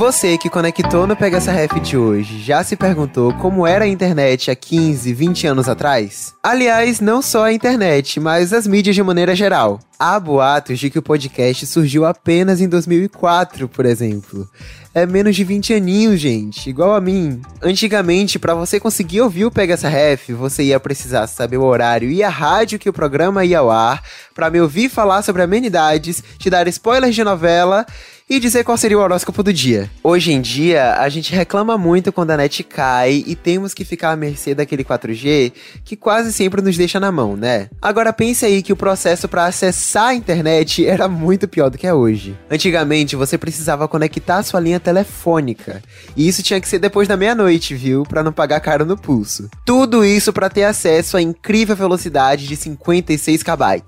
Você 0.00 0.38
que 0.38 0.48
conectou 0.48 1.06
no 1.06 1.14
Pega 1.14 1.36
essa 1.36 1.52
Ref 1.52 1.78
de 1.78 1.94
hoje, 1.94 2.38
já 2.40 2.64
se 2.64 2.74
perguntou 2.74 3.34
como 3.34 3.66
era 3.66 3.84
a 3.84 3.86
internet 3.86 4.50
há 4.50 4.56
15, 4.56 5.12
20 5.12 5.46
anos 5.46 5.68
atrás? 5.68 6.34
Aliás, 6.42 7.00
não 7.00 7.20
só 7.20 7.44
a 7.44 7.52
internet, 7.52 8.18
mas 8.18 8.54
as 8.54 8.66
mídias 8.66 8.96
de 8.96 9.02
maneira 9.02 9.36
geral. 9.36 9.78
Há 10.02 10.18
boatos 10.18 10.78
de 10.78 10.88
que 10.88 10.98
o 10.98 11.02
podcast 11.02 11.66
surgiu 11.66 12.06
apenas 12.06 12.58
em 12.62 12.66
2004, 12.66 13.68
por 13.68 13.84
exemplo. 13.84 14.48
É 14.94 15.04
menos 15.04 15.36
de 15.36 15.44
20 15.44 15.74
aninhos, 15.74 16.18
gente, 16.18 16.70
igual 16.70 16.94
a 16.94 17.00
mim. 17.02 17.42
Antigamente, 17.62 18.38
para 18.38 18.54
você 18.54 18.80
conseguir 18.80 19.20
ouvir 19.20 19.44
o 19.44 19.50
Pega 19.50 19.74
essa 19.74 19.90
Ref, 19.90 20.30
você 20.30 20.62
ia 20.62 20.80
precisar 20.80 21.26
saber 21.26 21.58
o 21.58 21.64
horário 21.64 22.10
e 22.10 22.22
a 22.22 22.30
rádio 22.30 22.78
que 22.78 22.88
o 22.88 22.94
programa 22.94 23.44
ia 23.44 23.58
ao 23.58 23.70
ar, 23.70 24.02
para 24.34 24.48
me 24.48 24.58
ouvir 24.58 24.88
falar 24.88 25.20
sobre 25.20 25.42
amenidades, 25.42 26.24
te 26.38 26.48
dar 26.48 26.66
spoilers 26.66 27.14
de 27.14 27.22
novela 27.22 27.84
e 28.30 28.38
dizer 28.38 28.62
qual 28.62 28.78
seria 28.78 28.96
o 28.96 29.00
horóscopo 29.00 29.42
do 29.42 29.52
dia. 29.52 29.90
Hoje 30.04 30.32
em 30.32 30.40
dia, 30.40 30.94
a 30.94 31.08
gente 31.08 31.34
reclama 31.34 31.76
muito 31.76 32.12
quando 32.12 32.30
a 32.30 32.36
net 32.36 32.62
cai 32.62 33.24
e 33.26 33.34
temos 33.34 33.74
que 33.74 33.84
ficar 33.84 34.12
à 34.12 34.16
mercê 34.16 34.54
daquele 34.54 34.84
4G 34.84 35.52
que 35.84 35.96
quase 35.96 36.32
sempre 36.32 36.62
nos 36.62 36.76
deixa 36.76 37.00
na 37.00 37.10
mão, 37.10 37.36
né? 37.36 37.68
Agora 37.82 38.12
pense 38.12 38.46
aí 38.46 38.62
que 38.62 38.72
o 38.72 38.76
processo 38.76 39.28
para 39.28 39.46
acessar 39.46 39.89
a 39.96 40.14
internet 40.14 40.86
era 40.86 41.08
muito 41.08 41.48
pior 41.48 41.70
do 41.70 41.78
que 41.78 41.86
é 41.86 41.94
hoje. 41.94 42.36
Antigamente, 42.50 43.16
você 43.16 43.36
precisava 43.36 43.88
conectar 43.88 44.42
sua 44.42 44.60
linha 44.60 44.78
telefônica, 44.78 45.82
e 46.16 46.28
isso 46.28 46.42
tinha 46.42 46.60
que 46.60 46.68
ser 46.68 46.78
depois 46.78 47.08
da 47.08 47.16
meia-noite, 47.16 47.74
viu? 47.74 48.02
Para 48.04 48.22
não 48.22 48.32
pagar 48.32 48.60
caro 48.60 48.84
no 48.84 48.96
pulso. 48.96 49.48
Tudo 49.64 50.04
isso 50.04 50.32
para 50.32 50.50
ter 50.50 50.64
acesso 50.64 51.16
à 51.16 51.22
incrível 51.22 51.74
velocidade 51.74 52.46
de 52.46 52.56
56 52.56 53.42
KB. 53.42 53.82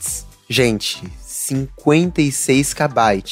Gente, 0.49 1.03
56 1.47 2.73
KB. 2.73 3.23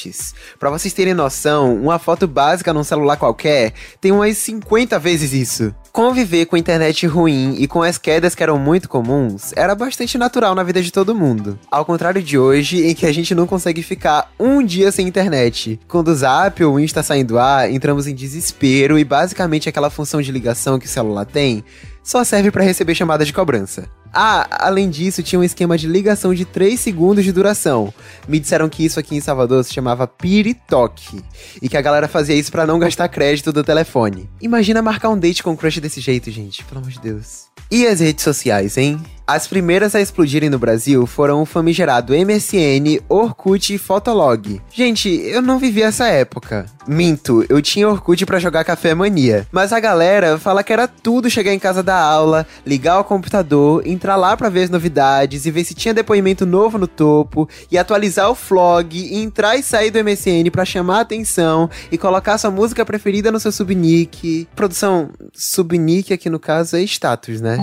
Para 0.58 0.70
vocês 0.70 0.92
terem 0.92 1.14
noção, 1.14 1.76
uma 1.76 1.98
foto 1.98 2.26
básica 2.26 2.72
num 2.72 2.82
celular 2.82 3.16
qualquer 3.16 3.72
tem 4.00 4.10
umas 4.10 4.36
50 4.38 4.98
vezes 4.98 5.32
isso. 5.32 5.74
Conviver 5.92 6.46
com 6.46 6.56
internet 6.56 7.06
ruim 7.06 7.56
e 7.58 7.66
com 7.66 7.82
as 7.82 7.98
quedas 7.98 8.34
que 8.34 8.42
eram 8.42 8.58
muito 8.58 8.88
comuns 8.88 9.52
era 9.56 9.74
bastante 9.74 10.16
natural 10.16 10.54
na 10.54 10.62
vida 10.62 10.82
de 10.82 10.92
todo 10.92 11.14
mundo. 11.14 11.58
Ao 11.70 11.84
contrário 11.84 12.22
de 12.22 12.38
hoje, 12.38 12.86
em 12.86 12.94
que 12.94 13.06
a 13.06 13.12
gente 13.12 13.34
não 13.34 13.46
consegue 13.46 13.82
ficar 13.82 14.32
um 14.38 14.62
dia 14.62 14.90
sem 14.92 15.06
internet. 15.06 15.78
Quando 15.88 16.08
o 16.08 16.14
Zap 16.14 16.62
ou 16.64 16.74
o 16.74 16.80
Insta 16.80 17.02
saem 17.02 17.24
do 17.24 17.38
ar, 17.38 17.70
entramos 17.70 18.06
em 18.06 18.14
desespero 18.14 18.98
e 18.98 19.04
basicamente 19.04 19.68
aquela 19.68 19.90
função 19.90 20.22
de 20.22 20.32
ligação 20.32 20.78
que 20.78 20.86
o 20.86 20.88
celular 20.88 21.26
tem 21.26 21.64
só 22.02 22.24
serve 22.24 22.50
para 22.50 22.64
receber 22.64 22.94
chamada 22.94 23.24
de 23.24 23.32
cobrança. 23.32 23.88
Ah, 24.12 24.46
além 24.66 24.90
disso, 24.90 25.22
tinha 25.22 25.38
um 25.38 25.44
esquema 25.44 25.78
de 25.78 25.86
ligação 25.86 26.34
de 26.34 26.44
3 26.44 26.78
segundos 26.78 27.24
de 27.24 27.32
duração. 27.32 27.92
Me 28.28 28.40
disseram 28.40 28.68
que 28.68 28.84
isso 28.84 28.98
aqui 28.98 29.16
em 29.16 29.20
Salvador 29.20 29.64
se 29.64 29.72
chamava 29.72 30.06
piritoque. 30.06 31.22
E 31.60 31.68
que 31.68 31.76
a 31.76 31.82
galera 31.82 32.08
fazia 32.08 32.34
isso 32.34 32.50
para 32.50 32.66
não 32.66 32.78
gastar 32.78 33.08
crédito 33.08 33.52
do 33.52 33.64
telefone. 33.64 34.28
Imagina 34.40 34.82
marcar 34.82 35.10
um 35.10 35.18
date 35.18 35.42
com 35.42 35.50
um 35.50 35.56
crush 35.56 35.80
desse 35.80 36.00
jeito, 36.00 36.30
gente. 36.30 36.64
Pelo 36.64 36.80
amor 36.80 36.90
de 36.90 37.00
Deus. 37.00 37.50
E 37.70 37.86
as 37.86 38.00
redes 38.00 38.24
sociais, 38.24 38.76
hein? 38.76 39.00
As 39.24 39.46
primeiras 39.46 39.94
a 39.94 40.00
explodirem 40.00 40.50
no 40.50 40.58
Brasil 40.58 41.06
foram 41.06 41.40
o 41.40 41.46
famigerado 41.46 42.12
MSN, 42.12 43.00
Orkut 43.08 43.72
e 43.72 43.78
Fotolog. 43.78 44.60
Gente, 44.72 45.08
eu 45.08 45.40
não 45.40 45.56
vivi 45.56 45.82
essa 45.82 46.08
época. 46.08 46.66
Minto, 46.84 47.46
eu 47.48 47.62
tinha 47.62 47.88
Orkut 47.88 48.26
para 48.26 48.40
jogar 48.40 48.64
Café 48.64 48.92
Mania. 48.92 49.46
Mas 49.52 49.72
a 49.72 49.78
galera 49.78 50.36
fala 50.36 50.64
que 50.64 50.72
era 50.72 50.88
tudo 50.88 51.30
chegar 51.30 51.54
em 51.54 51.60
casa 51.60 51.80
da 51.80 51.96
aula, 51.96 52.44
ligar 52.66 52.98
o 52.98 53.04
computador, 53.04 53.86
entrar 54.00 54.16
lá 54.16 54.34
para 54.34 54.48
ver 54.48 54.62
as 54.62 54.70
novidades 54.70 55.44
e 55.44 55.50
ver 55.50 55.62
se 55.62 55.74
tinha 55.74 55.92
depoimento 55.92 56.46
novo 56.46 56.78
no 56.78 56.86
topo, 56.86 57.46
e 57.70 57.76
atualizar 57.76 58.30
o 58.30 58.34
flog, 58.34 58.96
e 58.96 59.22
entrar 59.22 59.56
e 59.56 59.62
sair 59.62 59.90
do 59.90 60.02
MSN 60.02 60.50
para 60.50 60.64
chamar 60.64 60.98
a 60.98 61.00
atenção 61.02 61.68
e 61.92 61.98
colocar 61.98 62.38
sua 62.38 62.50
música 62.50 62.84
preferida 62.84 63.30
no 63.30 63.38
seu 63.38 63.52
subnick. 63.52 64.48
Produção, 64.56 65.10
subnick 65.34 66.14
aqui 66.14 66.30
no 66.30 66.40
caso 66.40 66.76
é 66.76 66.82
status, 66.82 67.42
né? 67.42 67.58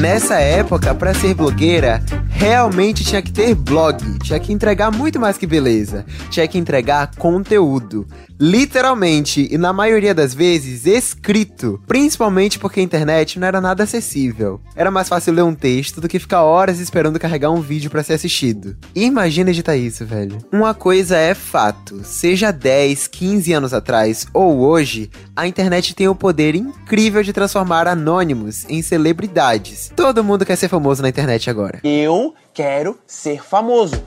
Nessa 0.00 0.38
época, 0.38 0.94
para 0.94 1.14
ser 1.14 1.32
blogueira, 1.32 2.02
realmente 2.28 3.02
tinha 3.02 3.22
que 3.22 3.32
ter 3.32 3.54
blog, 3.54 3.96
tinha 4.22 4.38
que 4.38 4.52
entregar 4.52 4.92
muito 4.92 5.18
mais 5.18 5.38
que 5.38 5.46
beleza, 5.46 6.04
tinha 6.30 6.46
que 6.46 6.58
entregar 6.58 7.12
conteúdo. 7.16 8.06
Literalmente, 8.38 9.48
e 9.50 9.56
na 9.56 9.72
maioria 9.72 10.14
das 10.14 10.34
vezes, 10.34 10.84
escrito. 10.84 11.80
Principalmente 11.86 12.58
porque 12.58 12.80
a 12.80 12.82
internet 12.82 13.38
não 13.38 13.48
era 13.48 13.62
nada 13.62 13.84
acessível. 13.84 14.60
Era 14.74 14.90
mais 14.90 15.08
fácil 15.08 15.32
ler 15.32 15.42
um 15.42 15.54
texto 15.54 16.02
do 16.02 16.08
que 16.08 16.18
ficar 16.18 16.42
horas 16.42 16.78
esperando 16.78 17.18
carregar 17.18 17.50
um 17.50 17.62
vídeo 17.62 17.90
para 17.90 18.02
ser 18.02 18.12
assistido. 18.12 18.76
Imagina 18.94 19.48
editar 19.48 19.76
isso, 19.76 20.04
velho. 20.04 20.36
Uma 20.52 20.74
coisa 20.74 21.16
é 21.16 21.34
fato: 21.34 22.02
seja 22.04 22.50
10, 22.50 23.06
15 23.06 23.52
anos 23.54 23.72
atrás 23.72 24.26
ou 24.34 24.58
hoje, 24.58 25.10
a 25.34 25.46
internet 25.46 25.94
tem 25.94 26.06
o 26.06 26.14
poder 26.14 26.54
incrível 26.54 27.22
de 27.22 27.32
transformar 27.32 27.88
anônimos 27.88 28.66
em 28.68 28.82
celebridades. 28.82 29.85
Todo 29.94 30.24
mundo 30.24 30.44
quer 30.44 30.56
ser 30.56 30.68
famoso 30.68 31.02
na 31.02 31.08
internet 31.08 31.48
agora. 31.48 31.80
Eu 31.84 32.34
quero 32.52 32.98
ser 33.06 33.42
famoso. 33.42 34.02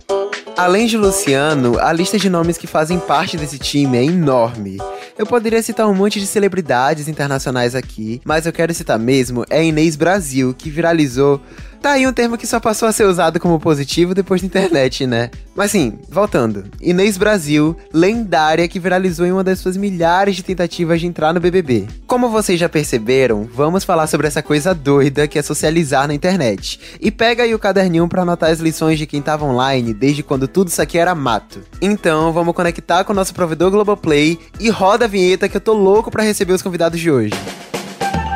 Além 0.58 0.88
de 0.88 0.98
Luciano, 0.98 1.80
a 1.80 1.94
lista 1.94 2.18
de 2.18 2.30
nomes 2.30 2.58
que 2.58 2.68
fazem 2.68 3.00
parte 3.00 3.38
desse 3.38 3.58
time 3.58 3.98
é 3.98 4.04
enorme. 4.04 4.78
Eu 5.18 5.26
poderia 5.26 5.64
citar 5.64 5.88
um 5.88 5.94
monte 5.94 6.20
de 6.20 6.28
celebridades 6.28 7.08
internacionais 7.08 7.76
aqui, 7.76 8.22
mas 8.26 8.46
eu 8.46 8.52
quero 8.52 8.74
citar 8.74 9.00
mesmo 9.00 9.46
é 9.50 9.64
Inês 9.64 9.96
Brasil, 9.96 10.54
que 10.54 10.70
viralizou 10.70 11.42
Tá 11.82 11.92
aí 11.92 12.06
um 12.06 12.12
termo 12.12 12.38
que 12.38 12.46
só 12.46 12.60
passou 12.60 12.90
a 12.90 12.92
ser 12.92 13.06
usado 13.06 13.40
como 13.40 13.60
positivo 13.60 14.14
depois 14.14 14.42
da 14.42 14.48
internet, 14.48 15.08
né? 15.08 15.30
Mas 15.56 15.72
sim, 15.72 15.98
voltando. 16.10 16.66
Inês 16.82 17.18
Brasil, 17.18 17.76
lendária 17.94 18.68
que 18.68 18.80
viralizou 18.80 19.26
em 19.26 19.32
uma 19.32 19.44
das 19.44 19.60
suas 19.60 19.78
milhares 19.78 20.36
de 20.36 20.44
tentativas 20.44 21.00
de 21.00 21.08
entrar 21.08 21.34
no 21.34 21.40
BBB. 21.40 21.88
Como 22.06 22.30
vocês 22.30 22.60
já 22.60 22.68
perceberam, 22.68 23.48
vamos 23.54 23.86
falar 23.86 24.08
sobre 24.08 24.28
essa 24.28 24.44
coisa 24.44 24.76
doida 24.76 25.28
que 25.28 25.40
é 25.40 25.42
socializar 25.42 26.06
na 26.08 26.14
internet. 26.14 26.80
E 27.00 27.10
pega 27.10 27.44
aí 27.44 27.56
o 27.56 27.60
caderninho 27.60 28.10
para 28.10 28.24
anotar 28.24 28.52
as 28.52 28.60
lições 28.60 29.00
de 29.00 29.06
quem 29.06 29.22
tava 29.22 29.46
online 29.46 29.94
desde 29.94 30.22
quando 30.22 30.50
tudo 30.50 30.68
isso 30.68 30.82
aqui 30.82 30.98
era 30.98 31.16
mato. 31.16 31.62
Então, 31.82 32.34
vamos 32.34 32.54
conectar 32.54 33.06
com 33.06 33.14
o 33.14 33.16
nosso 33.16 33.34
provedor 33.34 33.72
Globoplay 33.72 34.38
e 34.60 34.70
roda 34.70 35.06
a 35.06 35.08
vinheta 35.08 35.48
que 35.48 35.56
eu 35.56 35.62
tô 35.62 35.74
louco 35.74 36.12
para 36.12 36.24
receber 36.24 36.52
os 36.52 36.62
convidados 36.62 37.00
de 37.00 37.10
hoje. 37.10 37.34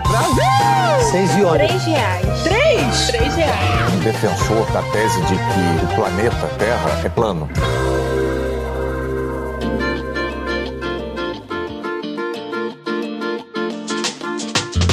Brasil! 0.08 1.12
Seis 1.12 1.30
iones. 1.36 1.68
Três 1.68 1.84
reais. 1.84 2.33
Reais. 2.94 4.04
defensor 4.04 4.72
da 4.72 4.84
tese 4.92 5.20
de 5.22 5.36
que 5.36 5.86
o 5.86 5.96
planeta 5.96 6.48
Terra 6.60 7.02
é 7.04 7.10
plano. 7.10 7.50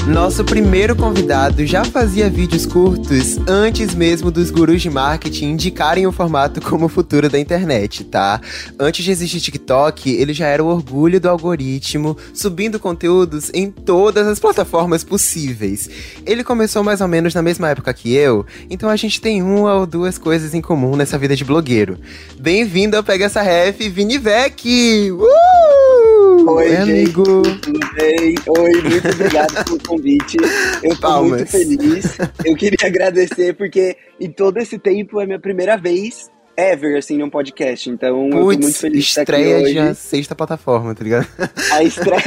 Nosso 0.07 0.43
primeiro 0.45 0.97
convidado 0.97 1.65
já 1.67 1.85
fazia 1.85 2.29
vídeos 2.31 2.65
curtos 2.65 3.39
antes 3.47 3.95
mesmo 3.95 4.31
dos 4.31 4.51
gurus 4.51 4.81
de 4.81 4.89
marketing 4.89 5.51
indicarem 5.51 6.07
o 6.07 6.13
formato 6.13 6.61
como 6.61 6.87
o 6.87 6.89
futuro 6.89 7.29
da 7.29 7.39
internet, 7.39 8.05
tá? 8.05 8.41
Antes 8.79 9.05
de 9.05 9.11
existir 9.11 9.41
TikTok, 9.41 10.11
ele 10.11 10.33
já 10.33 10.47
era 10.47 10.65
o 10.65 10.69
orgulho 10.69 11.21
do 11.21 11.29
algoritmo, 11.29 12.17
subindo 12.33 12.81
conteúdos 12.81 13.51
em 13.53 13.71
todas 13.71 14.27
as 14.27 14.41
plataformas 14.41 15.05
possíveis. 15.05 15.89
Ele 16.27 16.43
começou 16.43 16.83
mais 16.83 17.03
ou 17.03 17.09
menos 17.09 17.35
na 17.35 17.43
mesma 17.43 17.69
época 17.69 17.93
que 17.93 18.13
eu, 18.15 18.47
então 18.71 18.89
a 18.89 18.97
gente 18.97 19.21
tem 19.21 19.43
uma 19.43 19.75
ou 19.75 19.87
duas 19.87 20.17
coisas 20.17 20.55
em 20.55 20.63
comum 20.63 20.97
nessa 20.97 21.19
vida 21.19 21.37
de 21.37 21.45
blogueiro. 21.45 21.99
Bem-vindo 22.39 22.97
ao 22.97 23.05
Pega 23.05 23.27
Essa 23.27 23.43
Ref, 23.43 23.79
Vinivec! 23.79 25.11
Uh! 25.13 25.80
Oi, 26.31 26.47
Oi, 26.47 26.69
gente. 26.69 26.81
amigo! 26.83 27.43
Tudo 27.61 27.81
bem? 27.95 28.35
Oi, 28.47 28.83
muito 28.83 29.09
obrigado 29.09 29.65
pelo 29.65 29.79
convite. 29.87 30.37
Eu 30.83 30.95
tô 30.95 31.01
Palmas. 31.01 31.31
muito 31.31 31.51
feliz. 31.51 32.17
Eu 32.45 32.57
queria 32.57 32.87
agradecer 32.87 33.55
porque 33.55 33.97
em 34.21 34.31
todo 34.31 34.59
esse 34.59 34.79
tempo 34.79 35.21
é 35.21 35.27
minha 35.27 35.41
primeira 35.41 35.77
vez 35.77 36.31
ever, 36.61 36.99
assim, 36.99 37.17
num 37.17 37.31
podcast. 37.31 37.89
Então 37.89 38.27
eu 38.27 38.31
tô 38.31 38.45
muito 38.45 38.73
feliz 38.73 39.05
de 39.05 39.09
estar 39.11 39.23
aqui 39.23 39.33
estreia 39.33 39.57
hoje. 39.59 39.73
de 39.73 39.79
a 39.79 39.95
sexta 39.95 40.35
plataforma, 40.35 40.95
tá 40.95 41.05
ligado? 41.05 41.27
A 41.73 41.83
estreia, 41.83 42.23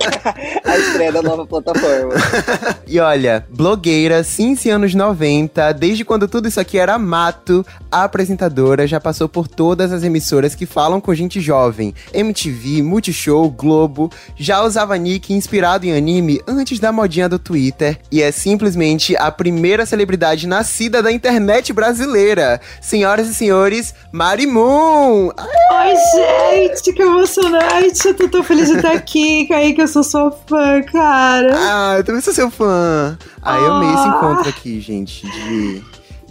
a 0.64 0.78
estreia 0.78 1.12
da 1.12 1.22
nova 1.22 1.46
plataforma. 1.46 2.14
E 2.88 3.00
olha, 3.00 3.46
blogueira, 3.50 4.24
Cinci 4.24 4.70
anos 4.70 4.94
90, 4.94 5.72
desde 5.74 6.06
quando 6.06 6.28
tudo 6.28 6.48
isso 6.48 6.60
aqui 6.60 6.78
era 6.78 6.98
mato, 7.00 7.66
a 7.92 8.04
apresentadora 8.04 8.86
já 8.86 9.00
passou 9.00 9.28
por 9.28 9.48
todas 9.48 9.92
as 9.92 10.04
emissoras 10.04 10.54
que 10.54 10.66
falam 10.66 11.02
com 11.02 11.14
gente 11.14 11.42
jovem. 11.42 11.94
MTV, 12.14 12.82
Multishow, 12.84 13.50
Globo, 13.50 14.12
já 14.36 14.62
usava 14.62 14.98
nick 14.98 15.34
inspirado 15.34 15.86
em 15.86 15.96
anime 15.96 16.42
antes 16.48 16.80
da 16.80 16.92
modinha 16.92 17.28
do 17.28 17.40
Twitter 17.40 18.00
e 18.12 18.22
é 18.22 18.32
simplesmente 18.32 19.16
a 19.18 19.32
primeira 19.32 19.86
celebridade 19.86 20.48
nascida 20.48 21.02
da 21.02 21.12
internet 21.12 21.74
brasileira. 21.74 22.62
Senhoras 22.82 23.28
e 23.28 23.34
senhores, 23.34 23.94
Mari 24.24 24.48
Moon! 24.48 25.32
Ai, 25.70 25.94
gente, 26.16 26.94
que 26.94 27.02
emocionante. 27.02 28.08
Eu 28.08 28.14
tô 28.14 28.30
tão 28.30 28.42
feliz 28.42 28.70
de 28.70 28.78
estar 28.78 28.94
aqui. 28.94 29.46
Kaique, 29.48 29.82
eu 29.82 29.88
sou 29.90 30.02
sua 30.02 30.32
fã, 30.32 30.82
cara. 30.82 31.52
Ah, 31.54 31.96
eu 31.98 32.06
também 32.06 32.22
sou 32.22 32.34
seu 32.34 32.50
fã. 32.50 33.18
Ah, 33.42 33.58
eu 33.58 33.74
amei 33.74 33.90
esse 33.94 34.08
Ah. 34.08 34.16
encontro 34.16 34.48
aqui, 34.50 34.80
gente, 34.80 35.30
de, 35.30 35.84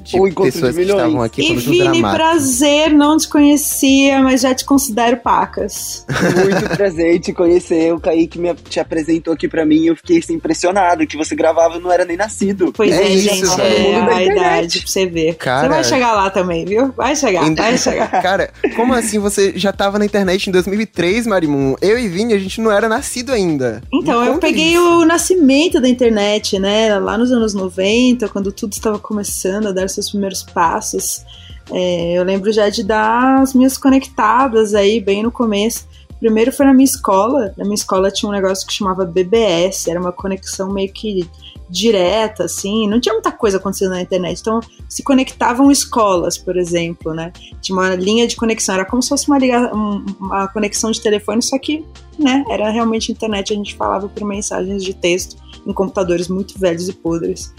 de 0.02 0.19
O 0.19 0.26
encontro 0.26 0.52
pessoas 0.52 0.75
de 0.75 0.81
que 0.81 0.87
estavam 0.90 1.08
milhões. 1.10 1.26
aqui 1.26 1.43
E 1.52 1.56
Vini, 1.56 1.78
dramático. 1.78 2.14
prazer, 2.16 2.90
não 2.93 3.16
te 3.16 3.28
conhecia, 3.28 4.20
mas 4.20 4.40
já 4.40 4.54
te 4.54 4.64
considero 4.64 5.16
pacas. 5.19 6.04
Muito 6.08 6.76
prazer 6.76 7.20
te 7.20 7.32
conhecer. 7.32 7.93
O 7.94 8.00
Kaique 8.00 8.38
me, 8.38 8.54
te 8.54 8.81
apresentou 8.81 9.32
aqui 9.34 9.49
pra 9.49 9.64
mim 9.64 9.82
e 9.82 9.87
eu 9.88 9.96
fiquei 9.96 10.19
assim, 10.19 10.34
impressionado 10.34 11.06
que 11.06 11.16
você 11.16 11.34
gravava 11.34 11.76
e 11.76 11.81
não 11.81 11.90
era 11.93 12.04
nem 12.04 12.16
nascido. 12.16 12.72
Pois 12.75 12.90
É 12.93 13.02
é, 13.02 13.08
isso, 13.08 13.28
gente, 13.34 13.60
é 13.60 14.00
da 14.06 14.16
a 14.16 14.22
idade 14.25 14.78
pra 14.81 14.88
você 14.88 15.06
ver. 15.06 15.34
Cara- 15.37 15.62
Você 15.62 15.69
vai 15.69 15.84
chegar 15.84 16.12
lá 16.14 16.31
também, 16.31 16.64
viu? 16.64 16.93
Vai 16.96 17.14
chegar, 17.16 17.44
Ainda- 17.44 17.62
vai 17.62 17.78
chegar. 17.78 18.08
Cara, 18.22 18.50
como 18.76 18.93
assim 18.94 19.19
você 19.19 19.52
já 19.56 19.72
tava 19.72 19.99
na 19.99 20.04
internet 20.04 20.46
em 20.49 20.52
2003, 20.52 21.26
Marimun? 21.26 21.75
Eu 21.81 21.99
e 21.99 22.08
Vini, 22.08 22.32
a 22.34 22.38
gente 22.38 22.60
não 22.60 22.70
era 22.70 22.88
nascido 22.88 23.32
ainda. 23.32 23.82
Então, 23.93 24.25
eu 24.25 24.38
peguei 24.38 24.75
isso. 24.75 24.82
o 25.00 25.04
nascimento 25.04 25.81
da 25.81 25.88
internet, 25.88 26.58
né? 26.58 26.99
Lá 26.99 27.16
nos 27.19 27.31
anos 27.32 27.54
90, 27.54 28.28
quando 28.28 28.50
tudo 28.52 28.72
estava 28.72 28.99
começando 28.99 29.69
a 29.69 29.72
dar 29.72 29.88
seus 29.94 30.10
primeiros 30.10 30.42
passos. 30.42 31.24
É, 31.70 32.12
eu 32.18 32.24
lembro 32.24 32.52
já 32.52 32.68
de 32.68 32.82
dar 32.82 33.40
as 33.40 33.54
minhas 33.54 33.78
conectadas 33.78 34.74
aí, 34.74 35.00
bem 35.00 35.22
no 35.22 35.30
começo. 35.30 35.86
Primeiro 36.18 36.52
foi 36.52 36.66
na 36.66 36.72
minha 36.74 36.84
escola. 36.84 37.52
Na 37.56 37.64
minha 37.64 37.74
escola 37.74 38.10
tinha 38.10 38.28
um 38.28 38.32
negócio 38.32 38.66
que 38.66 38.72
chamava 38.72 39.04
BBS, 39.04 39.88
era 39.88 39.98
uma 40.00 40.12
conexão 40.12 40.72
meio 40.72 40.92
que 40.92 41.28
direta, 41.68 42.44
assim. 42.44 42.88
Não 42.88 43.00
tinha 43.00 43.12
muita 43.14 43.32
coisa 43.32 43.56
acontecendo 43.56 43.90
na 43.90 44.02
internet. 44.02 44.38
Então, 44.40 44.60
se 44.88 45.02
conectavam 45.02 45.70
escolas, 45.70 46.36
por 46.36 46.56
exemplo, 46.56 47.14
né? 47.14 47.32
Tinha 47.60 47.76
uma 47.76 47.94
linha 47.94 48.26
de 48.26 48.36
conexão. 48.36 48.74
Era 48.74 48.84
como 48.84 49.02
se 49.02 49.08
fosse 49.08 49.26
uma, 49.26 49.38
liga- 49.38 49.74
um- 49.74 50.04
uma 50.20 50.46
conexão 50.48 50.90
de 50.90 51.00
telefone, 51.00 51.42
só 51.42 51.58
que 51.58 51.84
né? 52.18 52.44
Era 52.50 52.70
realmente 52.70 53.10
internet, 53.10 53.52
a 53.52 53.56
gente 53.56 53.74
falava 53.74 54.06
por 54.08 54.22
mensagens 54.24 54.84
de 54.84 54.92
texto 54.94 55.36
em 55.67 55.73
computadores 55.73 56.29
muito 56.29 56.59
velhos 56.59 56.88
e 56.88 56.93
podres. 56.93 57.53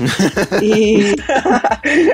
e 0.61 1.15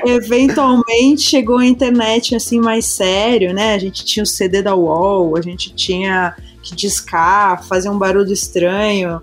eventualmente 0.08 1.22
chegou 1.22 1.58
a 1.58 1.66
internet 1.66 2.34
assim 2.34 2.60
mais 2.60 2.86
sério, 2.86 3.52
né? 3.52 3.74
A 3.74 3.78
gente 3.78 4.04
tinha 4.04 4.22
o 4.22 4.26
CD 4.26 4.62
da 4.62 4.74
UOL, 4.74 5.36
a 5.36 5.40
gente 5.40 5.74
tinha 5.74 6.34
que 6.62 6.74
discar, 6.76 7.64
fazer 7.64 7.88
um 7.88 7.98
barulho 7.98 8.32
estranho. 8.32 9.20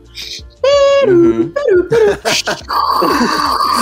Uhum. 1.07 1.51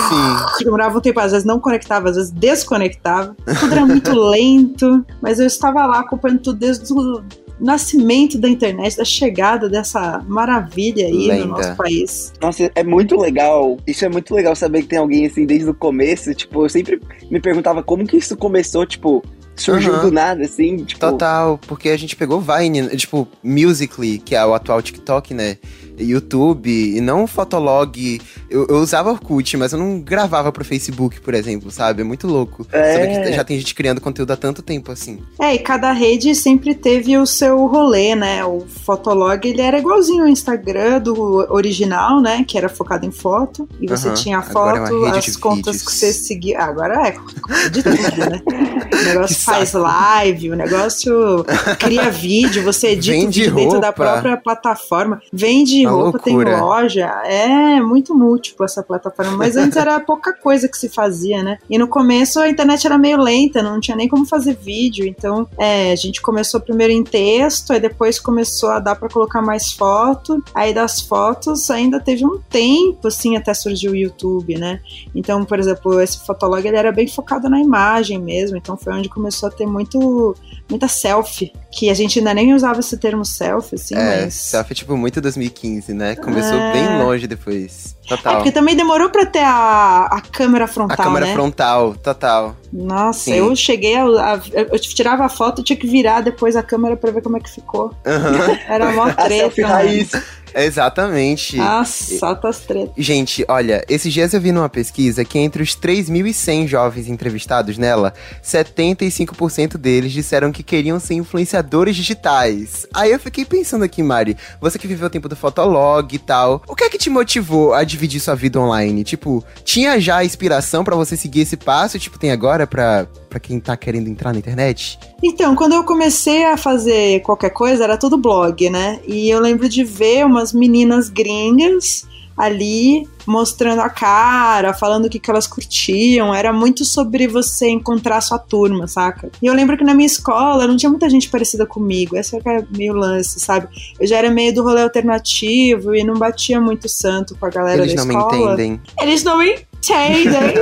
Sim. 0.09 0.63
Demorava 0.65 0.97
um 0.97 1.01
tempo, 1.01 1.19
às 1.19 1.31
vezes 1.31 1.45
não 1.45 1.59
conectava, 1.59 2.09
às 2.09 2.15
vezes 2.15 2.31
desconectava. 2.31 3.35
Tudo 3.59 3.71
era 3.71 3.85
muito 3.85 4.13
lento, 4.13 5.05
mas 5.21 5.39
eu 5.39 5.47
estava 5.47 5.85
lá 5.85 5.99
acompanhando 5.99 6.41
tudo 6.41 6.59
desde 6.59 6.91
o 6.93 7.23
nascimento 7.59 8.37
da 8.37 8.49
internet, 8.49 8.97
da 8.97 9.05
chegada 9.05 9.69
dessa 9.69 10.23
maravilha 10.27 11.05
aí 11.05 11.27
Lenda. 11.27 11.45
no 11.45 11.51
nosso 11.51 11.75
país. 11.75 12.33
Nossa, 12.41 12.71
é 12.75 12.83
muito 12.83 13.17
legal. 13.17 13.77
Isso 13.87 14.05
é 14.05 14.09
muito 14.09 14.33
legal 14.33 14.55
saber 14.55 14.81
que 14.81 14.89
tem 14.89 14.99
alguém 14.99 15.25
assim 15.25 15.45
desde 15.45 15.69
o 15.69 15.73
começo. 15.73 16.33
Tipo, 16.33 16.65
eu 16.65 16.69
sempre 16.69 16.99
me 17.29 17.39
perguntava 17.39 17.81
como 17.81 18.05
que 18.05 18.17
isso 18.17 18.35
começou, 18.35 18.85
tipo, 18.85 19.23
surgiu 19.55 19.93
Aham. 19.93 20.01
do 20.01 20.11
nada, 20.11 20.43
assim, 20.43 20.77
tipo. 20.77 20.99
Total, 20.99 21.59
porque 21.67 21.89
a 21.89 21.97
gente 21.97 22.15
pegou 22.15 22.41
Vine, 22.41 22.95
tipo, 22.97 23.27
Musically, 23.43 24.19
que 24.19 24.35
é 24.35 24.45
o 24.45 24.53
atual 24.53 24.81
TikTok, 24.81 25.33
né? 25.33 25.57
YouTube, 25.99 26.69
e 26.69 27.01
não 27.01 27.27
Fotolog. 27.27 28.21
Eu, 28.49 28.67
eu 28.67 28.77
usava 28.77 29.11
Orkut, 29.11 29.57
mas 29.57 29.73
eu 29.73 29.79
não 29.79 29.99
gravava 29.99 30.51
pro 30.51 30.65
Facebook, 30.65 31.19
por 31.21 31.33
exemplo, 31.33 31.71
sabe? 31.71 32.01
É 32.01 32.03
muito 32.05 32.27
louco. 32.27 32.65
É. 32.71 33.23
Que 33.23 33.33
já 33.33 33.43
tem 33.43 33.57
gente 33.57 33.73
criando 33.75 34.01
conteúdo 34.01 34.31
há 34.31 34.37
tanto 34.37 34.61
tempo 34.61 34.91
assim. 34.91 35.19
É, 35.39 35.55
e 35.55 35.59
cada 35.59 35.91
rede 35.91 36.35
sempre 36.35 36.75
teve 36.75 37.17
o 37.17 37.25
seu 37.25 37.65
rolê, 37.65 38.15
né? 38.15 38.43
O 38.45 38.61
Fotolog, 38.61 39.47
ele 39.47 39.61
era 39.61 39.77
igualzinho 39.77 40.23
ao 40.23 40.29
Instagram 40.29 41.01
do 41.01 41.13
original, 41.53 42.21
né? 42.21 42.43
Que 42.47 42.57
era 42.57 42.69
focado 42.69 43.05
em 43.05 43.11
foto. 43.11 43.67
E 43.79 43.87
você 43.87 44.11
tinha 44.13 44.39
a 44.39 44.41
é 44.41 44.43
foto, 44.43 45.05
rede 45.05 45.17
as 45.19 45.35
contas 45.35 45.75
vídeos. 45.75 45.83
que 45.83 45.91
você 45.91 46.13
seguia. 46.13 46.59
Ah, 46.59 46.65
agora 46.65 47.07
é 47.07 47.69
de 47.69 47.83
tudo, 47.83 48.29
né? 48.29 48.41
O 48.95 49.03
negócio 49.03 49.35
faz 49.41 49.73
live, 49.73 50.51
o 50.51 50.55
negócio 50.55 51.45
cria 51.79 52.09
vídeo, 52.09 52.63
você 52.63 52.89
edita 52.89 53.17
o 53.17 53.31
vídeo 53.31 53.53
dentro 53.53 53.79
da 53.79 53.91
própria 53.91 54.37
plataforma. 54.37 55.21
Vende 55.33 55.84
Uma 55.87 56.03
roupa, 56.03 56.19
tem 56.19 56.35
loja. 56.35 57.05
É 57.25 57.79
muito 57.81 58.15
múltiplo 58.15 58.65
essa 58.65 58.83
plataforma. 58.83 59.37
Mas 59.37 59.55
antes 59.55 59.77
era 59.77 59.99
pouca 60.01 60.33
coisa 60.33 60.67
que 60.67 60.77
se 60.77 60.89
fazia, 60.89 61.43
né? 61.43 61.57
E 61.69 61.77
no 61.77 61.87
começo 61.87 62.39
a 62.39 62.49
internet 62.49 62.85
era 62.85 62.97
meio 62.97 63.17
lenta, 63.17 63.61
não 63.61 63.79
tinha 63.79 63.95
nem 63.95 64.07
como 64.07 64.25
fazer 64.25 64.55
vídeo. 64.55 65.05
Então 65.05 65.47
é, 65.57 65.91
a 65.91 65.95
gente 65.95 66.21
começou 66.21 66.59
primeiro 66.59 66.93
em 66.93 67.03
texto, 67.03 67.73
aí 67.73 67.79
depois 67.79 68.19
começou 68.19 68.69
a 68.69 68.79
dar 68.79 68.95
pra 68.95 69.09
colocar 69.09 69.41
mais 69.41 69.71
foto. 69.71 70.43
Aí 70.53 70.73
das 70.73 71.01
fotos 71.01 71.69
ainda 71.69 71.99
teve 71.99 72.25
um 72.25 72.39
tempo, 72.49 73.07
assim, 73.07 73.35
até 73.35 73.53
surgiu 73.53 73.91
o 73.91 73.95
YouTube, 73.95 74.57
né? 74.57 74.79
Então, 75.13 75.45
por 75.45 75.59
exemplo, 75.59 75.99
esse 76.01 76.25
fotolog 76.25 76.65
ele 76.65 76.77
era 76.77 76.91
bem 76.91 77.07
focado 77.07 77.49
na 77.49 77.59
imagem 77.59 78.19
mesmo. 78.19 78.57
Então 78.57 78.77
foi 78.77 78.93
onde 78.93 79.09
começou 79.09 79.47
a 79.49 79.51
ter 79.51 79.65
muito, 79.65 80.35
muita 80.69 80.87
selfie. 80.87 81.51
Que 81.71 81.89
a 81.89 81.93
gente 81.93 82.19
ainda 82.19 82.33
nem 82.33 82.53
usava 82.53 82.79
esse 82.79 82.97
termo 82.97 83.25
selfie, 83.25 83.75
assim, 83.75 83.95
é, 83.95 84.23
mas. 84.23 84.33
selfie 84.33 84.71
é 84.71 84.75
tipo 84.75 84.95
muito 84.95 85.19
2015, 85.19 85.93
né? 85.93 86.15
Começou 86.15 86.57
É. 86.57 86.71
bem 86.71 86.97
longe 87.03 87.27
depois. 87.27 87.95
É, 88.05 88.09
Total. 88.15 88.35
porque 88.35 88.51
também 88.51 88.75
demorou 88.75 89.09
pra 89.09 89.25
ter 89.25 89.43
a, 89.43 90.05
a 90.09 90.21
câmera 90.21 90.65
a 90.65 90.67
frontal, 90.67 90.95
câmera 90.95 91.25
né? 91.25 91.33
frontal, 91.33 91.95
total. 91.95 92.55
Nossa, 92.71 93.19
Sim. 93.25 93.33
eu 93.33 93.55
cheguei 93.55 93.95
a, 93.97 94.03
a- 94.05 94.41
Eu 94.53 94.79
tirava 94.79 95.25
a 95.25 95.29
foto 95.29 95.59
e 95.61 95.63
tinha 95.63 95.75
que 95.77 95.87
virar 95.87 96.21
depois 96.21 96.55
a 96.55 96.63
câmera 96.63 96.95
pra 96.95 97.11
ver 97.11 97.21
como 97.21 97.35
é 97.35 97.39
que 97.41 97.49
ficou. 97.49 97.93
Aham. 98.05 98.57
Era 98.69 98.91
mó 98.93 99.03
A 99.09 99.13
treta. 99.13 99.29
selfie 99.35 99.61
mano. 99.63 99.73
raiz. 99.73 100.11
Exatamente. 100.53 101.57
Nossa, 101.57 102.25
altas 102.25 102.59
tretas. 102.59 102.93
Gente, 102.97 103.45
olha, 103.47 103.83
esses 103.89 104.13
dias 104.13 104.33
eu 104.33 104.41
vi 104.41 104.51
numa 104.51 104.69
pesquisa 104.69 105.25
que 105.25 105.39
entre 105.39 105.63
os 105.63 105.75
3.100 105.75 106.67
jovens 106.67 107.07
entrevistados 107.07 107.77
nela, 107.77 108.13
75% 108.43 109.77
deles 109.77 110.11
disseram 110.11 110.51
que 110.51 110.63
queriam 110.63 110.99
ser 110.99 111.15
influenciadores 111.15 111.95
digitais. 111.95 112.85
Aí 112.93 113.11
eu 113.11 113.19
fiquei 113.19 113.45
pensando 113.45 113.83
aqui, 113.83 114.03
Mari, 114.03 114.37
você 114.59 114.77
que 114.77 114.87
viveu 114.87 115.07
o 115.07 115.09
tempo 115.09 115.29
do 115.29 115.35
Fotolog 115.35 116.13
e 116.13 116.19
tal, 116.19 116.61
o 116.67 116.75
que 116.75 116.83
é 116.83 116.89
que 116.89 116.97
te 116.97 117.09
motivou 117.09 117.73
a 117.73 117.83
dividir 117.83 118.19
sua 118.19 118.35
vida 118.35 118.59
online? 118.59 119.03
Tipo, 119.03 119.43
tinha 119.63 119.99
já 119.99 120.23
inspiração 120.23 120.83
pra 120.83 120.95
você 120.95 121.17
seguir 121.17 121.41
esse 121.41 121.57
passo, 121.57 121.99
tipo, 121.99 122.19
tem 122.19 122.31
agora 122.31 122.67
pra, 122.67 123.07
pra 123.35 123.39
quem 123.39 123.59
tá 123.59 123.75
querendo 123.75 124.07
entrar 124.07 124.31
na 124.31 124.39
internet? 124.39 124.97
Então, 125.21 125.55
quando 125.55 125.73
eu 125.73 125.83
comecei 125.83 126.45
a 126.45 126.55
fazer 126.55 127.21
qualquer 127.21 127.49
coisa, 127.49 127.83
era 127.83 127.97
tudo 127.97 128.17
blog, 128.17 128.69
né? 128.69 129.01
E 129.05 129.29
eu 129.29 129.41
lembro 129.41 129.67
de 129.67 129.83
ver 129.83 130.25
umas 130.25 130.53
meninas 130.53 131.09
gringas 131.09 132.07
ali 132.37 133.07
mostrando 133.25 133.81
a 133.81 133.89
cara, 133.89 134.73
falando 134.73 135.05
o 135.05 135.09
que, 135.09 135.19
que 135.19 135.29
elas 135.29 135.47
curtiam. 135.47 136.33
Era 136.33 136.53
muito 136.53 136.85
sobre 136.85 137.27
você 137.27 137.67
encontrar 137.67 138.21
sua 138.21 138.37
turma, 138.39 138.87
saca? 138.87 139.29
E 139.41 139.47
eu 139.47 139.53
lembro 139.53 139.77
que 139.77 139.83
na 139.83 139.93
minha 139.93 140.05
escola 140.07 140.67
não 140.67 140.77
tinha 140.77 140.89
muita 140.89 141.09
gente 141.09 141.29
parecida 141.29 141.65
comigo. 141.65 142.15
Esse 142.15 142.35
era 142.37 142.65
meio 142.75 142.93
lance, 142.93 143.39
sabe? 143.39 143.67
Eu 143.99 144.07
já 144.07 144.17
era 144.17 144.31
meio 144.31 144.53
do 144.53 144.63
rolê 144.63 144.81
alternativo 144.81 145.93
e 145.95 146.03
não 146.03 146.15
batia 146.15 146.61
muito 146.61 146.87
santo 146.87 147.35
com 147.37 147.45
a 147.45 147.49
galera 147.49 147.81
Eles 147.83 147.95
da 147.95 148.05
não 148.05 148.17
escola. 148.17 148.37
me 148.37 148.43
entendem. 148.53 148.81
Eles 149.01 149.23
não 149.23 149.39
me 149.39 149.65
entendem. 149.93 150.55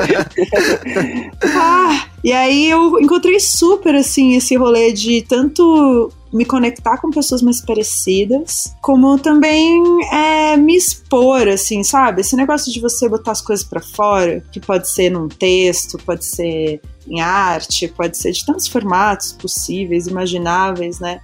ah, 1.56 2.08
e 2.24 2.32
aí 2.32 2.70
eu 2.70 3.00
encontrei 3.00 3.40
super 3.40 3.96
assim 3.96 4.36
esse 4.36 4.56
rolê 4.56 4.92
de 4.92 5.22
tanto 5.22 6.12
me 6.34 6.46
conectar 6.46 6.98
com 6.98 7.12
pessoas 7.12 7.44
mais 7.44 7.62
parecidas, 7.62 8.74
como 8.82 9.20
também 9.20 9.84
é, 10.12 10.58
me 10.58 10.76
expor, 10.76 11.48
assim, 11.48 11.84
sabe? 11.84 12.22
Esse 12.22 12.36
negócio 12.36 12.74
de 12.74 12.80
você 12.80 13.08
botar 13.08 13.34
as 13.34 13.42
coisas 13.42 13.64
pra 13.64 13.80
fora, 13.80 14.44
que 14.52 14.60
pode 14.60 14.90
ser 14.90 15.12
num 15.12 15.28
texto, 15.28 16.00
pode 16.04 16.26
ser 16.26 16.82
em 17.08 17.22
arte, 17.22 17.88
pode 17.88 18.18
ser 18.18 18.32
de 18.32 18.44
tantos 18.46 18.68
formatos 18.68 19.34
possíveis, 19.34 20.08
imagináveis, 20.08 21.00
né? 21.00 21.20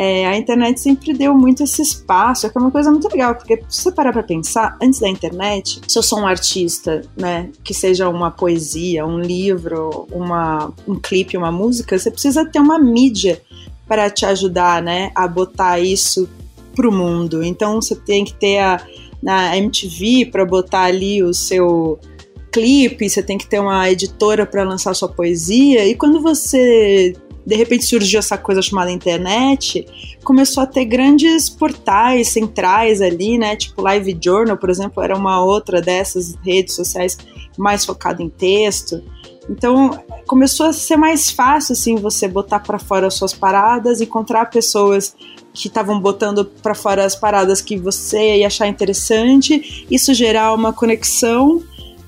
É, 0.00 0.26
a 0.28 0.36
internet 0.36 0.78
sempre 0.78 1.12
deu 1.12 1.34
muito 1.34 1.64
esse 1.64 1.82
espaço, 1.82 2.46
é 2.46 2.48
que 2.48 2.56
é 2.56 2.60
uma 2.60 2.70
coisa 2.70 2.88
muito 2.88 3.08
legal, 3.08 3.34
porque 3.34 3.60
se 3.68 3.82
você 3.82 3.90
parar 3.90 4.12
pra 4.12 4.22
pensar, 4.22 4.78
antes 4.80 5.00
da 5.00 5.08
internet, 5.08 5.80
se 5.88 5.98
eu 5.98 6.02
sou 6.04 6.20
um 6.20 6.26
artista, 6.26 7.02
né, 7.16 7.50
que 7.64 7.74
seja 7.74 8.08
uma 8.08 8.30
poesia, 8.30 9.04
um 9.04 9.18
livro, 9.18 10.06
uma, 10.12 10.72
um 10.86 10.94
clipe, 10.94 11.36
uma 11.36 11.50
música, 11.50 11.98
você 11.98 12.12
precisa 12.12 12.46
ter 12.46 12.60
uma 12.60 12.78
mídia 12.78 13.42
para 13.88 14.08
te 14.08 14.24
ajudar, 14.24 14.80
né, 14.80 15.10
a 15.16 15.26
botar 15.26 15.80
isso 15.80 16.28
pro 16.76 16.92
mundo. 16.92 17.42
Então 17.42 17.82
você 17.82 17.96
tem 17.96 18.24
que 18.24 18.34
ter 18.34 18.58
a 18.58 18.80
na 19.20 19.56
MTV 19.56 20.26
para 20.30 20.46
botar 20.46 20.82
ali 20.82 21.24
o 21.24 21.34
seu 21.34 21.98
clipe, 22.52 23.10
você 23.10 23.20
tem 23.20 23.36
que 23.36 23.48
ter 23.48 23.60
uma 23.60 23.90
editora 23.90 24.46
para 24.46 24.62
lançar 24.62 24.94
sua 24.94 25.08
poesia. 25.08 25.84
E 25.86 25.96
quando 25.96 26.22
você 26.22 27.14
de 27.48 27.56
repente 27.56 27.86
surgiu 27.86 28.18
essa 28.18 28.36
coisa 28.36 28.60
chamada 28.60 28.90
internet, 28.90 29.86
começou 30.22 30.62
a 30.62 30.66
ter 30.66 30.84
grandes 30.84 31.48
portais 31.48 32.28
centrais 32.28 33.00
ali, 33.00 33.38
né? 33.38 33.56
Tipo 33.56 33.80
Live 33.80 34.18
Journal, 34.22 34.58
por 34.58 34.68
exemplo, 34.68 35.02
era 35.02 35.16
uma 35.16 35.42
outra 35.42 35.80
dessas 35.80 36.34
redes 36.44 36.74
sociais 36.74 37.16
mais 37.56 37.86
focada 37.86 38.22
em 38.22 38.28
texto. 38.28 39.02
Então 39.48 39.98
começou 40.26 40.66
a 40.66 40.74
ser 40.74 40.98
mais 40.98 41.30
fácil 41.30 41.72
assim 41.72 41.96
você 41.96 42.28
botar 42.28 42.60
para 42.60 42.78
fora 42.78 43.06
as 43.06 43.14
suas 43.14 43.32
paradas, 43.32 44.02
encontrar 44.02 44.50
pessoas 44.50 45.16
que 45.54 45.68
estavam 45.68 45.98
botando 45.98 46.44
para 46.44 46.74
fora 46.74 47.02
as 47.02 47.16
paradas 47.16 47.62
que 47.62 47.78
você 47.78 48.36
ia 48.36 48.46
achar 48.46 48.68
interessante, 48.68 49.86
isso 49.90 50.12
gerar 50.12 50.52
uma 50.52 50.70
conexão 50.70 51.62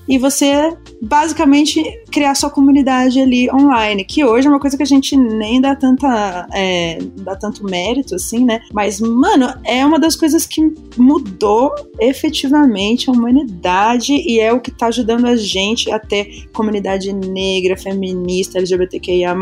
e 0.07 0.17
você 0.17 0.75
basicamente 1.01 1.83
criar 2.11 2.35
sua 2.35 2.49
comunidade 2.49 3.19
ali 3.19 3.49
online, 3.51 4.03
que 4.03 4.23
hoje 4.23 4.47
é 4.47 4.49
uma 4.49 4.59
coisa 4.59 4.77
que 4.77 4.83
a 4.83 4.85
gente 4.85 5.15
nem 5.15 5.61
dá 5.61 5.75
tanta 5.75 6.47
é, 6.53 6.99
dá 7.17 7.35
tanto 7.35 7.63
mérito 7.63 8.15
assim, 8.15 8.43
né? 8.45 8.59
Mas 8.73 8.99
mano, 8.99 9.53
é 9.63 9.85
uma 9.85 9.99
das 9.99 10.15
coisas 10.15 10.45
que 10.45 10.61
mudou 10.97 11.73
efetivamente 11.99 13.09
a 13.09 13.13
humanidade 13.13 14.13
e 14.13 14.39
é 14.39 14.51
o 14.51 14.59
que 14.59 14.71
tá 14.71 14.87
ajudando 14.87 15.25
a 15.25 15.35
gente 15.35 15.91
a 15.91 15.99
ter 15.99 16.45
comunidade 16.53 17.13
negra, 17.13 17.77
feminista, 17.77 18.57
LGBTQIA+, 18.57 19.35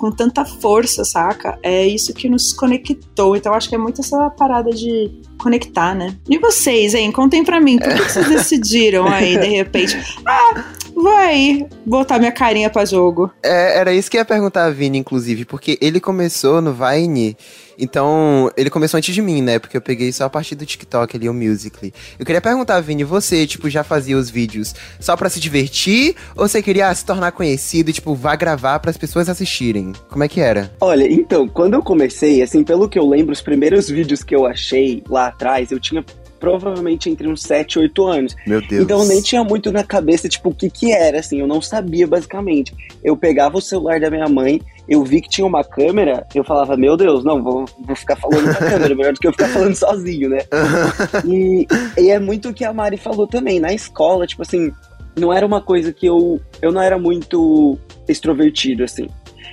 com 0.00 0.10
tanta 0.10 0.46
força, 0.46 1.04
saca? 1.04 1.58
É 1.62 1.86
isso 1.86 2.14
que 2.14 2.28
nos 2.28 2.54
conectou. 2.54 3.36
Então 3.36 3.52
acho 3.52 3.68
que 3.68 3.74
é 3.74 3.78
muito 3.78 4.00
essa 4.00 4.30
parada 4.30 4.70
de 4.70 5.10
conectar, 5.38 5.94
né? 5.94 6.16
E 6.28 6.38
vocês, 6.38 6.94
hein? 6.94 7.12
Contem 7.12 7.44
pra 7.44 7.60
mim, 7.60 7.78
por 7.78 7.94
que 7.94 8.02
vocês 8.02 8.26
decidiram 8.28 9.06
aí, 9.06 9.38
de 9.38 9.48
repente? 9.48 9.98
Ah, 10.26 10.64
vou 11.02 11.16
aí 11.16 11.66
botar 11.84 12.18
minha 12.18 12.32
carinha 12.32 12.70
pra 12.70 12.84
jogo. 12.84 13.30
É, 13.42 13.78
era 13.78 13.92
isso 13.92 14.10
que 14.10 14.16
eu 14.16 14.20
ia 14.20 14.24
perguntar 14.24 14.64
a 14.64 14.70
Vini, 14.70 14.98
inclusive, 14.98 15.44
porque 15.44 15.78
ele 15.80 16.00
começou 16.00 16.60
no 16.60 16.72
Vine, 16.72 17.36
então 17.80 18.50
ele 18.56 18.68
começou 18.68 18.98
antes 18.98 19.14
de 19.14 19.22
mim, 19.22 19.40
né? 19.40 19.58
Porque 19.58 19.76
eu 19.76 19.80
peguei 19.80 20.12
só 20.12 20.24
a 20.24 20.30
partir 20.30 20.54
do 20.54 20.66
TikTok 20.66 21.16
ali, 21.16 21.28
o 21.28 21.34
Musical.ly. 21.34 21.92
Eu 22.18 22.26
queria 22.26 22.40
perguntar, 22.40 22.80
Vini, 22.80 23.02
você, 23.04 23.46
tipo, 23.46 23.70
já 23.70 23.82
fazia 23.82 24.18
os 24.18 24.28
vídeos 24.28 24.74
só 25.00 25.16
pra 25.16 25.30
se 25.30 25.40
divertir? 25.40 26.14
Ou 26.36 26.46
você 26.46 26.62
queria 26.62 26.88
ah, 26.88 26.94
se 26.94 27.04
tornar 27.04 27.32
conhecido 27.32 27.88
e, 27.90 27.92
tipo, 27.92 28.14
vá 28.14 28.36
gravar 28.36 28.78
para 28.80 28.90
as 28.90 28.98
pessoas 28.98 29.28
assistirem? 29.28 29.92
Como 30.08 30.22
é 30.22 30.28
que 30.28 30.40
era? 30.40 30.70
Olha, 30.80 31.10
então, 31.10 31.48
quando 31.48 31.74
eu 31.74 31.82
comecei, 31.82 32.42
assim, 32.42 32.62
pelo 32.62 32.88
que 32.88 32.98
eu 32.98 33.08
lembro, 33.08 33.32
os 33.32 33.40
primeiros 33.40 33.88
vídeos 33.88 34.22
que 34.22 34.34
eu 34.34 34.44
achei 34.44 35.02
lá 35.08 35.28
atrás, 35.28 35.72
eu 35.72 35.80
tinha 35.80 36.04
provavelmente 36.40 37.10
entre 37.10 37.28
uns 37.28 37.42
7 37.42 37.74
e 37.74 37.78
8 37.80 38.06
anos. 38.06 38.36
Meu 38.46 38.60
Deus. 38.60 38.82
Então 38.82 39.00
eu 39.00 39.06
nem 39.06 39.20
tinha 39.20 39.44
muito 39.44 39.70
na 39.70 39.84
cabeça, 39.84 40.28
tipo, 40.28 40.48
o 40.48 40.54
que 40.54 40.70
que 40.70 40.90
era, 40.90 41.20
assim, 41.20 41.38
eu 41.38 41.46
não 41.46 41.60
sabia 41.60 42.06
basicamente. 42.06 42.74
Eu 43.04 43.16
pegava 43.16 43.58
o 43.58 43.60
celular 43.60 44.00
da 44.00 44.10
minha 44.10 44.26
mãe, 44.28 44.60
eu 44.88 45.04
vi 45.04 45.20
que 45.20 45.28
tinha 45.28 45.46
uma 45.46 45.62
câmera, 45.62 46.26
eu 46.34 46.42
falava, 46.42 46.76
meu 46.76 46.96
Deus, 46.96 47.22
não, 47.22 47.42
vou, 47.42 47.66
vou 47.86 47.94
ficar 47.94 48.16
falando 48.16 48.44
com 48.44 48.64
a 48.64 48.70
câmera, 48.70 48.94
melhor 48.94 49.12
do 49.12 49.20
que 49.20 49.28
eu 49.28 49.32
ficar 49.32 49.48
falando 49.48 49.76
sozinho, 49.76 50.30
né? 50.30 50.40
e, 51.28 51.66
e 51.98 52.10
é 52.10 52.18
muito 52.18 52.48
o 52.48 52.54
que 52.54 52.64
a 52.64 52.72
Mari 52.72 52.96
falou 52.96 53.26
também, 53.26 53.60
na 53.60 53.72
escola, 53.72 54.26
tipo 54.26 54.42
assim, 54.42 54.72
não 55.16 55.32
era 55.32 55.46
uma 55.46 55.60
coisa 55.60 55.92
que 55.92 56.06
eu, 56.06 56.40
eu 56.62 56.72
não 56.72 56.80
era 56.80 56.98
muito 56.98 57.78
extrovertido, 58.08 58.82
assim. 58.82 59.06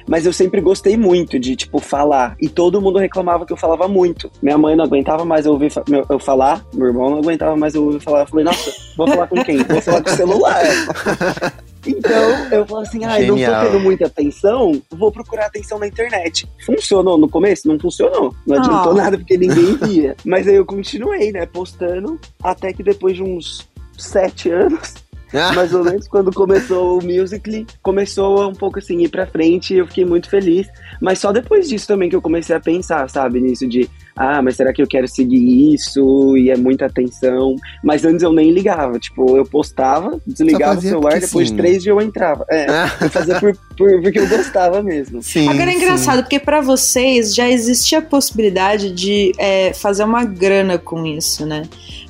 Mas 0.08 0.26
eu 0.26 0.32
sempre 0.34 0.62
gostei 0.62 0.96
muito 0.98 1.38
de, 1.38 1.56
tipo, 1.56 1.80
falar. 1.80 2.36
E 2.42 2.48
todo 2.48 2.82
mundo 2.82 2.98
reclamava 2.98 3.46
que 3.46 3.52
eu 3.54 3.58
falava 3.58 3.88
muito. 3.88 4.32
Minha 4.42 4.58
mãe 4.58 4.76
não 4.76 4.86
aguentava 4.86 5.26
mais 5.26 5.46
eu 5.46 5.52
ouvir 5.54 5.70
fa- 5.70 5.84
meu- 5.90 6.06
eu 6.10 6.18
falar, 6.20 6.66
meu 6.74 6.88
irmão 6.88 7.10
não 7.10 7.18
aguentava 7.20 7.56
mais 7.58 7.76
eu 7.76 7.84
ouvir 7.84 8.00
falar. 8.00 8.22
Eu 8.22 8.28
falei, 8.28 8.46
nossa, 8.46 8.72
vou 8.96 9.08
falar 9.08 9.28
com 9.28 9.44
quem? 9.44 9.58
Vou 9.58 9.82
falar 9.82 10.02
com 10.02 10.10
o 10.10 10.16
celular. 10.16 10.64
Então, 11.86 12.52
eu 12.52 12.66
falo 12.66 12.82
assim, 12.82 13.06
ai, 13.06 13.26
não 13.28 13.38
tô 13.38 13.66
tendo 13.72 13.80
muita 13.80 14.08
atenção, 14.08 14.82
vou 14.92 15.10
procurar 15.10 15.46
atenção 15.46 15.80
na 15.80 15.88
internet. 15.88 16.46
Funcionou 16.66 17.18
no 17.18 17.30
começo? 17.30 17.66
Não 17.66 17.80
funcionou. 17.80 18.36
Não 18.46 18.58
adiantou 18.58 18.92
Ah. 18.92 18.96
nada 18.96 19.18
porque 19.18 19.38
ninguém 19.38 19.76
via. 19.78 20.14
Mas 20.26 20.48
aí 20.50 20.56
eu 20.56 20.66
continuei, 20.66 21.32
né, 21.32 21.46
postando, 21.46 22.20
até 22.44 22.74
que 22.74 22.84
depois 22.84 23.16
de 23.16 23.24
uns 23.24 23.70
sete 23.98 24.50
anos, 24.50 24.96
mais 25.56 25.74
ou 25.74 25.84
menos, 25.84 26.08
quando 26.08 26.32
começou 26.32 27.00
o 27.00 27.04
Musical.ly, 27.04 27.66
começou 27.82 28.42
a 28.42 28.48
um 28.48 28.54
pouco 28.54 28.80
assim, 28.80 29.02
ir 29.02 29.10
pra 29.10 29.26
frente 29.26 29.74
e 29.74 29.78
eu 29.78 29.88
fiquei 29.88 30.06
muito 30.06 30.30
feliz. 30.30 30.68
Mas 31.02 31.20
só 31.20 31.32
depois 31.32 31.68
disso 31.68 31.88
também 31.88 32.10
que 32.10 32.16
eu 32.16 32.22
comecei 32.22 32.56
a 32.56 32.60
pensar, 32.60 33.10
sabe, 33.10 33.40
nisso 33.40 33.68
de, 33.68 33.90
ah, 34.16 34.42
mas 34.42 34.56
será 34.56 34.74
que 34.74 34.82
eu 34.82 34.88
quero 34.88 35.08
seguir 35.08 35.74
isso? 35.74 36.36
E 36.38 36.50
é 36.50 36.58
muita 36.58 36.86
atenção. 36.86 37.56
Mas 37.84 38.04
antes 38.06 38.24
eu 38.24 38.32
nem 38.32 38.52
ligava, 38.52 38.98
tipo, 39.00 39.38
eu 39.38 39.46
postava, 39.46 40.20
desligava 40.26 40.80
o 40.80 40.82
celular, 40.82 41.20
depois 41.20 41.50
sim. 41.50 41.56
de 41.56 41.62
três 41.62 41.84
dias 41.84 41.96
eu 41.96 42.02
entrava. 42.02 42.46
É, 42.50 42.66
eu 43.02 43.10
fazia 43.10 43.40
por, 43.40 43.56
por- 43.78 44.02
porque 44.02 44.20
eu 44.20 44.28
gostava 44.28 44.82
mesmo. 44.82 45.22
Sim. 45.22 45.48
Agora 45.50 45.70
é 45.70 45.74
sim. 45.74 45.78
engraçado, 45.78 46.24
porque 46.24 46.40
pra 46.40 46.62
vocês 46.62 47.36
já 47.36 47.50
existia 47.50 48.00
a 48.00 48.02
possibilidade 48.02 48.92
de 48.92 49.34
é, 49.38 49.74
fazer 49.74 50.04
uma 50.04 50.24
grana 50.24 50.78
com 50.78 51.06
isso, 51.06 51.46
né? 51.46 51.64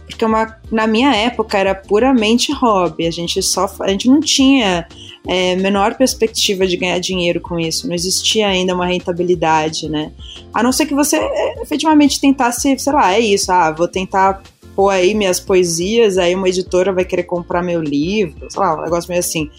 Porque 0.08 0.24
uma, 0.24 0.58
na 0.72 0.88
minha 0.88 1.14
época 1.14 1.58
era 1.58 1.76
puramente 1.76 2.52
hobby. 2.54 3.06
A 3.06 3.12
gente 3.12 3.42
só 3.44 3.70
a 3.82 3.90
gente 3.90 4.08
não 4.08 4.20
tinha 4.20 4.88
é, 5.28 5.56
menor 5.58 5.96
perspectiva 5.96 6.66
de 6.66 6.78
ganhar 6.78 6.98
dinheiro 7.00 7.42
com 7.42 7.60
isso. 7.60 7.88
Não 7.88 7.94
existia 7.94 8.48
ainda 8.48 8.74
uma 8.74 8.86
rentabilidade, 8.86 9.90
né? 9.90 10.12
A 10.54 10.64
não 10.64 10.72
ser 10.72 10.86
que 10.86 10.96
você 10.96 11.18
é, 11.18 11.62
efetivamente 11.62 12.20
tentasse, 12.22 12.78
sei 12.80 12.94
lá, 12.94 13.14
é 13.14 13.20
isso. 13.20 13.52
Ah, 13.52 13.72
vou 13.72 13.88
tentar 13.88 14.42
pôr 14.76 14.90
aí 14.90 15.14
minhas 15.14 15.40
poesias, 15.40 16.18
aí 16.18 16.36
uma 16.36 16.48
editora 16.48 16.94
vai 16.94 17.04
querer 17.04 17.24
comprar 17.24 17.64
meu 17.64 17.82
livro, 17.82 18.48
sei 18.50 18.62
lá, 18.62 18.78
um 18.78 18.84
negócio 18.84 19.10
meio 19.10 19.20
assim. 19.20 19.50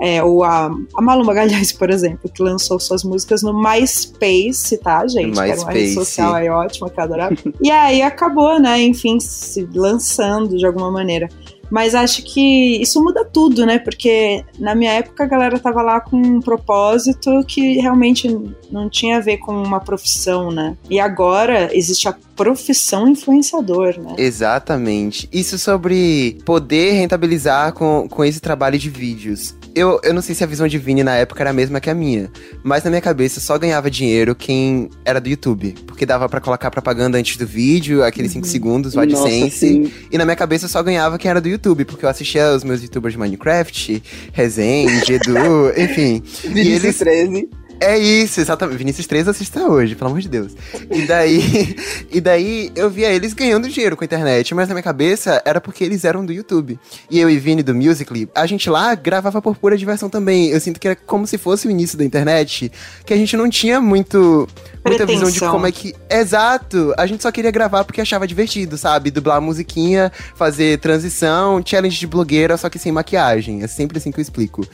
É, 0.00 0.22
ou 0.22 0.44
a, 0.44 0.70
a 0.94 1.02
Malu 1.02 1.24
Magalhães, 1.24 1.72
por 1.72 1.90
exemplo, 1.90 2.30
que 2.30 2.42
lançou 2.42 2.78
suas 2.80 3.04
músicas 3.04 3.42
no 3.42 3.52
MySpace, 3.52 4.78
tá, 4.78 5.06
gente? 5.06 5.34
Que 5.34 5.40
era 5.40 5.60
uma 5.60 5.70
rede 5.70 5.86
MySpace. 5.86 5.94
social 5.94 6.34
aí 6.34 6.48
ótima, 6.48 6.90
que 6.90 6.98
eu 6.98 7.04
adorava. 7.04 7.36
e 7.60 7.70
aí 7.70 8.02
acabou, 8.02 8.60
né, 8.60 8.80
enfim, 8.82 9.20
se 9.20 9.68
lançando 9.74 10.56
de 10.56 10.66
alguma 10.66 10.90
maneira. 10.90 11.28
Mas 11.70 11.94
acho 11.94 12.22
que 12.22 12.80
isso 12.80 13.02
muda 13.02 13.24
tudo, 13.24 13.66
né? 13.66 13.78
Porque 13.78 14.44
na 14.58 14.74
minha 14.74 14.92
época 14.92 15.24
a 15.24 15.26
galera 15.26 15.58
tava 15.58 15.82
lá 15.82 16.00
com 16.00 16.16
um 16.16 16.40
propósito 16.40 17.44
que 17.46 17.78
realmente 17.78 18.28
não 18.70 18.88
tinha 18.88 19.16
a 19.16 19.20
ver 19.20 19.38
com 19.38 19.52
uma 19.52 19.80
profissão, 19.80 20.50
né? 20.50 20.76
E 20.88 21.00
agora 21.00 21.76
existe 21.76 22.08
a 22.08 22.14
profissão 22.36 23.08
influenciador, 23.08 23.98
né? 23.98 24.14
Exatamente. 24.18 25.28
Isso 25.32 25.58
sobre 25.58 26.38
poder 26.44 26.92
rentabilizar 26.92 27.72
com, 27.72 28.08
com 28.08 28.24
esse 28.24 28.40
trabalho 28.40 28.78
de 28.78 28.90
vídeos. 28.90 29.56
Eu, 29.74 30.00
eu 30.04 30.14
não 30.14 30.22
sei 30.22 30.34
se 30.36 30.44
a 30.44 30.46
visão 30.46 30.68
de 30.68 30.78
Vini 30.78 31.02
na 31.02 31.16
época 31.16 31.42
era 31.42 31.50
a 31.50 31.52
mesma 31.52 31.80
que 31.80 31.90
a 31.90 31.94
minha, 31.94 32.30
mas 32.62 32.84
na 32.84 32.90
minha 32.90 33.00
cabeça 33.02 33.40
só 33.40 33.58
ganhava 33.58 33.90
dinheiro 33.90 34.32
quem 34.34 34.88
era 35.04 35.20
do 35.20 35.28
YouTube. 35.28 35.74
Porque 35.86 36.06
dava 36.06 36.28
pra 36.28 36.40
colocar 36.40 36.70
propaganda 36.70 37.18
antes 37.18 37.36
do 37.36 37.44
vídeo, 37.46 38.04
aqueles 38.04 38.30
5 38.32 38.46
segundos, 38.46 38.94
o 38.94 39.00
Uhum. 39.00 39.06
Nossa, 39.06 39.24
AdSense. 39.26 39.58
sim. 39.58 39.92
E 40.12 40.16
na 40.16 40.24
minha 40.24 40.36
cabeça 40.36 40.68
só 40.68 40.80
ganhava 40.82 41.18
quem 41.18 41.28
era 41.28 41.40
do 41.40 41.48
YouTube, 41.48 41.84
porque 41.84 42.04
eu 42.04 42.08
assistia 42.08 42.52
os 42.54 42.62
meus 42.62 42.82
youtubers 42.82 43.14
de 43.14 43.18
Minecraft, 43.18 44.02
Rezende, 44.32 45.12
Edu, 45.14 45.72
enfim. 45.76 46.22
Vinícius 46.44 46.84
eles- 46.84 46.98
13. 46.98 47.48
É 47.80 47.98
isso, 47.98 48.40
exatamente. 48.40 48.78
Vinícius 48.78 49.06
3 49.06 49.28
assiste 49.28 49.56
até 49.56 49.66
hoje, 49.66 49.94
pelo 49.94 50.10
amor 50.10 50.20
de 50.20 50.28
Deus. 50.28 50.52
E 50.90 51.02
daí, 51.02 51.76
e 52.10 52.20
daí 52.20 52.72
eu 52.74 52.88
via 52.88 53.12
eles 53.12 53.34
ganhando 53.34 53.68
dinheiro 53.68 53.96
com 53.96 54.04
a 54.04 54.06
internet, 54.06 54.54
mas 54.54 54.68
na 54.68 54.74
minha 54.74 54.82
cabeça 54.82 55.42
era 55.44 55.60
porque 55.60 55.84
eles 55.84 56.04
eram 56.04 56.24
do 56.24 56.32
YouTube. 56.32 56.78
E 57.10 57.18
eu 57.18 57.28
e 57.28 57.38
Vini 57.38 57.62
do 57.62 57.74
Musical.ly, 57.74 58.28
a 58.34 58.46
gente 58.46 58.70
lá 58.70 58.94
gravava 58.94 59.40
por 59.42 59.56
pura 59.56 59.76
diversão 59.76 60.08
também. 60.08 60.48
Eu 60.48 60.60
sinto 60.60 60.80
que 60.80 60.88
era 60.88 60.96
como 60.96 61.26
se 61.26 61.36
fosse 61.36 61.66
o 61.66 61.70
início 61.70 61.98
da 61.98 62.04
internet, 62.04 62.70
que 63.04 63.12
a 63.12 63.16
gente 63.16 63.36
não 63.36 63.48
tinha 63.50 63.80
muito 63.80 64.48
muita 64.84 65.06
visão 65.06 65.30
de 65.30 65.40
como 65.40 65.66
é 65.66 65.72
que. 65.72 65.94
Exato! 66.10 66.94
A 66.96 67.06
gente 67.06 67.22
só 67.22 67.32
queria 67.32 67.50
gravar 67.50 67.84
porque 67.84 68.00
achava 68.00 68.26
divertido, 68.26 68.76
sabe? 68.76 69.10
Dublar 69.10 69.40
musiquinha, 69.40 70.12
fazer 70.34 70.78
transição, 70.78 71.62
challenge 71.64 71.98
de 71.98 72.06
blogueira, 72.06 72.56
só 72.56 72.68
que 72.68 72.78
sem 72.78 72.92
maquiagem. 72.92 73.62
É 73.62 73.66
sempre 73.66 73.98
assim 73.98 74.12
que 74.12 74.20
eu 74.20 74.22
explico. 74.22 74.66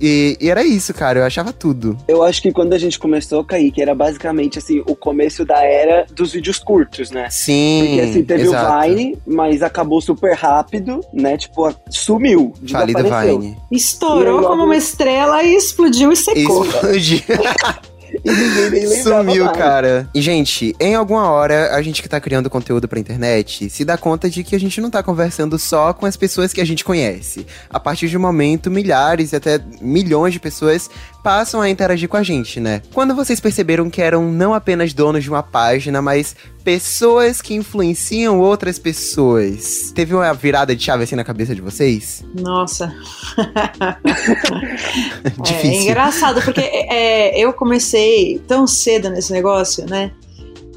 E, 0.00 0.36
e 0.40 0.48
era 0.50 0.64
isso, 0.64 0.92
cara. 0.94 1.20
Eu 1.20 1.24
achava 1.24 1.52
tudo. 1.52 1.96
Eu 2.08 2.22
acho 2.22 2.40
que 2.42 2.52
quando 2.52 2.72
a 2.72 2.78
gente 2.78 2.98
começou, 2.98 3.44
Kaique, 3.44 3.80
era 3.82 3.94
basicamente 3.94 4.58
assim, 4.58 4.80
o 4.86 4.94
começo 4.96 5.44
da 5.44 5.62
era 5.64 6.06
dos 6.14 6.32
vídeos 6.32 6.58
curtos, 6.58 7.10
né? 7.10 7.28
Sim. 7.30 7.84
Porque 7.86 8.00
assim, 8.00 8.24
teve 8.24 8.42
exato. 8.44 8.72
o 8.78 8.82
Vine, 8.94 9.18
mas 9.26 9.62
acabou 9.62 10.00
super 10.00 10.34
rápido, 10.34 11.00
né? 11.12 11.36
Tipo, 11.36 11.74
sumiu, 11.90 12.52
Falido. 12.70 13.02
Vine. 13.02 13.56
Estourou 13.70 14.36
logo- 14.40 14.48
como 14.48 14.64
uma 14.64 14.76
estrela 14.76 15.42
e 15.42 15.54
explodiu 15.54 16.12
e 16.12 16.16
secou. 16.16 16.64
Explodiu. 16.64 17.20
E 18.24 18.30
ninguém 18.30 18.70
nem 18.70 18.86
lembrava 18.86 19.24
Sumiu, 19.24 19.44
mais. 19.44 19.56
cara. 19.58 20.08
E, 20.14 20.22
gente, 20.22 20.74
em 20.80 20.94
alguma 20.94 21.28
hora, 21.30 21.74
a 21.74 21.82
gente 21.82 22.02
que 22.02 22.08
tá 22.08 22.18
criando 22.18 22.48
conteúdo 22.48 22.88
pra 22.88 22.98
internet 22.98 23.68
se 23.68 23.84
dá 23.84 23.98
conta 23.98 24.30
de 24.30 24.42
que 24.42 24.56
a 24.56 24.60
gente 24.60 24.80
não 24.80 24.90
tá 24.90 25.02
conversando 25.02 25.58
só 25.58 25.92
com 25.92 26.06
as 26.06 26.16
pessoas 26.16 26.52
que 26.52 26.60
a 26.60 26.64
gente 26.64 26.84
conhece. 26.84 27.46
A 27.68 27.78
partir 27.78 28.08
de 28.08 28.16
um 28.16 28.20
momento, 28.20 28.70
milhares 28.70 29.32
e 29.32 29.36
até 29.36 29.60
milhões 29.80 30.32
de 30.32 30.40
pessoas 30.40 30.88
passam 31.24 31.62
a 31.62 31.70
interagir 31.70 32.06
com 32.06 32.18
a 32.18 32.22
gente, 32.22 32.60
né? 32.60 32.82
Quando 32.92 33.14
vocês 33.14 33.40
perceberam 33.40 33.88
que 33.88 34.02
eram 34.02 34.30
não 34.30 34.52
apenas 34.52 34.92
donos 34.92 35.24
de 35.24 35.30
uma 35.30 35.42
página, 35.42 36.02
mas 36.02 36.36
pessoas 36.62 37.40
que 37.40 37.54
influenciam 37.54 38.38
outras 38.38 38.78
pessoas, 38.78 39.90
teve 39.94 40.14
uma 40.14 40.34
virada 40.34 40.76
de 40.76 40.84
chave 40.84 41.04
assim 41.04 41.16
na 41.16 41.24
cabeça 41.24 41.54
de 41.54 41.62
vocês? 41.62 42.22
Nossa. 42.38 42.94
É 45.24 45.30
Difícil. 45.42 45.82
engraçado, 45.82 46.42
porque 46.42 46.60
é, 46.60 47.38
eu 47.38 47.52
comecei 47.52 48.38
tão 48.46 48.66
cedo 48.66 49.08
nesse 49.08 49.32
negócio, 49.32 49.86
né? 49.88 50.10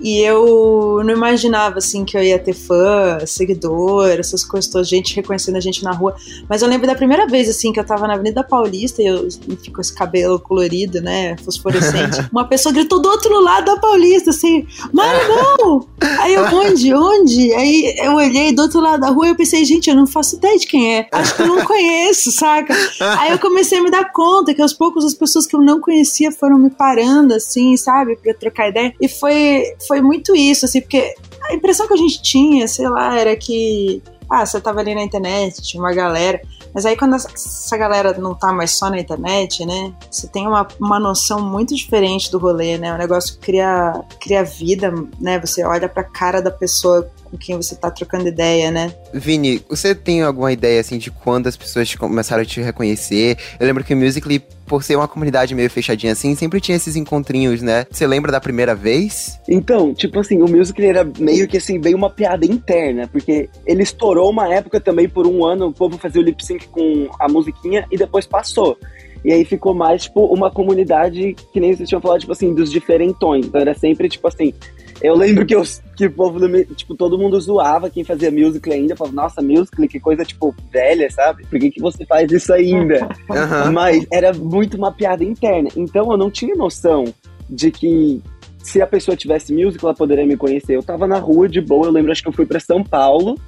E 0.01 0.19
eu 0.19 1.01
não 1.03 1.13
imaginava, 1.13 1.77
assim, 1.77 2.05
que 2.05 2.17
eu 2.17 2.23
ia 2.23 2.39
ter 2.39 2.53
fã, 2.53 3.19
seguidor, 3.25 4.09
essas 4.09 4.43
coisas 4.43 4.69
todas, 4.69 4.87
gente 4.87 5.15
reconhecendo 5.15 5.55
a 5.55 5.59
gente 5.59 5.83
na 5.83 5.91
rua. 5.91 6.15
Mas 6.49 6.61
eu 6.61 6.67
lembro 6.67 6.87
da 6.87 6.95
primeira 6.95 7.27
vez, 7.27 7.49
assim, 7.49 7.71
que 7.71 7.79
eu 7.79 7.85
tava 7.85 8.07
na 8.07 8.13
Avenida 8.13 8.43
Paulista 8.43 9.01
e 9.01 9.05
eu 9.05 9.27
enfim, 9.47 9.71
com 9.71 9.81
esse 9.81 9.93
cabelo 9.93 10.39
colorido, 10.39 11.01
né, 11.01 11.35
fosforescente. 11.43 12.27
Uma 12.31 12.45
pessoa 12.45 12.73
gritou 12.73 13.01
do 13.01 13.09
outro 13.09 13.39
lado 13.41 13.65
da 13.65 13.77
Paulista, 13.77 14.29
assim, 14.29 14.67
Maranhão! 14.91 15.87
Aí 16.19 16.33
eu, 16.33 16.43
onde? 16.43 16.93
Onde? 16.93 17.53
Aí 17.53 17.95
eu 17.97 18.13
olhei 18.13 18.53
do 18.53 18.61
outro 18.61 18.79
lado 18.79 19.01
da 19.01 19.09
rua 19.09 19.27
e 19.27 19.29
eu 19.31 19.35
pensei, 19.35 19.63
gente, 19.65 19.89
eu 19.89 19.95
não 19.95 20.07
faço 20.07 20.35
ideia 20.35 20.57
de 20.57 20.67
quem 20.67 20.97
é. 20.97 21.07
Acho 21.11 21.35
que 21.35 21.41
eu 21.41 21.47
não 21.47 21.65
conheço, 21.65 22.31
saca? 22.31 22.73
Aí 22.99 23.31
eu 23.31 23.39
comecei 23.39 23.79
a 23.79 23.83
me 23.83 23.91
dar 23.91 24.11
conta 24.11 24.53
que 24.53 24.61
aos 24.61 24.73
poucos 24.73 25.05
as 25.05 25.13
pessoas 25.13 25.45
que 25.45 25.55
eu 25.55 25.61
não 25.61 25.79
conhecia 25.79 26.31
foram 26.31 26.57
me 26.57 26.69
parando, 26.69 27.33
assim, 27.33 27.75
sabe, 27.77 28.15
pra 28.17 28.33
trocar 28.33 28.69
ideia. 28.69 28.93
E 29.01 29.07
foi, 29.07 29.63
foi 29.87 30.01
muito 30.01 30.35
isso, 30.35 30.65
assim, 30.65 30.81
porque 30.81 31.15
a 31.43 31.53
impressão 31.53 31.87
que 31.87 31.93
a 31.93 31.97
gente 31.97 32.21
tinha, 32.21 32.67
sei 32.67 32.87
lá, 32.89 33.17
era 33.17 33.35
que 33.35 34.01
ah, 34.29 34.45
você 34.45 34.59
tava 34.59 34.81
ali 34.81 34.93
na 34.93 35.01
internet, 35.01 35.61
tinha 35.61 35.81
uma 35.81 35.93
galera. 35.93 36.41
Mas 36.73 36.85
aí 36.85 36.97
quando 36.97 37.15
essa 37.15 37.77
galera 37.77 38.13
não 38.19 38.35
tá 38.35 38.51
mais 38.51 38.71
só 38.71 38.89
na 38.89 38.99
internet, 38.99 39.65
né? 39.65 39.93
Você 40.11 40.27
tem 40.27 40.45
uma, 40.45 40.67
uma 40.79 40.99
noção 40.99 41.41
muito 41.41 41.73
diferente 41.73 42.29
do 42.29 42.37
rolê, 42.37 42.77
né? 42.77 42.93
O 42.93 42.97
negócio 42.97 43.39
cria, 43.39 43.93
cria 44.19 44.43
vida, 44.43 44.93
né? 45.19 45.39
Você 45.39 45.63
olha 45.63 45.87
pra 45.87 46.03
cara 46.03 46.41
da 46.41 46.51
pessoa 46.51 47.09
com 47.27 47.37
quem 47.37 47.55
você 47.55 47.75
tá 47.75 47.91
trocando 47.91 48.27
ideia, 48.27 48.71
né? 48.71 48.93
Vini, 49.13 49.61
você 49.69 49.93
tem 49.93 50.21
alguma 50.21 50.51
ideia, 50.51 50.79
assim, 50.79 50.97
de 50.97 51.11
quando 51.11 51.47
as 51.47 51.57
pessoas 51.57 51.93
começaram 51.95 52.41
a 52.41 52.45
te 52.45 52.61
reconhecer? 52.61 53.37
Eu 53.59 53.67
lembro 53.67 53.83
que 53.83 53.93
o 53.93 53.97
Musical.ly, 53.97 54.41
por 54.65 54.83
ser 54.83 54.95
uma 54.95 55.07
comunidade 55.07 55.55
meio 55.55 55.69
fechadinha 55.69 56.13
assim, 56.13 56.35
sempre 56.35 56.59
tinha 56.59 56.75
esses 56.75 56.95
encontrinhos, 56.95 57.61
né? 57.61 57.85
Você 57.89 58.05
lembra 58.05 58.31
da 58.31 58.39
primeira 58.39 58.75
vez? 58.75 59.39
Então, 59.47 59.93
tipo 59.93 60.19
assim, 60.19 60.41
o 60.41 60.47
Musical.ly 60.47 60.87
era 60.87 61.09
meio 61.19 61.47
que 61.47 61.57
assim, 61.57 61.79
bem 61.79 61.95
uma 61.95 62.09
piada 62.09 62.45
interna, 62.45 63.07
porque 63.07 63.49
ele 63.65 63.83
estourou 63.83 64.29
uma 64.29 64.53
época 64.53 64.79
também 64.79 65.07
por 65.07 65.27
um 65.27 65.45
ano, 65.45 65.67
o 65.67 65.73
povo 65.73 65.97
fazia 65.97 66.21
o 66.21 66.23
lip 66.23 66.43
sync 66.45 66.67
com 66.67 67.09
a 67.19 67.27
musiquinha 67.27 67.85
e 67.91 67.97
depois 67.97 68.25
passou. 68.25 68.77
E 69.23 69.31
aí 69.31 69.43
ficou 69.43 69.73
mais, 69.73 70.03
tipo, 70.03 70.25
uma 70.25 70.49
comunidade 70.49 71.35
que 71.51 71.59
nem 71.59 71.75
vocês 71.75 71.89
tinham 71.89 72.01
falado, 72.01 72.21
tipo 72.21 72.31
assim, 72.31 72.53
dos 72.53 72.71
diferentões. 72.71 73.45
Então 73.45 73.59
era 73.59 73.73
sempre, 73.73 74.07
tipo 74.07 74.27
assim, 74.27 74.53
eu 75.01 75.15
lembro 75.15 75.45
que, 75.45 75.55
eu, 75.55 75.63
que 75.95 76.05
o 76.05 76.11
povo, 76.11 76.39
do, 76.39 76.65
tipo, 76.75 76.95
todo 76.95 77.17
mundo 77.17 77.39
zoava 77.39 77.89
quem 77.89 78.03
fazia 78.03 78.31
musical 78.31 78.73
ainda. 78.73 78.95
Falava, 78.95 79.15
nossa, 79.15 79.41
musical, 79.41 79.87
que 79.87 79.99
coisa, 79.99 80.23
tipo, 80.23 80.55
velha, 80.71 81.09
sabe? 81.11 81.45
Por 81.45 81.59
que, 81.59 81.71
que 81.71 81.81
você 81.81 82.05
faz 82.05 82.31
isso 82.31 82.53
ainda? 82.53 83.07
Aham. 83.29 83.71
Mas 83.71 84.05
era 84.11 84.33
muito 84.33 84.77
uma 84.77 84.91
piada 84.91 85.23
interna. 85.23 85.69
Então 85.75 86.11
eu 86.11 86.17
não 86.17 86.31
tinha 86.31 86.55
noção 86.55 87.05
de 87.49 87.71
que 87.71 88.21
se 88.59 88.81
a 88.81 88.87
pessoa 88.87 89.15
tivesse 89.15 89.53
musical, 89.53 89.89
ela 89.89 89.97
poderia 89.97 90.25
me 90.25 90.35
conhecer. 90.35 90.75
Eu 90.75 90.83
tava 90.83 91.07
na 91.07 91.19
rua 91.19 91.47
de 91.47 91.61
boa, 91.61 91.87
eu 91.87 91.91
lembro, 91.91 92.11
acho 92.11 92.21
que 92.21 92.27
eu 92.27 92.33
fui 92.33 92.45
pra 92.45 92.59
São 92.59 92.83
Paulo, 92.83 93.39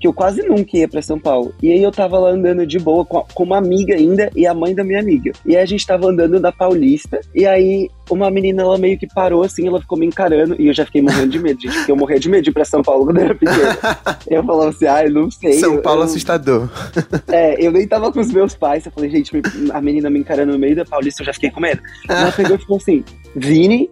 que 0.00 0.06
eu 0.06 0.12
quase 0.12 0.42
nunca 0.42 0.76
ia 0.76 0.88
pra 0.88 1.02
São 1.02 1.18
Paulo. 1.18 1.54
E 1.62 1.72
aí 1.72 1.82
eu 1.82 1.90
tava 1.90 2.18
lá 2.18 2.30
andando 2.30 2.66
de 2.66 2.78
boa 2.78 3.04
com, 3.04 3.18
a- 3.18 3.24
com 3.34 3.42
uma 3.42 3.58
amiga 3.58 3.94
ainda 3.94 4.30
e 4.36 4.46
a 4.46 4.54
mãe 4.54 4.74
da 4.74 4.84
minha 4.84 5.00
amiga. 5.00 5.32
E 5.44 5.56
aí 5.56 5.62
a 5.62 5.66
gente 5.66 5.86
tava 5.86 6.06
andando 6.08 6.38
na 6.38 6.52
Paulista, 6.52 7.20
e 7.34 7.46
aí 7.46 7.88
uma 8.10 8.30
menina, 8.30 8.62
ela 8.62 8.78
meio 8.78 8.98
que 8.98 9.06
parou 9.06 9.42
assim, 9.42 9.66
ela 9.68 9.80
ficou 9.80 9.98
me 9.98 10.06
encarando, 10.06 10.56
e 10.58 10.66
eu 10.68 10.72
já 10.72 10.84
fiquei 10.86 11.02
morrendo 11.02 11.28
de 11.28 11.38
medo, 11.38 11.60
gente, 11.60 11.74
porque 11.76 11.92
eu 11.92 11.96
morria 11.96 12.18
de 12.18 12.28
medo 12.30 12.44
de 12.44 12.50
ir 12.50 12.52
pra 12.54 12.64
São 12.64 12.82
Paulo 12.82 13.04
quando 13.04 13.18
era 13.18 13.34
pequena. 13.34 13.78
eu 14.30 14.42
falava 14.44 14.70
assim, 14.70 14.86
ah, 14.86 15.04
eu 15.04 15.10
não 15.12 15.30
sei. 15.30 15.54
São 15.54 15.82
Paulo 15.82 16.00
eu, 16.00 16.04
assustador. 16.04 16.70
é, 17.28 17.64
eu 17.64 17.70
nem 17.70 17.86
tava 17.86 18.10
com 18.12 18.20
os 18.20 18.32
meus 18.32 18.54
pais. 18.54 18.86
Eu 18.86 18.92
falei, 18.92 19.10
gente, 19.10 19.30
a 19.72 19.80
menina 19.80 20.08
me 20.08 20.20
encarando 20.20 20.52
no 20.52 20.58
meio 20.58 20.76
da 20.76 20.84
Paulista, 20.84 21.22
eu 21.22 21.26
já 21.26 21.32
fiquei 21.34 21.50
com 21.50 21.60
medo. 21.60 21.82
Ela 22.08 22.32
pegou 22.32 22.56
e 22.56 22.58
falou 22.60 22.76
assim: 22.78 23.04
Vini. 23.36 23.90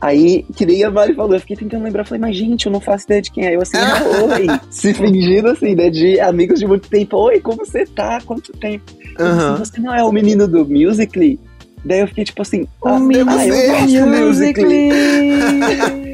Aí, 0.00 0.44
que 0.54 0.66
nem 0.66 0.84
a 0.84 0.90
Mari 0.90 1.14
falou, 1.14 1.34
eu 1.34 1.40
fiquei 1.40 1.56
tentando 1.56 1.84
lembrar. 1.84 2.04
Falei, 2.04 2.20
mas 2.20 2.36
gente, 2.36 2.66
eu 2.66 2.72
não 2.72 2.80
faço 2.80 3.04
ideia 3.06 3.22
de 3.22 3.30
quem 3.30 3.46
é. 3.46 3.54
Eu 3.54 3.62
assim, 3.62 3.76
ah, 3.76 4.02
oi. 4.34 4.46
Se 4.70 4.92
fingindo 4.94 5.48
assim, 5.48 5.74
né? 5.74 5.90
De 5.90 6.20
amigos 6.20 6.58
de 6.58 6.66
muito 6.66 6.88
tempo. 6.88 7.16
Oi, 7.16 7.40
como 7.40 7.64
você 7.64 7.86
tá? 7.86 8.20
Quanto 8.24 8.52
tempo? 8.52 8.84
Assim, 9.16 9.24
Aham. 9.24 9.56
você 9.56 9.80
não 9.80 9.94
é 9.94 10.04
o 10.04 10.12
menino 10.12 10.46
do 10.46 10.66
Musical.ly? 10.66 11.38
Daí 11.84 12.00
eu 12.00 12.08
fiquei 12.08 12.24
tipo 12.24 12.42
assim, 12.42 12.66
O 12.82 12.88
ah, 12.88 12.98
menino 12.98 13.30
ah, 13.30 13.46
eu 13.46 13.70
gosto 13.70 14.00
do 14.00 14.06
Musical.ly. 14.06 14.90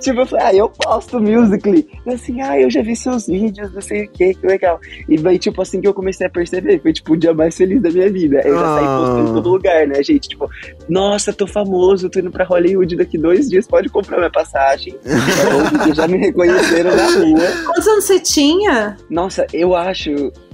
Tipo, 0.00 0.20
eu 0.20 0.26
falei, 0.26 0.46
ah, 0.46 0.54
eu 0.54 0.68
posto 0.68 1.20
Musical.ly. 1.20 1.86
Assim, 2.06 2.40
ah, 2.40 2.58
eu 2.58 2.70
já 2.70 2.82
vi 2.82 2.96
seus 2.96 3.26
vídeos, 3.26 3.72
não 3.72 3.80
sei 3.80 4.04
o 4.04 4.08
que, 4.10 4.34
que 4.34 4.46
legal. 4.46 4.80
E 5.08 5.16
daí, 5.16 5.38
tipo, 5.38 5.60
assim 5.60 5.80
que 5.80 5.86
eu 5.86 5.94
comecei 5.94 6.26
a 6.26 6.30
perceber, 6.30 6.80
foi, 6.80 6.92
tipo, 6.92 7.12
o 7.12 7.16
dia 7.16 7.34
mais 7.34 7.56
feliz 7.56 7.80
da 7.82 7.90
minha 7.90 8.10
vida. 8.10 8.40
Eu 8.44 8.54
já 8.58 8.64
saí 8.76 8.84
Ah. 8.84 8.98
postando 8.98 9.30
em 9.30 9.34
todo 9.34 9.50
lugar, 9.50 9.86
né, 9.86 10.02
gente? 10.02 10.28
Tipo, 10.28 10.48
nossa, 10.88 11.32
tô 11.32 11.46
famoso, 11.46 12.08
tô 12.08 12.18
indo 12.18 12.30
pra 12.30 12.44
Hollywood 12.44 12.96
daqui 12.96 13.18
dois 13.18 13.48
dias, 13.48 13.66
pode 13.66 13.88
comprar 13.88 14.16
minha 14.18 14.30
passagem. 14.30 14.96
Já 15.94 16.06
me 16.08 16.18
reconheceram 16.18 16.94
na 16.96 17.06
rua. 17.06 17.64
Quantos 17.66 17.86
anos 17.86 18.04
você 18.04 18.18
tinha? 18.20 18.96
Nossa, 19.08 19.46
eu 19.52 19.74
acho... 19.74 20.10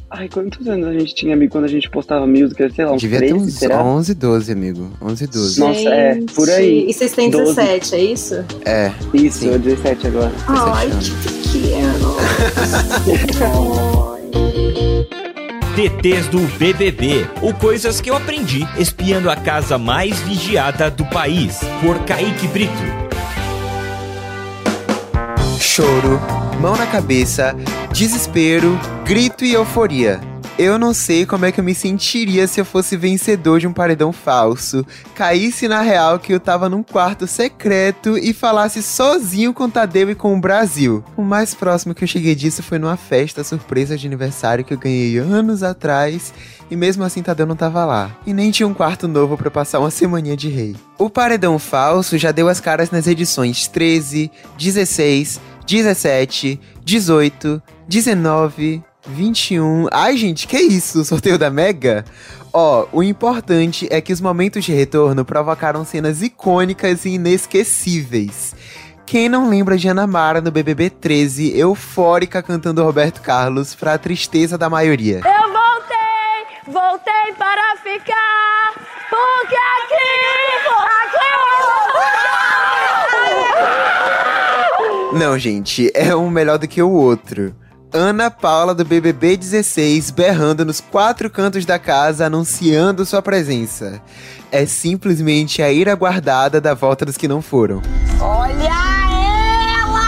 Ai, 0.09 0.29
quantos 0.29 0.67
anos 0.69 0.87
a 0.87 0.93
gente 0.93 1.15
tinha, 1.15 1.35
amigo, 1.35 1.51
quando 1.51 1.65
a 1.65 1.69
gente 1.69 1.91
postava 1.91 2.27
musical? 2.27 2.71
Sei 2.71 2.85
lá, 2.85 2.93
uns 2.93 3.01
Devia 3.01 3.19
ter 3.19 3.29
13, 3.29 3.45
uns 3.45 3.55
será? 3.55 3.83
11, 3.83 4.15
12, 4.15 4.53
amigo. 4.53 4.93
11, 5.03 5.27
12. 5.27 5.61
Nossa, 5.61 5.89
é, 5.89 6.21
por 6.35 6.49
aí. 6.49 6.89
E 6.89 6.95
vocês 6.95 7.13
têm 7.13 7.29
12. 7.29 7.57
17, 7.57 7.95
é 7.95 8.05
isso? 8.05 8.45
É. 8.65 8.93
Isso, 9.13 9.41
Sim. 9.41 9.49
eu 9.49 9.59
17 9.59 10.07
agora. 10.07 10.33
Ai, 10.47 10.89
que 11.01 11.51
pequeno. 11.51 12.17
TTs 15.77 16.29
do 16.29 16.41
BBB, 16.57 17.27
ou 17.43 17.53
coisas 17.53 18.01
que 18.01 18.09
eu 18.09 18.17
aprendi 18.17 18.67
espiando 18.79 19.29
a 19.29 19.37
casa 19.37 19.77
mais 19.77 20.19
vigiada 20.21 20.91
do 20.91 21.05
país, 21.05 21.61
por 21.83 21.99
Kaique 22.07 22.49
Brito. 22.49 22.73
Choro, 25.61 26.19
mão 26.61 26.77
na 26.77 26.87
cabeça, 26.87 27.55
desespero, 27.93 28.79
grito 29.05 29.45
e 29.45 29.53
euforia. 29.53 30.21
Eu 30.59 30.79
não 30.79 30.95
sei 30.95 31.27
como 31.27 31.45
é 31.45 31.53
que 31.53 31.61
eu 31.61 31.65
me 31.65 31.75
sentiria 31.75 32.47
se 32.47 32.59
eu 32.59 32.65
fosse 32.65 32.97
vencedor 32.97 33.61
de 33.61 33.67
um 33.67 33.75
paredão 33.75 34.11
falso, 34.11 34.87
caísse 35.15 35.69
na 35.69 35.83
real 35.83 36.19
que 36.19 36.33
eu 36.33 36.41
tava 36.41 36.67
num 36.67 36.83
quarto 36.83 37.27
secreto 37.27 38.17
e 38.17 38.33
falasse 38.33 38.83
sozinho 38.83 39.53
com 39.53 39.69
Tadeu 39.69 40.11
e 40.11 40.15
com 40.15 40.35
o 40.35 40.41
Brasil. 40.41 41.05
O 41.15 41.21
mais 41.21 41.53
próximo 41.53 41.95
que 41.95 42.05
eu 42.05 42.09
cheguei 42.09 42.35
disso 42.35 42.63
foi 42.63 42.79
numa 42.79 42.97
festa 42.97 43.45
surpresa 43.45 43.99
de 43.99 44.07
aniversário 44.07 44.65
que 44.65 44.73
eu 44.73 44.79
ganhei 44.79 45.19
anos 45.19 45.63
atrás 45.63 46.33
e 46.71 46.75
mesmo 46.75 47.05
assim 47.05 47.23
Tadeu 47.23 47.45
não 47.45 47.55
tava 47.55 47.85
lá. 47.85 48.11
E 48.27 48.33
nem 48.33 48.51
tinha 48.51 48.67
um 48.67 48.73
quarto 48.73 49.07
novo 49.07 49.37
pra 49.37 49.51
passar 49.51 49.79
uma 49.79 49.91
semaninha 49.91 50.39
de 50.39 50.49
rei. 50.49 50.75
O 50.97 51.11
paredão 51.11 51.59
falso 51.59 52.17
já 52.17 52.33
deu 52.33 52.49
as 52.49 52.61
caras 52.61 52.91
nas 52.91 53.07
edições 53.07 53.69
13, 53.69 54.31
16, 54.57 55.39
17, 55.67 56.61
18, 56.85 57.63
19, 57.89 58.83
21. 59.07 59.89
Ai, 59.93 60.17
gente, 60.17 60.47
que 60.47 60.59
isso? 60.59 61.05
Sorteio 61.05 61.39
da 61.39 61.51
Mega? 61.51 62.05
Ó, 62.53 62.87
o 62.93 63.03
importante 63.03 63.87
é 63.91 64.01
que 64.01 64.13
os 64.13 64.21
momentos 64.21 64.65
de 64.65 64.73
retorno 64.73 65.25
provocaram 65.25 65.85
cenas 65.85 66.23
icônicas 66.23 67.05
e 67.05 67.11
inesquecíveis. 67.11 68.55
Quem 69.05 69.29
não 69.29 69.49
lembra 69.49 69.77
de 69.77 69.89
Ana 69.89 70.07
Mara 70.07 70.41
no 70.41 70.51
BBB 70.51 70.91
13, 70.91 71.57
eufórica 71.57 72.43
cantando 72.43 72.83
Roberto 72.83 73.21
Carlos, 73.21 73.75
pra 73.75 73.99
tristeza 73.99 74.59
da 74.59 74.69
maioria? 74.69 75.21
Eu 75.25 75.53
voltei, 75.53 76.73
voltei 76.73 77.33
para 77.37 77.77
ficar, 77.77 78.73
porque 79.09 79.55
aqui, 79.55 80.86
Não, 85.17 85.39
gente, 85.39 85.91
é 85.95 86.15
um 86.15 86.29
melhor 86.29 86.59
do 86.59 86.69
que 86.69 86.83
o 86.83 86.91
outro. 86.91 87.55
Ana 87.91 88.31
Paula 88.31 88.75
do 88.75 88.85
BBB 88.85 89.39
16 89.39 90.11
berrando 90.11 90.63
nos 90.63 90.79
quatro 90.79 91.31
cantos 91.31 91.65
da 91.65 91.79
casa 91.79 92.27
anunciando 92.27 93.07
sua 93.07 93.23
presença. 93.23 94.03
É 94.53 94.67
simplesmente 94.67 95.63
a 95.63 95.73
ira 95.73 95.95
guardada 95.95 96.61
da 96.61 96.75
volta 96.75 97.07
dos 97.07 97.17
que 97.17 97.27
não 97.27 97.41
foram. 97.41 97.81
olha 98.21 98.75
ela! 99.81 100.07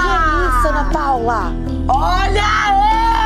Que 0.00 0.58
isso, 0.58 0.68
Ana 0.68 0.84
Paula? 0.90 1.52
Olha 1.86 2.40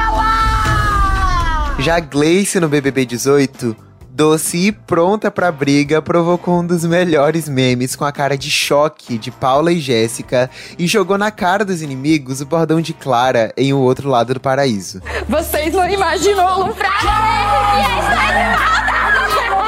ela! 0.08 1.76
Já 1.78 2.00
Gleice 2.00 2.58
no 2.58 2.68
BBB 2.68 3.06
18, 3.06 3.76
doce 4.14 4.68
e 4.68 4.72
pronta 4.72 5.28
pra 5.28 5.50
briga, 5.50 6.00
provocou 6.00 6.60
um 6.60 6.66
dos 6.66 6.84
melhores 6.84 7.48
memes 7.48 7.96
com 7.96 8.04
a 8.04 8.12
cara 8.12 8.38
de 8.38 8.48
choque 8.48 9.18
de 9.18 9.32
Paula 9.32 9.72
e 9.72 9.80
Jéssica 9.80 10.48
e 10.78 10.86
jogou 10.86 11.18
na 11.18 11.32
cara 11.32 11.64
dos 11.64 11.82
inimigos 11.82 12.40
o 12.40 12.46
bordão 12.46 12.80
de 12.80 12.94
Clara 12.94 13.52
em 13.56 13.72
O 13.72 13.78
Outro 13.78 14.08
Lado 14.08 14.32
do 14.34 14.38
Paraíso. 14.38 15.02
Vocês 15.28 15.74
não 15.74 15.90
imaginam 15.90 16.60
o 16.60 16.66
lugar 16.68 16.94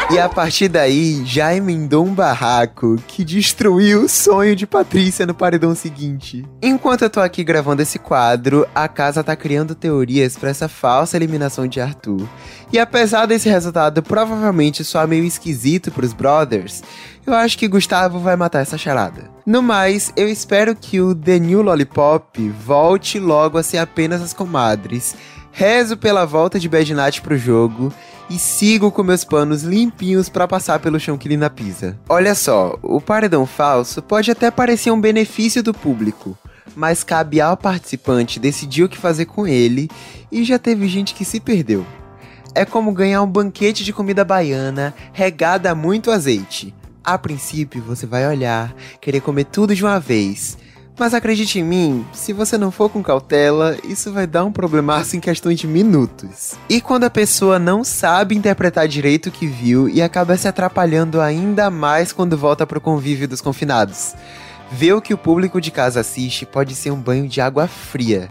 E 0.08 0.20
a 0.20 0.28
partir 0.28 0.68
daí, 0.68 1.24
já 1.26 1.52
emendou 1.52 2.06
um 2.06 2.14
barraco 2.14 2.96
que 3.08 3.24
destruiu 3.24 4.04
o 4.04 4.08
sonho 4.08 4.54
de 4.54 4.64
Patrícia 4.64 5.26
no 5.26 5.34
paredão 5.34 5.74
seguinte. 5.74 6.46
Enquanto 6.62 7.02
eu 7.02 7.10
tô 7.10 7.18
aqui 7.18 7.42
gravando 7.42 7.82
esse 7.82 7.98
quadro, 7.98 8.68
a 8.72 8.86
casa 8.86 9.24
tá 9.24 9.34
criando 9.34 9.74
teorias 9.74 10.36
para 10.36 10.48
essa 10.48 10.68
falsa 10.68 11.16
eliminação 11.16 11.66
de 11.66 11.80
Arthur. 11.80 12.24
E 12.72 12.78
apesar 12.78 13.26
desse 13.26 13.48
resultado 13.48 14.00
provavelmente 14.00 14.84
soar 14.84 15.08
meio 15.08 15.24
esquisito 15.24 15.90
pros 15.90 16.12
brothers, 16.12 16.84
eu 17.26 17.34
acho 17.34 17.58
que 17.58 17.66
Gustavo 17.66 18.20
vai 18.20 18.36
matar 18.36 18.60
essa 18.60 18.78
charada. 18.78 19.28
No 19.44 19.60
mais, 19.60 20.12
eu 20.16 20.28
espero 20.28 20.76
que 20.76 21.00
o 21.00 21.16
The 21.16 21.40
New 21.40 21.62
Lollipop 21.62 22.48
volte 22.64 23.18
logo 23.18 23.58
a 23.58 23.62
ser 23.64 23.78
apenas 23.78 24.22
as 24.22 24.32
comadres. 24.32 25.16
Rezo 25.50 25.96
pela 25.96 26.24
volta 26.24 26.60
de 26.60 26.68
Bad 26.68 26.94
Night 26.94 27.20
pro 27.22 27.36
jogo 27.36 27.92
e 28.28 28.38
sigo 28.38 28.90
com 28.90 29.02
meus 29.02 29.24
panos 29.24 29.62
limpinhos 29.62 30.28
para 30.28 30.48
passar 30.48 30.80
pelo 30.80 30.98
chão 30.98 31.16
que 31.16 31.28
Lina 31.28 31.48
pisa. 31.48 31.98
Olha 32.08 32.34
só, 32.34 32.78
o 32.82 33.00
paredão 33.00 33.46
falso 33.46 34.02
pode 34.02 34.30
até 34.30 34.50
parecer 34.50 34.90
um 34.90 35.00
benefício 35.00 35.62
do 35.62 35.72
público, 35.72 36.36
mas 36.74 37.04
cabe 37.04 37.40
ao 37.40 37.56
participante 37.56 38.40
decidir 38.40 38.84
o 38.84 38.88
que 38.88 38.98
fazer 38.98 39.26
com 39.26 39.46
ele 39.46 39.88
e 40.30 40.44
já 40.44 40.58
teve 40.58 40.88
gente 40.88 41.14
que 41.14 41.24
se 41.24 41.40
perdeu. 41.40 41.86
É 42.54 42.64
como 42.64 42.92
ganhar 42.92 43.22
um 43.22 43.30
banquete 43.30 43.84
de 43.84 43.92
comida 43.92 44.24
baiana 44.24 44.94
regada 45.12 45.70
a 45.70 45.74
muito 45.74 46.10
azeite. 46.10 46.74
A 47.04 47.16
princípio, 47.16 47.82
você 47.82 48.06
vai 48.06 48.26
olhar, 48.26 48.74
querer 49.00 49.20
comer 49.20 49.44
tudo 49.44 49.74
de 49.74 49.84
uma 49.84 50.00
vez, 50.00 50.58
mas 50.98 51.14
acredite 51.14 51.58
em 51.58 51.62
mim, 51.62 52.06
se 52.12 52.32
você 52.32 52.56
não 52.56 52.70
for 52.70 52.88
com 52.88 53.02
cautela, 53.02 53.76
isso 53.84 54.12
vai 54.12 54.26
dar 54.26 54.44
um 54.44 54.52
problemaço 54.52 55.14
em 55.16 55.20
questão 55.20 55.52
de 55.52 55.66
minutos. 55.66 56.54
E 56.68 56.80
quando 56.80 57.04
a 57.04 57.10
pessoa 57.10 57.58
não 57.58 57.84
sabe 57.84 58.34
interpretar 58.34 58.88
direito 58.88 59.26
o 59.26 59.32
que 59.32 59.46
viu 59.46 59.88
e 59.88 60.00
acaba 60.00 60.36
se 60.36 60.48
atrapalhando 60.48 61.20
ainda 61.20 61.70
mais 61.70 62.12
quando 62.12 62.36
volta 62.36 62.66
pro 62.66 62.80
convívio 62.80 63.28
dos 63.28 63.40
confinados. 63.40 64.14
Ver 64.70 64.94
o 64.94 65.00
que 65.00 65.14
o 65.14 65.18
público 65.18 65.60
de 65.60 65.70
casa 65.70 66.00
assiste 66.00 66.44
pode 66.44 66.74
ser 66.74 66.90
um 66.90 67.00
banho 67.00 67.28
de 67.28 67.40
água 67.40 67.68
fria. 67.68 68.28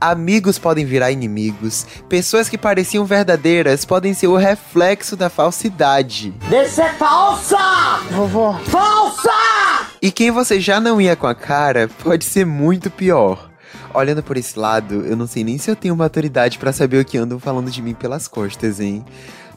Amigos 0.00 0.58
podem 0.58 0.84
virar 0.84 1.10
inimigos, 1.10 1.84
pessoas 2.08 2.48
que 2.48 2.56
pareciam 2.56 3.04
verdadeiras 3.04 3.84
podem 3.84 4.14
ser 4.14 4.28
o 4.28 4.36
reflexo 4.36 5.16
da 5.16 5.28
falsidade. 5.28 6.32
Deixa 6.48 6.84
é 6.84 6.92
falsa! 6.92 7.58
Vovô. 8.10 8.54
Falsa! 8.66 9.77
E 10.00 10.12
quem 10.12 10.30
você 10.30 10.60
já 10.60 10.80
não 10.80 11.00
ia 11.00 11.16
com 11.16 11.26
a 11.26 11.34
cara 11.34 11.88
pode 12.02 12.24
ser 12.24 12.46
muito 12.46 12.90
pior. 12.90 13.50
Olhando 13.92 14.22
por 14.22 14.36
esse 14.36 14.58
lado, 14.58 15.04
eu 15.06 15.16
não 15.16 15.26
sei 15.26 15.42
nem 15.42 15.58
se 15.58 15.70
eu 15.70 15.74
tenho 15.74 15.96
maturidade 15.96 16.58
para 16.58 16.72
saber 16.72 17.00
o 17.00 17.04
que 17.04 17.18
andam 17.18 17.40
falando 17.40 17.70
de 17.70 17.82
mim 17.82 17.94
pelas 17.94 18.28
costas, 18.28 18.78
hein? 18.78 19.04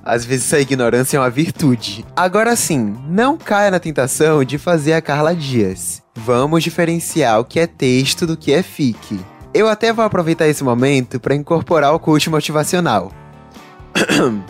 Às 0.03 0.25
vezes 0.25 0.47
essa 0.47 0.59
ignorância 0.59 1.17
é 1.17 1.19
uma 1.19 1.29
virtude. 1.29 2.03
Agora 2.15 2.55
sim, 2.55 2.97
não 3.07 3.37
caia 3.37 3.69
na 3.69 3.79
tentação 3.79 4.43
de 4.43 4.57
fazer 4.57 4.93
a 4.93 5.01
Carla 5.01 5.35
Dias. 5.35 6.01
Vamos 6.15 6.63
diferenciar 6.63 7.39
o 7.39 7.45
que 7.45 7.59
é 7.59 7.67
texto 7.67 8.25
do 8.25 8.35
que 8.35 8.51
é 8.51 8.63
fique. 8.63 9.19
Eu 9.53 9.67
até 9.67 9.93
vou 9.93 10.03
aproveitar 10.03 10.47
esse 10.47 10.63
momento 10.63 11.19
para 11.19 11.35
incorporar 11.35 11.93
o 11.93 11.99
coach 11.99 12.29
motivacional. 12.31 13.11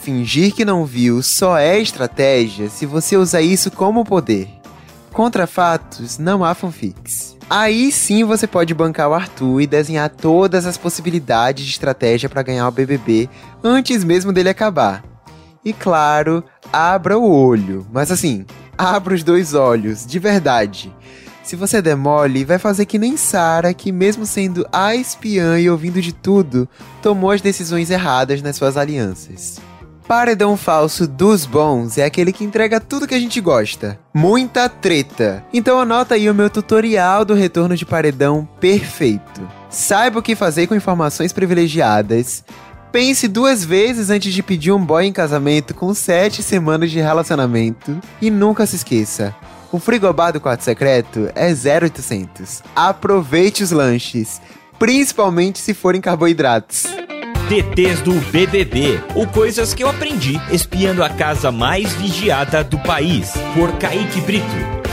Fingir 0.00 0.54
que 0.54 0.64
não 0.64 0.86
viu 0.86 1.22
só 1.22 1.58
é 1.58 1.78
estratégia 1.78 2.70
se 2.70 2.86
você 2.86 3.16
usar 3.16 3.42
isso 3.42 3.70
como 3.70 4.04
poder. 4.04 4.63
Contra 5.14 5.46
fatos, 5.46 6.18
não 6.18 6.44
há 6.44 6.56
fanfics. 6.56 7.36
Aí 7.48 7.92
sim 7.92 8.24
você 8.24 8.48
pode 8.48 8.74
bancar 8.74 9.08
o 9.08 9.14
Arthur 9.14 9.60
e 9.60 9.66
desenhar 9.66 10.10
todas 10.10 10.66
as 10.66 10.76
possibilidades 10.76 11.64
de 11.64 11.70
estratégia 11.70 12.28
para 12.28 12.42
ganhar 12.42 12.66
o 12.66 12.72
BBB 12.72 13.30
antes 13.62 14.02
mesmo 14.02 14.32
dele 14.32 14.48
acabar. 14.48 15.04
E 15.64 15.72
claro, 15.72 16.42
abra 16.72 17.16
o 17.16 17.30
olho, 17.30 17.86
mas 17.92 18.10
assim, 18.10 18.44
abra 18.76 19.14
os 19.14 19.22
dois 19.22 19.54
olhos, 19.54 20.04
de 20.04 20.18
verdade. 20.18 20.92
Se 21.44 21.54
você 21.54 21.80
der 21.80 21.94
mole, 21.94 22.44
vai 22.44 22.58
fazer 22.58 22.84
que 22.84 22.98
nem 22.98 23.16
Sara, 23.16 23.72
que 23.72 23.92
mesmo 23.92 24.26
sendo 24.26 24.66
a 24.72 24.96
espiã 24.96 25.60
e 25.60 25.70
ouvindo 25.70 26.02
de 26.02 26.12
tudo, 26.12 26.68
tomou 27.00 27.30
as 27.30 27.40
decisões 27.40 27.88
erradas 27.88 28.42
nas 28.42 28.56
suas 28.56 28.76
alianças. 28.76 29.60
Paredão 30.06 30.54
falso 30.54 31.08
dos 31.08 31.46
bons 31.46 31.96
é 31.96 32.04
aquele 32.04 32.30
que 32.30 32.44
entrega 32.44 32.78
tudo 32.78 33.06
que 33.06 33.14
a 33.14 33.18
gente 33.18 33.40
gosta. 33.40 33.98
Muita 34.12 34.68
treta. 34.68 35.42
Então 35.50 35.80
anota 35.80 36.14
aí 36.14 36.28
o 36.28 36.34
meu 36.34 36.50
tutorial 36.50 37.24
do 37.24 37.32
retorno 37.32 37.74
de 37.74 37.86
paredão 37.86 38.46
perfeito. 38.60 39.48
Saiba 39.70 40.18
o 40.18 40.22
que 40.22 40.36
fazer 40.36 40.66
com 40.66 40.74
informações 40.74 41.32
privilegiadas. 41.32 42.44
Pense 42.92 43.26
duas 43.26 43.64
vezes 43.64 44.10
antes 44.10 44.34
de 44.34 44.42
pedir 44.42 44.72
um 44.72 44.84
boy 44.84 45.06
em 45.06 45.12
casamento 45.12 45.74
com 45.74 45.94
sete 45.94 46.42
semanas 46.42 46.90
de 46.90 47.00
relacionamento. 47.00 47.98
E 48.20 48.30
nunca 48.30 48.66
se 48.66 48.76
esqueça, 48.76 49.34
o 49.72 49.78
frigobar 49.78 50.34
do 50.34 50.40
quarto 50.40 50.62
secreto 50.62 51.30
é 51.34 51.48
0800. 51.48 52.62
Aproveite 52.76 53.64
os 53.64 53.70
lanches, 53.70 54.40
principalmente 54.78 55.58
se 55.58 55.72
forem 55.72 56.00
carboidratos. 56.00 56.86
TTs 57.48 58.00
do 58.00 58.14
BBB, 58.30 58.98
o 59.14 59.26
Coisas 59.26 59.74
que 59.74 59.84
eu 59.84 59.88
aprendi 59.88 60.40
espiando 60.50 61.04
a 61.04 61.10
casa 61.10 61.52
mais 61.52 61.92
vigiada 61.94 62.64
do 62.64 62.78
país, 62.78 63.34
por 63.54 63.70
Kaique 63.72 64.20
Brito. 64.22 64.83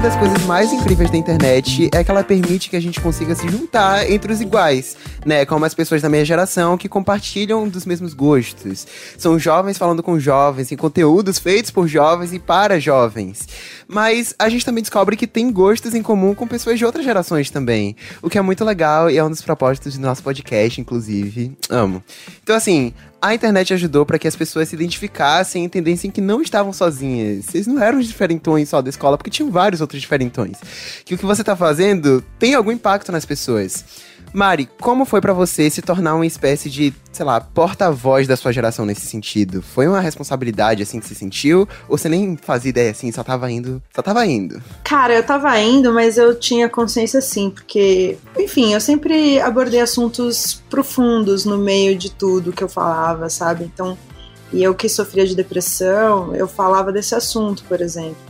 Uma 0.00 0.08
das 0.08 0.18
coisas 0.18 0.46
mais 0.46 0.72
incríveis 0.72 1.10
da 1.10 1.18
internet 1.18 1.90
é 1.92 2.02
que 2.02 2.10
ela 2.10 2.24
permite 2.24 2.70
que 2.70 2.76
a 2.76 2.80
gente 2.80 2.98
consiga 3.02 3.34
se 3.34 3.46
juntar 3.46 4.10
entre 4.10 4.32
os 4.32 4.40
iguais, 4.40 4.96
né? 5.26 5.44
Como 5.44 5.62
as 5.62 5.74
pessoas 5.74 6.00
da 6.00 6.08
minha 6.08 6.24
geração 6.24 6.78
que 6.78 6.88
compartilham 6.88 7.68
dos 7.68 7.84
mesmos 7.84 8.14
gostos. 8.14 8.86
São 9.18 9.38
jovens 9.38 9.76
falando 9.76 10.02
com 10.02 10.18
jovens, 10.18 10.72
em 10.72 10.76
conteúdos 10.76 11.38
feitos 11.38 11.70
por 11.70 11.86
jovens 11.86 12.32
e 12.32 12.38
para 12.38 12.80
jovens. 12.80 13.46
Mas 13.86 14.34
a 14.38 14.48
gente 14.48 14.64
também 14.64 14.82
descobre 14.82 15.18
que 15.18 15.26
tem 15.26 15.52
gostos 15.52 15.94
em 15.94 16.02
comum 16.02 16.34
com 16.34 16.48
pessoas 16.48 16.78
de 16.78 16.86
outras 16.86 17.04
gerações 17.04 17.50
também. 17.50 17.94
O 18.22 18.30
que 18.30 18.38
é 18.38 18.42
muito 18.42 18.64
legal 18.64 19.10
e 19.10 19.18
é 19.18 19.22
um 19.22 19.28
dos 19.28 19.42
propósitos 19.42 19.98
do 19.98 20.00
nosso 20.00 20.22
podcast, 20.22 20.80
inclusive. 20.80 21.52
Amo. 21.68 22.02
Então, 22.42 22.56
assim, 22.56 22.94
a 23.22 23.34
internet 23.34 23.74
ajudou 23.74 24.06
para 24.06 24.18
que 24.18 24.26
as 24.26 24.34
pessoas 24.34 24.68
se 24.68 24.74
identificassem 24.74 25.62
e 25.62 25.66
entendessem 25.66 26.10
que 26.10 26.20
não 26.20 26.40
estavam 26.40 26.72
sozinhas. 26.72 27.44
Vocês 27.46 27.66
não 27.66 27.82
eram 27.82 27.98
os 27.98 28.06
diferentões 28.06 28.68
só 28.68 28.80
da 28.80 28.88
escola, 28.88 29.18
porque 29.18 29.30
tinham 29.30 29.50
vários 29.50 29.80
outros 29.80 30.00
diferentões. 30.00 30.56
Que 31.04 31.14
o 31.14 31.18
que 31.18 31.26
você 31.26 31.44
tá 31.44 31.54
fazendo 31.54 32.24
tem 32.38 32.54
algum 32.54 32.72
impacto 32.72 33.12
nas 33.12 33.26
pessoas. 33.26 33.84
Mari, 34.32 34.68
como 34.80 35.04
foi 35.04 35.20
para 35.20 35.32
você 35.32 35.68
se 35.68 35.82
tornar 35.82 36.14
uma 36.14 36.26
espécie 36.26 36.70
de, 36.70 36.94
sei 37.12 37.24
lá, 37.24 37.40
porta-voz 37.40 38.28
da 38.28 38.36
sua 38.36 38.52
geração 38.52 38.86
nesse 38.86 39.06
sentido? 39.06 39.60
Foi 39.60 39.88
uma 39.88 40.00
responsabilidade 40.00 40.82
assim 40.82 41.00
que 41.00 41.06
você 41.06 41.14
sentiu? 41.14 41.68
Ou 41.88 41.98
você 41.98 42.08
nem 42.08 42.36
fazia 42.36 42.70
ideia 42.70 42.90
assim, 42.92 43.10
só 43.10 43.24
tava 43.24 43.50
indo, 43.50 43.82
só 43.94 44.02
tava 44.02 44.24
indo? 44.24 44.62
Cara, 44.84 45.14
eu 45.14 45.22
tava 45.24 45.58
indo, 45.58 45.92
mas 45.92 46.16
eu 46.16 46.38
tinha 46.38 46.68
consciência 46.68 47.20
sim, 47.20 47.50
porque, 47.50 48.18
enfim, 48.38 48.72
eu 48.72 48.80
sempre 48.80 49.40
abordei 49.40 49.80
assuntos 49.80 50.62
profundos 50.70 51.44
no 51.44 51.58
meio 51.58 51.98
de 51.98 52.10
tudo 52.10 52.52
que 52.52 52.62
eu 52.62 52.68
falava, 52.68 53.28
sabe? 53.28 53.64
Então, 53.64 53.98
e 54.52 54.62
eu 54.62 54.74
que 54.74 54.88
sofria 54.88 55.26
de 55.26 55.34
depressão, 55.34 56.34
eu 56.34 56.46
falava 56.46 56.92
desse 56.92 57.14
assunto, 57.14 57.64
por 57.64 57.80
exemplo. 57.80 58.29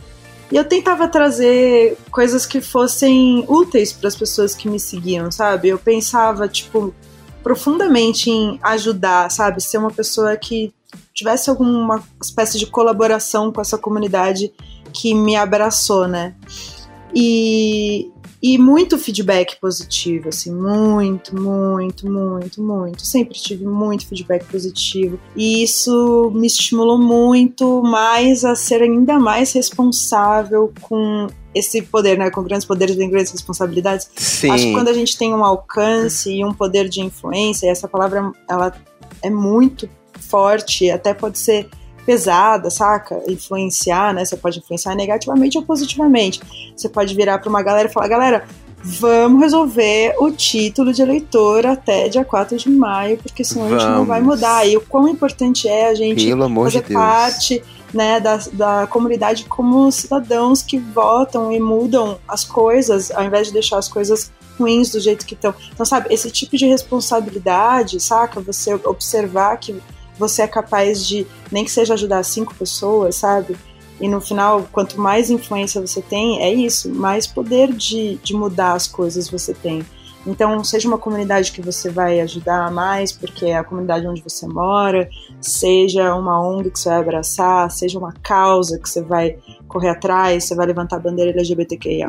E 0.51 0.55
eu 0.57 0.65
tentava 0.65 1.07
trazer 1.07 1.97
coisas 2.11 2.45
que 2.45 2.59
fossem 2.59 3.45
úteis 3.47 3.93
para 3.93 4.09
as 4.09 4.15
pessoas 4.15 4.53
que 4.53 4.67
me 4.67 4.79
seguiam, 4.79 5.31
sabe? 5.31 5.69
Eu 5.69 5.79
pensava, 5.79 6.47
tipo, 6.47 6.93
profundamente 7.41 8.29
em 8.29 8.59
ajudar, 8.61 9.31
sabe? 9.31 9.61
Ser 9.61 9.77
uma 9.77 9.91
pessoa 9.91 10.35
que 10.35 10.73
tivesse 11.13 11.49
alguma 11.49 12.03
espécie 12.21 12.59
de 12.59 12.65
colaboração 12.65 13.51
com 13.51 13.61
essa 13.61 13.77
comunidade 13.77 14.51
que 14.91 15.13
me 15.13 15.37
abraçou, 15.37 16.07
né? 16.07 16.35
E, 17.15 18.11
e 18.41 18.57
muito 18.57 18.97
feedback 18.97 19.59
positivo, 19.59 20.29
assim, 20.29 20.51
muito, 20.51 21.39
muito, 21.39 22.09
muito, 22.09 22.61
muito. 22.61 23.05
Sempre 23.05 23.37
tive 23.39 23.65
muito 23.65 24.07
feedback 24.07 24.45
positivo. 24.45 25.19
E 25.35 25.61
isso 25.61 26.31
me 26.33 26.47
estimulou 26.47 26.97
muito 26.97 27.83
mais 27.83 28.43
a 28.43 28.55
ser 28.55 28.81
ainda 28.81 29.19
mais 29.19 29.53
responsável 29.53 30.73
com 30.81 31.27
esse 31.53 31.81
poder, 31.83 32.17
né? 32.17 32.31
Com 32.31 32.43
grandes 32.43 32.65
poderes 32.65 32.95
vem 32.95 33.09
grandes 33.09 33.31
responsabilidades. 33.31 34.09
Sim. 34.15 34.49
Acho 34.49 34.65
que 34.65 34.73
quando 34.73 34.87
a 34.87 34.93
gente 34.93 35.17
tem 35.17 35.33
um 35.33 35.43
alcance 35.43 36.31
e 36.31 36.43
um 36.43 36.53
poder 36.53 36.89
de 36.89 37.01
influência, 37.01 37.67
e 37.67 37.69
essa 37.69 37.87
palavra 37.87 38.31
ela 38.49 38.73
é 39.21 39.29
muito 39.29 39.87
forte, 40.19 40.89
até 40.89 41.13
pode 41.13 41.37
ser 41.37 41.69
pesada, 42.05 42.69
saca? 42.69 43.21
Influenciar, 43.27 44.13
né? 44.13 44.25
Você 44.25 44.37
pode 44.37 44.59
influenciar 44.59 44.95
negativamente 44.95 45.57
ou 45.57 45.63
positivamente. 45.63 46.41
Você 46.75 46.89
pode 46.89 47.15
virar 47.15 47.39
para 47.39 47.49
uma 47.49 47.61
galera 47.61 47.87
e 47.87 47.91
falar: 47.91 48.07
galera, 48.07 48.45
vamos 48.83 49.41
resolver 49.41 50.15
o 50.19 50.31
título 50.31 50.91
de 50.91 51.01
eleitor 51.01 51.65
até 51.65 52.09
dia 52.09 52.25
4 52.25 52.57
de 52.57 52.69
maio, 52.69 53.17
porque 53.17 53.43
senão 53.43 53.67
a 53.67 53.69
gente 53.69 53.85
não 53.85 54.05
vai 54.05 54.19
Vamos. 54.19 54.35
mudar. 54.35 54.67
E 54.67 54.75
o 54.77 54.81
quão 54.81 55.07
importante 55.07 55.67
é 55.67 55.89
a 55.89 55.95
gente 55.95 56.29
fazer 56.63 56.81
de 56.81 56.93
parte 56.93 57.63
né, 57.93 58.19
da, 58.19 58.37
da 58.53 58.87
comunidade 58.87 59.45
como 59.45 59.91
cidadãos 59.91 60.61
que 60.61 60.77
votam 60.77 61.51
e 61.51 61.59
mudam 61.59 62.17
as 62.27 62.43
coisas, 62.43 63.11
ao 63.11 63.23
invés 63.23 63.47
de 63.47 63.53
deixar 63.53 63.77
as 63.77 63.87
coisas 63.87 64.31
ruins 64.57 64.91
do 64.91 64.99
jeito 64.99 65.25
que 65.25 65.33
estão. 65.33 65.53
Então, 65.73 65.85
sabe, 65.85 66.13
esse 66.13 66.29
tipo 66.31 66.57
de 66.57 66.65
responsabilidade, 66.65 67.99
saca? 67.99 68.39
Você 68.41 68.73
observar 68.73 69.57
que 69.57 69.81
você 70.21 70.43
é 70.43 70.47
capaz 70.47 71.05
de, 71.05 71.25
nem 71.51 71.65
que 71.65 71.71
seja 71.71 71.95
ajudar 71.95 72.23
cinco 72.23 72.53
pessoas, 72.53 73.15
sabe? 73.15 73.57
E 73.99 74.07
no 74.07 74.21
final, 74.21 74.67
quanto 74.71 75.01
mais 75.01 75.29
influência 75.29 75.81
você 75.81 76.01
tem, 76.01 76.41
é 76.41 76.53
isso, 76.53 76.89
mais 76.89 77.25
poder 77.25 77.73
de, 77.73 78.15
de 78.17 78.33
mudar 78.33 78.73
as 78.73 78.87
coisas 78.87 79.29
você 79.29 79.53
tem. 79.53 79.83
Então, 80.25 80.63
seja 80.63 80.87
uma 80.87 80.99
comunidade 80.99 81.51
que 81.51 81.61
você 81.61 81.89
vai 81.89 82.21
ajudar 82.21 82.71
mais, 82.71 83.11
porque 83.11 83.47
é 83.47 83.57
a 83.57 83.63
comunidade 83.63 84.07
onde 84.07 84.21
você 84.21 84.47
mora, 84.47 85.09
seja 85.39 86.13
uma 86.15 86.39
ONG 86.39 86.69
que 86.69 86.79
você 86.79 86.89
vai 86.89 86.99
abraçar, 86.99 87.71
seja 87.71 87.97
uma 87.97 88.13
causa 88.21 88.77
que 88.77 88.87
você 88.87 89.01
vai 89.01 89.37
correr 89.67 89.89
atrás, 89.89 90.43
você 90.43 90.53
vai 90.53 90.67
levantar 90.67 90.97
a 90.97 90.99
bandeira 90.99 91.31
LGBTQIA, 91.31 92.07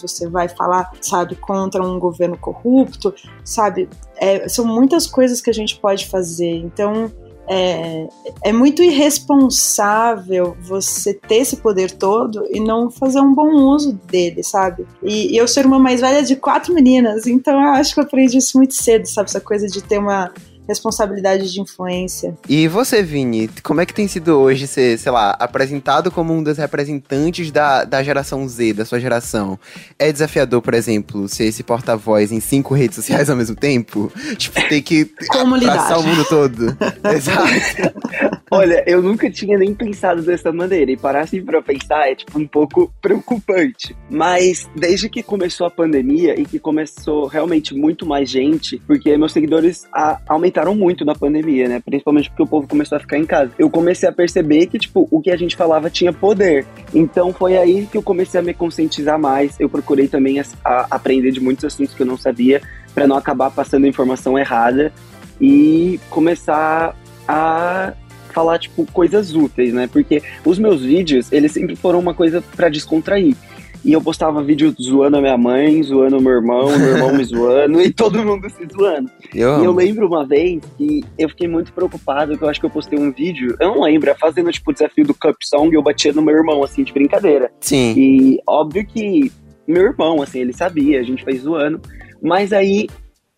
você 0.00 0.28
vai 0.28 0.48
falar, 0.48 0.90
sabe, 1.00 1.36
contra 1.36 1.84
um 1.84 2.00
governo 2.00 2.36
corrupto, 2.36 3.14
sabe? 3.44 3.88
É, 4.16 4.48
são 4.48 4.64
muitas 4.64 5.06
coisas 5.06 5.40
que 5.40 5.50
a 5.50 5.54
gente 5.54 5.78
pode 5.78 6.06
fazer. 6.06 6.56
Então, 6.56 7.12
é, 7.52 8.08
é 8.44 8.52
muito 8.52 8.82
irresponsável 8.82 10.56
você 10.62 11.12
ter 11.12 11.36
esse 11.36 11.58
poder 11.58 11.90
todo 11.90 12.46
e 12.50 12.58
não 12.58 12.90
fazer 12.90 13.20
um 13.20 13.34
bom 13.34 13.52
uso 13.52 13.92
dele, 13.92 14.42
sabe? 14.42 14.86
E, 15.02 15.34
e 15.34 15.36
eu 15.36 15.46
sou 15.46 15.62
irmã 15.62 15.78
mais 15.78 16.00
velha 16.00 16.22
de 16.22 16.34
quatro 16.34 16.72
meninas, 16.72 17.26
então 17.26 17.60
eu 17.60 17.68
acho 17.70 17.92
que 17.92 18.00
eu 18.00 18.04
aprendi 18.04 18.38
isso 18.38 18.56
muito 18.56 18.74
cedo, 18.74 19.06
sabe? 19.06 19.28
Essa 19.28 19.40
coisa 19.40 19.66
de 19.66 19.82
ter 19.82 19.98
uma 19.98 20.32
responsabilidade 20.68 21.52
de 21.52 21.60
influência. 21.60 22.36
E 22.48 22.68
você, 22.68 23.02
Vini, 23.02 23.48
como 23.62 23.80
é 23.80 23.86
que 23.86 23.94
tem 23.94 24.08
sido 24.08 24.38
hoje 24.38 24.66
ser, 24.66 24.98
sei 24.98 25.12
lá, 25.12 25.30
apresentado 25.38 26.10
como 26.10 26.32
um 26.32 26.42
dos 26.42 26.58
representantes 26.58 27.50
da, 27.50 27.84
da 27.84 28.02
geração 28.02 28.46
Z, 28.48 28.74
da 28.74 28.84
sua 28.84 29.00
geração? 29.00 29.58
É 29.98 30.12
desafiador, 30.12 30.62
por 30.62 30.74
exemplo, 30.74 31.28
ser 31.28 31.44
esse 31.44 31.62
porta-voz 31.62 32.32
em 32.32 32.40
cinco 32.40 32.74
redes 32.74 32.96
sociais 32.96 33.28
ao 33.28 33.36
mesmo 33.36 33.56
tempo? 33.56 34.12
Tipo, 34.42 34.60
ter 34.68 34.82
que 34.82 35.04
Como 35.28 35.54
o 35.54 36.02
mundo 36.02 36.24
todo. 36.28 36.76
Exato. 37.14 38.42
Olha, 38.50 38.82
eu 38.86 39.00
nunca 39.00 39.30
tinha 39.30 39.56
nem 39.56 39.74
pensado 39.74 40.22
dessa 40.22 40.52
maneira. 40.52 40.90
E 40.90 40.96
parar 40.96 41.22
assim 41.22 41.42
pra 41.42 41.62
pensar 41.62 42.08
é, 42.08 42.14
tipo, 42.14 42.38
um 42.38 42.46
pouco 42.46 42.92
preocupante. 43.00 43.96
Mas 44.10 44.68
desde 44.76 45.08
que 45.08 45.22
começou 45.22 45.66
a 45.66 45.70
pandemia 45.70 46.38
e 46.38 46.44
que 46.44 46.58
começou 46.58 47.26
realmente 47.26 47.74
muito 47.74 48.06
mais 48.06 48.28
gente, 48.28 48.80
porque 48.86 49.16
meus 49.16 49.32
seguidores 49.32 49.86
a, 49.92 50.18
aumentaram 50.52 50.74
muito 50.74 51.04
na 51.04 51.14
pandemia, 51.14 51.68
né? 51.68 51.80
Principalmente 51.84 52.28
porque 52.28 52.42
o 52.42 52.46
povo 52.46 52.68
começou 52.68 52.96
a 52.96 53.00
ficar 53.00 53.18
em 53.18 53.24
casa. 53.24 53.50
Eu 53.58 53.70
comecei 53.70 54.08
a 54.08 54.12
perceber 54.12 54.66
que, 54.66 54.78
tipo, 54.78 55.08
o 55.10 55.20
que 55.20 55.30
a 55.30 55.36
gente 55.36 55.56
falava 55.56 55.88
tinha 55.88 56.12
poder. 56.12 56.66
Então 56.94 57.32
foi 57.32 57.56
aí 57.56 57.86
que 57.90 57.96
eu 57.96 58.02
comecei 58.02 58.38
a 58.38 58.42
me 58.42 58.52
conscientizar 58.52 59.18
mais. 59.18 59.58
Eu 59.58 59.68
procurei 59.68 60.06
também 60.06 60.38
a, 60.38 60.44
a 60.64 60.86
aprender 60.90 61.32
de 61.32 61.40
muitos 61.40 61.64
assuntos 61.64 61.94
que 61.94 62.02
eu 62.02 62.06
não 62.06 62.18
sabia, 62.18 62.60
para 62.94 63.06
não 63.06 63.16
acabar 63.16 63.50
passando 63.50 63.86
informação 63.86 64.38
errada 64.38 64.92
e 65.40 65.98
começar 66.10 66.94
a 67.26 67.94
falar, 68.32 68.58
tipo, 68.58 68.86
coisas 68.92 69.34
úteis, 69.34 69.72
né? 69.72 69.88
Porque 69.90 70.22
os 70.44 70.58
meus 70.58 70.82
vídeos, 70.82 71.30
eles 71.32 71.52
sempre 71.52 71.76
foram 71.76 71.98
uma 71.98 72.14
coisa 72.14 72.42
para 72.56 72.68
descontrair. 72.68 73.36
E 73.84 73.92
eu 73.92 74.00
postava 74.00 74.42
vídeo 74.42 74.72
zoando 74.80 75.16
a 75.16 75.20
minha 75.20 75.36
mãe, 75.36 75.82
zoando 75.82 76.18
o 76.18 76.20
meu 76.20 76.32
irmão, 76.32 76.66
meu 76.78 76.96
irmão 76.96 77.14
me 77.14 77.24
zoando 77.24 77.80
e 77.80 77.92
todo 77.92 78.22
mundo 78.24 78.48
se 78.48 78.66
zoando. 78.72 79.10
Eu 79.34 79.60
E 79.60 79.64
eu 79.64 79.72
lembro 79.72 80.06
uma 80.06 80.24
vez 80.24 80.62
que 80.78 81.02
eu 81.18 81.28
fiquei 81.28 81.48
muito 81.48 81.72
preocupado, 81.72 82.38
que 82.38 82.44
eu 82.44 82.48
acho 82.48 82.60
que 82.60 82.66
eu 82.66 82.70
postei 82.70 82.98
um 82.98 83.10
vídeo, 83.10 83.56
eu 83.58 83.68
não 83.74 83.82
lembro, 83.82 84.08
é 84.08 84.14
fazendo 84.14 84.52
tipo 84.52 84.70
o 84.70 84.72
desafio 84.74 85.04
do 85.04 85.14
Cup 85.14 85.36
Song, 85.42 85.74
eu 85.74 85.82
batia 85.82 86.12
no 86.12 86.22
meu 86.22 86.36
irmão, 86.36 86.62
assim, 86.62 86.84
de 86.84 86.92
brincadeira. 86.92 87.50
Sim. 87.60 87.94
E 87.96 88.38
óbvio 88.46 88.86
que 88.86 89.32
meu 89.66 89.82
irmão, 89.82 90.22
assim, 90.22 90.40
ele 90.40 90.52
sabia, 90.52 91.00
a 91.00 91.02
gente 91.02 91.24
fez 91.24 91.42
zoando, 91.42 91.80
mas 92.22 92.52
aí 92.52 92.88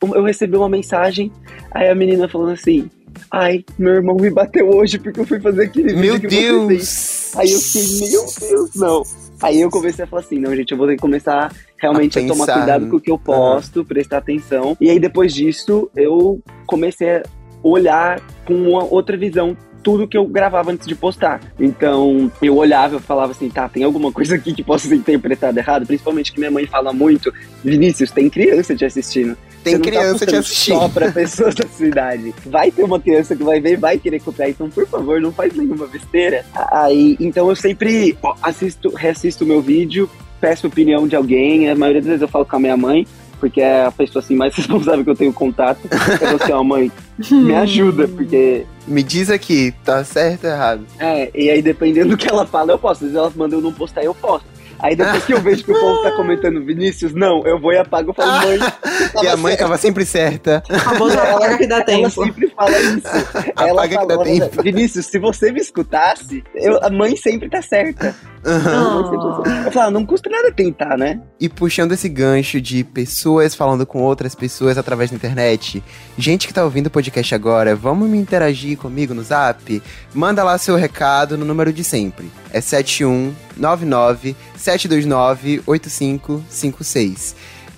eu 0.02 0.22
recebi 0.22 0.57
uma 0.57 0.68
mensagem, 0.68 1.33
aí 1.70 1.88
a 1.88 1.94
menina 1.94 2.28
falando 2.28 2.52
assim, 2.52 2.90
ai, 3.30 3.64
meu 3.78 3.94
irmão 3.94 4.16
me 4.16 4.30
bateu 4.30 4.68
hoje 4.68 4.98
porque 4.98 5.20
eu 5.20 5.26
fui 5.26 5.40
fazer 5.40 5.64
aquele 5.64 5.94
Meu 5.94 6.14
vídeo 6.14 6.30
fez. 6.30 6.42
Deus! 6.42 7.37
Aí 7.37 7.50
eu 7.50 7.59
fiquei, 7.59 8.11
meu 8.11 8.26
Deus, 8.40 8.74
não. 8.74 9.02
Aí 9.44 9.61
eu 9.61 9.68
comecei 9.68 10.04
a 10.04 10.07
falar 10.07 10.22
assim, 10.22 10.38
não, 10.38 10.57
gente, 10.57 10.72
eu 10.72 10.78
vou 10.78 10.87
ter 10.87 10.94
que 10.94 11.02
começar 11.02 11.52
realmente 11.78 12.18
A 12.18 12.22
a, 12.22 12.26
tomar 12.26 12.46
cuidado 12.46 12.88
com 12.88 12.96
o 12.96 13.00
que 13.00 13.11
eu 13.11 13.18
posto, 13.18 13.85
prestar 13.85 14.18
atenção. 14.18 14.74
E 14.80 14.88
aí 14.88 14.98
depois 14.98 15.35
disso, 15.35 15.90
eu 15.94 16.40
comecei 16.66 17.16
a 17.16 17.22
olhar 17.62 18.20
com 18.46 18.54
uma 18.54 18.85
outra 18.85 19.16
visão 19.16 19.54
tudo 19.83 20.09
que 20.09 20.16
eu 20.16 20.26
gravava 20.26 20.72
antes 20.72 20.88
de 20.88 20.94
postar. 20.94 21.40
Então, 21.61 22.33
eu 22.40 22.57
olhava, 22.57 22.94
eu 22.94 23.00
falava 23.00 23.33
assim, 23.33 23.50
tá, 23.50 23.68
tem 23.68 23.85
alguma 23.85 24.11
coisa 24.11 24.35
aqui 24.37 24.54
que 24.54 24.64
possa 24.64 24.88
ser 24.88 24.94
interpretada 24.96 25.61
errado, 25.61 25.87
principalmente 25.87 26.33
que 26.33 26.38
minha 26.38 26.50
mãe 26.50 26.66
fala 26.66 26.90
muito, 26.90 27.33
Vinícius, 27.62 28.11
tem 28.11 28.30
criança 28.30 28.74
te 28.74 28.87
assistindo. 28.87 29.37
Tem 29.64 29.79
tá 29.79 29.83
criança 29.83 30.18
te 30.18 30.18
postando 30.18 30.38
assistindo. 30.40 30.79
Só 30.79 30.88
pra 30.88 31.11
pessoas 31.11 31.55
da 31.55 31.66
sua 31.66 31.87
idade. 31.87 32.35
Vai 32.44 32.70
ter 32.70 32.85
uma 32.85 33.00
criança 33.00 33.35
que 33.35 33.42
vai 33.42 33.61
ver 33.61 33.72
e 33.72 33.77
vai 33.77 33.98
querer 33.98 34.20
copiar. 34.20 34.50
Então, 34.50 34.68
por 34.68 34.87
favor, 34.87 35.20
não 35.20 35.33
faz 35.33 35.57
nenhuma 35.57 35.87
besteira. 35.87 36.44
Aí, 36.70 37.16
então 37.18 37.48
eu 37.48 37.57
sempre 37.57 38.16
assisto, 38.42 38.90
reassisto 38.90 39.44
o 39.44 39.46
meu 39.46 39.62
vídeo, 39.62 40.09
peço 40.38 40.66
opinião 40.66 41.09
de 41.09 41.16
alguém. 41.16 41.70
A 41.70 41.74
maioria 41.74 42.03
das 42.03 42.09
vezes 42.09 42.22
eu 42.22 42.29
falo 42.29 42.44
com 42.44 42.57
a 42.57 42.61
minha 42.61 42.77
mãe, 42.77 43.07
porque 43.40 43.62
é 43.62 43.87
a 43.87 43.90
pessoa 43.90 44.22
assim 44.22 44.37
mais 44.37 44.55
responsável 44.57 45.03
que 45.03 45.11
eu 45.11 45.16
tenho 45.16 45.33
contato. 45.33 45.81
Eu 45.90 45.98
falo 45.98 46.42
assim, 46.42 46.53
ó, 46.53 46.62
mãe, 46.62 46.92
me 47.33 47.55
ajuda, 47.55 48.07
porque. 48.07 48.66
Me 48.87 49.03
diz 49.03 49.31
aqui, 49.31 49.72
tá 49.83 50.05
certo 50.05 50.44
ou 50.44 50.50
errado? 50.50 50.87
É, 50.98 51.31
e 51.35 51.48
aí 51.48 51.62
dependendo 51.62 52.11
do 52.11 52.16
que 52.18 52.29
ela 52.29 52.46
fala, 52.46 52.72
eu 52.72 52.79
posto. 52.79 53.07
Às 53.07 53.12
vezes 53.12 53.16
ela 53.16 53.33
manda 53.35 53.57
eu 53.57 53.62
não 53.62 53.72
postar, 53.72 54.05
eu 54.05 54.14
posto. 54.14 54.53
Aí 54.85 54.94
depois 54.94 55.25
que 55.25 55.33
eu 55.33 55.40
vejo 55.40 55.64
que 55.64 55.73
o 55.73 55.81
povo 55.81 56.03
tá 56.03 56.11
comentando 56.12 56.62
Vinícius, 56.62 57.14
não, 57.14 57.42
eu 57.47 57.59
vou 57.59 57.73
e 57.73 57.79
apago 57.79 58.11
e 58.11 58.14
falo, 58.14 58.33
mãe. 58.47 58.59
e 59.25 59.29
a 59.29 59.35
mãe 59.37 59.57
tava 59.57 59.79
sempre 59.79 60.05
certa. 60.05 60.62
Famoso 60.85 61.18
apaga 61.18 61.57
que 61.57 61.66
dá 61.66 61.77
Ela 61.77 61.85
tempo. 61.87 62.11
sempre 62.11 62.49
fala 62.51 62.79
isso. 62.79 63.01
Ela 63.57 63.73
Apaga 63.73 63.88
que 63.88 63.94
fala, 63.94 64.07
dá 64.09 64.14
ela 64.14 64.25
fala, 64.25 64.40
tempo. 64.51 64.62
Vinícius, 64.62 65.07
se 65.07 65.18
você 65.18 65.51
me 65.51 65.61
escutasse, 65.61 66.44
eu- 66.55 66.79
a 66.85 66.90
mãe 66.90 67.16
sempre 67.16 67.49
tá 67.49 67.62
certa. 67.62 68.14
Aham. 68.44 68.77
A 68.77 68.94
mãe 68.94 69.05
sempre 69.05 69.18
tá 69.18 69.42
certa. 69.51 69.66
Eu 69.68 69.73
falo, 69.73 69.90
não 69.90 70.05
custa 70.05 70.29
nada 70.29 70.53
tentar, 70.53 70.99
né? 70.99 71.18
E 71.40 71.49
puxando 71.49 71.92
esse 71.92 72.09
gancho 72.11 72.61
de 72.61 72.85
pessoas 72.85 73.55
falando 73.55 73.87
com 73.87 74.03
outras 74.03 74.35
pessoas 74.35 74.77
através 74.77 75.11
da 75.11 75.16
internet, 75.16 75.83
gente 76.18 76.47
que 76.47 76.53
tá 76.53 76.62
ouvindo 76.62 76.88
o 76.88 76.90
podcast 76.90 77.35
agora, 77.35 77.75
vamos 77.75 78.07
me 78.07 78.18
interagir 78.18 78.77
comigo 78.77 79.14
no 79.14 79.23
zap? 79.23 79.83
Manda 80.12 80.44
lá 80.44 80.59
seu 80.59 80.77
recado 80.77 81.38
no 81.38 81.44
número 81.47 81.73
de 81.73 81.83
sempre. 81.83 82.31
É 82.54 82.60
7199 82.60 84.36
729 84.56 85.62
8556. 85.66 87.34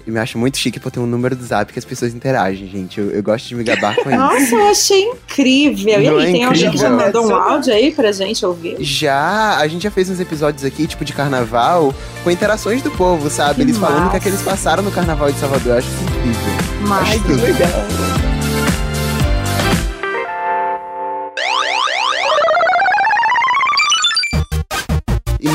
E 0.06 0.10
me 0.10 0.20
acho 0.20 0.38
muito 0.38 0.56
chique 0.56 0.78
por 0.78 0.92
ter 0.92 1.00
um 1.00 1.06
número 1.06 1.34
do 1.34 1.44
zap 1.44 1.72
que 1.72 1.78
as 1.80 1.84
pessoas 1.84 2.14
interagem, 2.14 2.68
gente. 2.68 3.00
Eu, 3.00 3.10
eu 3.10 3.20
gosto 3.24 3.48
de 3.48 3.56
me 3.56 3.64
gabar 3.64 3.96
com 3.96 4.08
isso. 4.08 4.16
Nossa, 4.16 4.54
eu 4.54 4.68
achei 4.68 5.02
incrível. 5.02 5.88
E 5.88 5.94
aí, 5.94 6.28
é 6.28 6.32
tem 6.32 6.44
alguém 6.44 6.70
que 6.70 6.76
já 6.76 6.86
incrível? 6.88 7.06
mandou 7.06 7.26
um 7.26 7.34
áudio 7.34 7.72
aí 7.74 7.90
pra 7.90 8.12
gente 8.12 8.46
ouvir? 8.46 8.76
Já, 8.78 9.56
a 9.58 9.66
gente 9.66 9.82
já 9.82 9.90
fez 9.90 10.08
uns 10.08 10.20
episódios 10.20 10.64
aqui, 10.64 10.86
tipo 10.86 11.04
de 11.04 11.12
carnaval, 11.12 11.92
com 12.22 12.30
interações 12.30 12.82
do 12.82 12.90
povo, 12.92 13.28
sabe? 13.28 13.56
Que 13.56 13.62
Eles 13.62 13.78
falando 13.78 13.96
o 13.96 13.96
que, 13.96 14.02
é 14.02 14.06
massa. 14.06 14.20
que 14.20 14.28
eles 14.28 14.42
passaram 14.42 14.82
no 14.84 14.92
carnaval 14.92 15.32
de 15.32 15.40
Salvador. 15.40 15.72
Eu 15.72 15.78
acho 15.78 15.88
isso 15.88 16.02
incrível. 16.04 16.86
Mas 16.86 17.08
Acho 17.08 17.22
tudo. 17.24 17.42
Legal. 17.42 18.25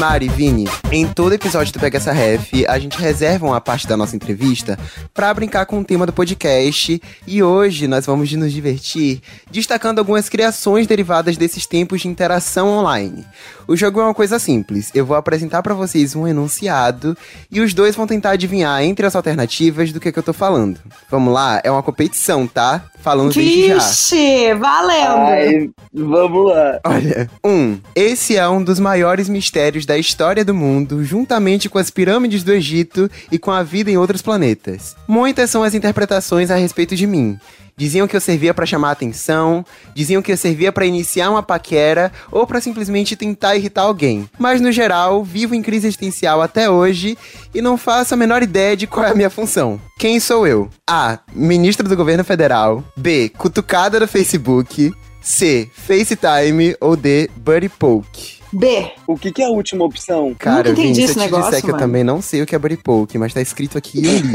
Mari, 0.01 0.29
Vini, 0.29 0.65
em 0.91 1.05
todo 1.05 1.33
episódio 1.33 1.71
do 1.71 1.79
Pega 1.79 1.97
Essa 1.97 2.11
Ref, 2.11 2.51
a 2.67 2.79
gente 2.79 2.97
reserva 2.97 3.45
uma 3.45 3.61
parte 3.61 3.85
da 3.85 3.95
nossa 3.95 4.15
entrevista 4.15 4.75
pra 5.13 5.31
brincar 5.31 5.67
com 5.67 5.79
o 5.79 5.85
tema 5.85 6.07
do 6.07 6.11
podcast. 6.11 6.99
E 7.27 7.43
hoje 7.43 7.87
nós 7.87 8.07
vamos 8.07 8.33
nos 8.33 8.51
divertir 8.51 9.21
destacando 9.51 9.99
algumas 9.99 10.27
criações 10.27 10.87
derivadas 10.87 11.37
desses 11.37 11.67
tempos 11.67 12.01
de 12.01 12.07
interação 12.07 12.67
online. 12.67 13.23
O 13.71 13.77
jogo 13.77 14.01
é 14.01 14.03
uma 14.03 14.13
coisa 14.13 14.37
simples. 14.37 14.91
Eu 14.93 15.05
vou 15.05 15.15
apresentar 15.15 15.63
pra 15.63 15.73
vocês 15.73 16.13
um 16.13 16.27
enunciado 16.27 17.17
e 17.49 17.61
os 17.61 17.73
dois 17.73 17.95
vão 17.95 18.05
tentar 18.05 18.31
adivinhar 18.31 18.83
entre 18.83 19.05
as 19.05 19.15
alternativas 19.15 19.93
do 19.93 19.99
que, 20.01 20.11
que 20.11 20.19
eu 20.19 20.23
tô 20.23 20.33
falando. 20.33 20.77
Vamos 21.09 21.33
lá? 21.33 21.61
É 21.63 21.71
uma 21.71 21.81
competição, 21.81 22.45
tá? 22.45 22.83
Falando 22.99 23.33
desde 23.33 23.69
já. 23.69 23.75
Vixe, 23.75 24.53
valendo! 24.55 25.21
Ai, 25.21 25.69
vamos 25.93 26.51
lá. 26.51 26.81
Olha, 26.85 27.29
um. 27.45 27.79
Esse 27.95 28.35
é 28.35 28.45
um 28.49 28.61
dos 28.61 28.77
maiores 28.77 29.29
mistérios 29.29 29.85
da 29.85 29.97
história 29.97 30.43
do 30.43 30.53
mundo, 30.53 31.01
juntamente 31.05 31.69
com 31.69 31.77
as 31.77 31.89
pirâmides 31.89 32.43
do 32.43 32.51
Egito 32.51 33.09
e 33.31 33.39
com 33.39 33.51
a 33.51 33.63
vida 33.63 33.89
em 33.89 33.97
outros 33.97 34.21
planetas. 34.21 34.97
Muitas 35.07 35.49
são 35.49 35.63
as 35.63 35.73
interpretações 35.73 36.51
a 36.51 36.57
respeito 36.57 36.93
de 36.93 37.07
mim. 37.07 37.39
Diziam 37.81 38.07
que 38.07 38.15
eu 38.15 38.21
servia 38.21 38.53
pra 38.53 38.63
chamar 38.63 38.91
atenção, 38.91 39.65
diziam 39.95 40.21
que 40.21 40.31
eu 40.31 40.37
servia 40.37 40.71
pra 40.71 40.85
iniciar 40.85 41.31
uma 41.31 41.41
paquera 41.41 42.11
ou 42.31 42.45
pra 42.45 42.61
simplesmente 42.61 43.15
tentar 43.15 43.55
irritar 43.55 43.81
alguém. 43.81 44.29
Mas 44.37 44.61
no 44.61 44.71
geral, 44.71 45.23
vivo 45.23 45.55
em 45.55 45.63
crise 45.63 45.87
existencial 45.87 46.43
até 46.43 46.69
hoje 46.69 47.17
e 47.51 47.59
não 47.59 47.79
faço 47.79 48.13
a 48.13 48.17
menor 48.17 48.43
ideia 48.43 48.77
de 48.77 48.85
qual 48.85 49.07
é 49.07 49.09
a 49.09 49.15
minha 49.15 49.31
função. 49.31 49.81
Quem 49.97 50.19
sou 50.19 50.45
eu? 50.45 50.69
A. 50.87 51.17
Ministro 51.33 51.89
do 51.89 51.97
governo 51.97 52.23
federal. 52.23 52.83
B. 52.95 53.31
Cutucada 53.35 53.99
do 53.99 54.07
Facebook. 54.07 54.93
C. 55.19 55.67
FaceTime 55.73 56.75
ou 56.79 56.95
D. 56.95 57.31
Buddy 57.35 57.67
Poke. 57.67 58.40
B. 58.51 58.91
O 59.07 59.17
que, 59.17 59.31
que 59.31 59.41
é 59.41 59.45
a 59.45 59.49
última 59.49 59.85
opção? 59.85 60.35
Cara, 60.37 60.69
entendi 60.69 60.81
Vini, 60.81 60.95
se 60.95 61.01
eu 61.01 61.05
esse 61.05 61.13
te 61.13 61.19
negócio, 61.19 61.45
disser 61.45 61.61
que 61.61 61.67
eu 61.69 61.73
mano. 61.73 61.83
também 61.85 62.03
não 62.03 62.21
sei 62.21 62.41
o 62.41 62.45
que 62.45 62.55
é 62.55 62.59
Buddy 62.59 62.77
Poke, 62.77 63.17
mas 63.17 63.33
tá 63.33 63.41
escrito 63.41 63.77
aqui 63.77 63.99
e 64.01 64.05
eu 64.07 64.13
li. 64.19 64.33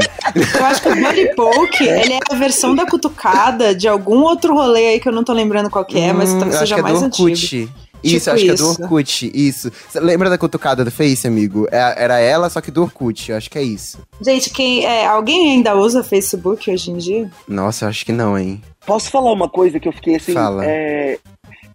Eu 0.59 0.65
acho 0.65 0.81
que 0.81 0.89
o 0.89 0.95
Buddy 0.95 1.35
Poke, 1.35 1.83
ele 1.87 2.13
é 2.13 2.19
a 2.31 2.35
versão 2.35 2.73
da 2.75 2.85
cutucada 2.85 3.75
de 3.75 3.87
algum 3.87 4.21
outro 4.21 4.53
rolê 4.55 4.87
aí 4.87 4.99
que 4.99 5.07
eu 5.07 5.13
não 5.13 5.23
tô 5.23 5.33
lembrando 5.33 5.69
qual 5.69 5.85
que 5.85 5.99
é, 5.99 6.11
mas 6.13 6.29
Hum, 6.31 6.39
talvez 6.39 6.55
acho 6.55 6.59
seja 6.65 6.75
que 6.75 6.79
é 6.79 6.83
mais 6.83 6.99
do 6.99 7.05
antigo. 7.05 7.29
Orkut. 7.29 7.69
Isso, 8.03 8.19
Tipo 8.25 8.31
acho 8.35 8.43
que 8.43 8.49
é 8.51 8.53
do 8.53 8.63
isso. 8.71 8.81
Orkut, 8.83 9.31
isso. 9.33 9.71
Você 9.89 9.99
lembra 9.99 10.29
da 10.29 10.37
cutucada 10.37 10.85
do 10.85 10.91
Face, 10.91 11.25
amigo? 11.27 11.67
É- 11.71 11.95
Era 12.03 12.19
ela, 12.19 12.47
só 12.49 12.61
que 12.61 12.69
do 12.69 12.83
Orkut, 12.83 13.31
eu 13.31 13.37
acho 13.37 13.49
que 13.49 13.57
é 13.57 13.63
isso. 13.63 13.97
Gente, 14.21 14.51
quem 14.51 14.85
é, 14.85 15.05
alguém 15.07 15.53
ainda 15.53 15.75
usa 15.75 16.03
Facebook 16.03 16.69
hoje 16.71 16.91
em 16.91 16.97
dia? 16.97 17.29
Nossa, 17.47 17.85
eu 17.85 17.89
acho 17.89 18.05
que 18.05 18.11
não, 18.11 18.37
hein? 18.37 18.61
Posso 18.85 19.09
falar 19.09 19.31
uma 19.33 19.49
coisa 19.49 19.79
que 19.79 19.87
eu 19.87 19.91
fiquei 19.91 20.15
assim. 20.15 20.31
Fala. 20.33 20.63
é, 20.63 21.17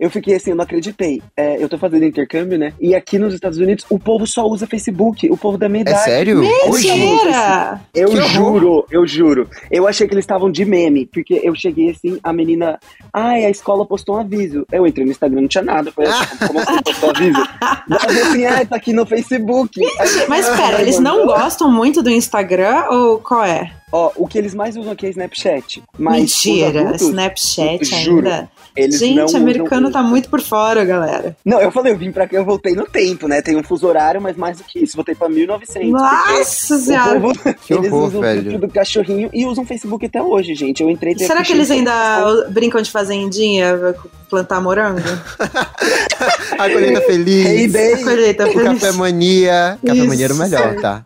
Eu 0.02 0.10
fiquei 0.10 0.34
assim, 0.34 0.50
eu 0.50 0.56
não 0.56 0.64
acreditei. 0.64 1.22
É, 1.36 1.62
eu 1.62 1.68
tô 1.68 1.78
fazendo 1.78 2.04
intercâmbio, 2.04 2.58
né? 2.58 2.72
E 2.80 2.92
aqui 2.92 3.20
nos 3.20 3.32
Estados 3.34 3.58
Unidos, 3.58 3.86
o 3.88 4.00
povo 4.00 4.26
só 4.26 4.44
usa 4.44 4.66
Facebook. 4.66 5.30
O 5.30 5.36
povo 5.36 5.56
da 5.56 5.68
minha 5.68 5.82
É 5.86 5.90
idade. 5.90 6.02
sério? 6.04 6.40
Hoje? 6.68 6.90
Mentira! 6.90 7.80
Eu 7.94 8.08
Que 8.08 8.18
horror. 8.18 8.28
juro, 8.30 8.86
eu 8.90 9.06
juro. 9.06 9.48
Eu 9.70 9.86
achei 9.86 10.08
que 10.08 10.12
eles 10.14 10.24
estavam 10.24 10.50
de 10.50 10.64
meme, 10.64 11.06
porque 11.06 11.40
eu 11.44 11.54
cheguei 11.54 11.90
assim, 11.90 12.18
a 12.20 12.32
menina. 12.32 12.80
Ai, 13.12 13.44
a 13.44 13.50
escola 13.50 13.86
postou 13.86 14.16
um 14.16 14.18
aviso. 14.18 14.66
Eu 14.72 14.84
entrei 14.88 15.04
no 15.06 15.12
Instagram, 15.12 15.42
não 15.42 15.48
tinha 15.48 15.62
nada. 15.62 15.92
Falei, 15.92 16.10
como 16.48 16.58
assim 16.58 16.82
postou 16.82 17.10
aviso? 17.10 17.38
Ela 17.88 18.00
falou 18.00 18.22
assim, 18.22 18.44
ai, 18.44 18.66
tá 18.66 18.74
aqui 18.76 18.92
no 18.92 19.06
Facebook. 19.06 19.80
Mas 20.28 20.48
pera, 20.48 20.80
eles 20.82 20.98
não 20.98 21.26
gostam 21.26 21.70
muito 21.70 22.02
do 22.02 22.10
Instagram 22.10 22.86
ou 22.90 23.18
qual 23.18 23.44
é? 23.44 23.70
Ó, 23.94 24.10
o 24.16 24.26
que 24.26 24.38
eles 24.38 24.54
mais 24.54 24.74
usam 24.74 24.92
aqui 24.92 25.06
é 25.06 25.10
Snapchat. 25.10 25.82
Mas 25.98 26.16
Mentira, 26.22 26.80
adultos, 26.80 27.02
Snapchat 27.02 27.84
juro, 28.02 28.26
ainda. 28.26 28.50
Eles 28.74 28.98
Gente, 28.98 29.36
americano 29.36 29.90
tá 29.90 30.02
muito 30.02 30.30
por 30.30 30.40
fora, 30.40 30.84
galera. 30.84 31.36
Não, 31.44 31.60
eu 31.60 31.70
falei, 31.70 31.92
eu 31.92 31.96
vim 31.98 32.10
pra 32.10 32.26
cá, 32.26 32.36
eu 32.36 32.44
voltei 32.44 32.74
no 32.74 32.84
tempo, 32.86 33.28
né? 33.28 33.42
Tem 33.42 33.54
um 33.56 33.62
fuso 33.62 33.86
horário, 33.86 34.20
mas 34.20 34.36
mais 34.36 34.58
do 34.58 34.64
que 34.64 34.82
isso, 34.82 34.96
voltei 34.96 35.14
pra 35.14 35.28
1900. 35.28 35.90
porque 35.90 35.90
Nossa 35.90 36.78
senhora. 36.78 37.20
povo, 37.20 37.34
Que 37.66 37.74
eles 37.74 37.92
horror, 37.92 38.06
usam 38.06 38.20
o 38.20 38.22
velho. 38.22 38.42
filtro 38.42 38.58
do 38.66 38.68
cachorrinho 38.72 39.30
e 39.32 39.44
usam 39.46 39.64
Facebook 39.66 40.06
até 40.06 40.22
hoje, 40.22 40.54
gente. 40.54 40.82
Eu 40.82 40.88
entrei 40.90 41.14
Será 41.18 41.42
que 41.42 41.52
eles 41.52 41.70
ainda 41.70 42.46
brincam 42.50 42.80
de 42.80 42.90
fazendinha, 42.90 43.94
plantar 44.30 44.60
morango? 44.60 45.00
A 46.58 46.70
colheita 46.70 47.00
feliz. 47.02 47.46
Hey, 47.46 47.68
baby. 47.68 48.04
Colheita 48.04 48.46
feliz. 48.46 48.62
Café 48.62 48.92
Mania. 48.92 49.78
Café 49.84 49.98
Isso. 49.98 50.08
Mania 50.08 50.24
era 50.24 50.34
o 50.34 50.36
melhor, 50.36 50.74
tá? 50.80 51.04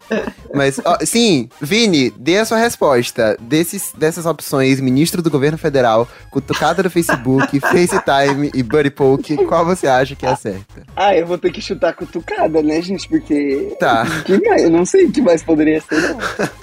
Mas, 0.54 0.80
ó, 0.84 0.98
sim, 1.04 1.48
Vini, 1.60 2.10
dê 2.16 2.38
a 2.38 2.44
sua 2.44 2.58
resposta. 2.58 3.36
Desses, 3.40 3.92
dessas 3.96 4.26
opções, 4.26 4.80
ministro 4.80 5.20
do 5.20 5.30
governo 5.30 5.58
federal, 5.58 6.08
cutucada 6.30 6.82
do 6.82 6.90
Facebook, 6.90 7.58
FaceTime 7.60 8.50
e 8.54 8.62
Buddy 8.62 8.90
Poke, 8.90 9.36
qual 9.44 9.64
você 9.64 9.86
acha 9.86 10.14
que 10.14 10.24
é 10.24 10.30
a 10.30 10.36
certa? 10.36 10.82
Ah, 10.94 11.14
eu 11.14 11.26
vou 11.26 11.38
ter 11.38 11.50
que 11.50 11.60
chutar 11.60 11.90
a 11.90 11.92
cutucada, 11.92 12.62
né, 12.62 12.80
gente? 12.80 13.08
Porque. 13.08 13.76
Tá. 13.78 14.06
Mais? 14.46 14.62
Eu 14.62 14.70
não 14.70 14.84
sei 14.84 15.06
o 15.06 15.12
que 15.12 15.20
mais 15.20 15.42
poderia 15.42 15.80
ser, 15.80 16.00
não. 16.00 16.18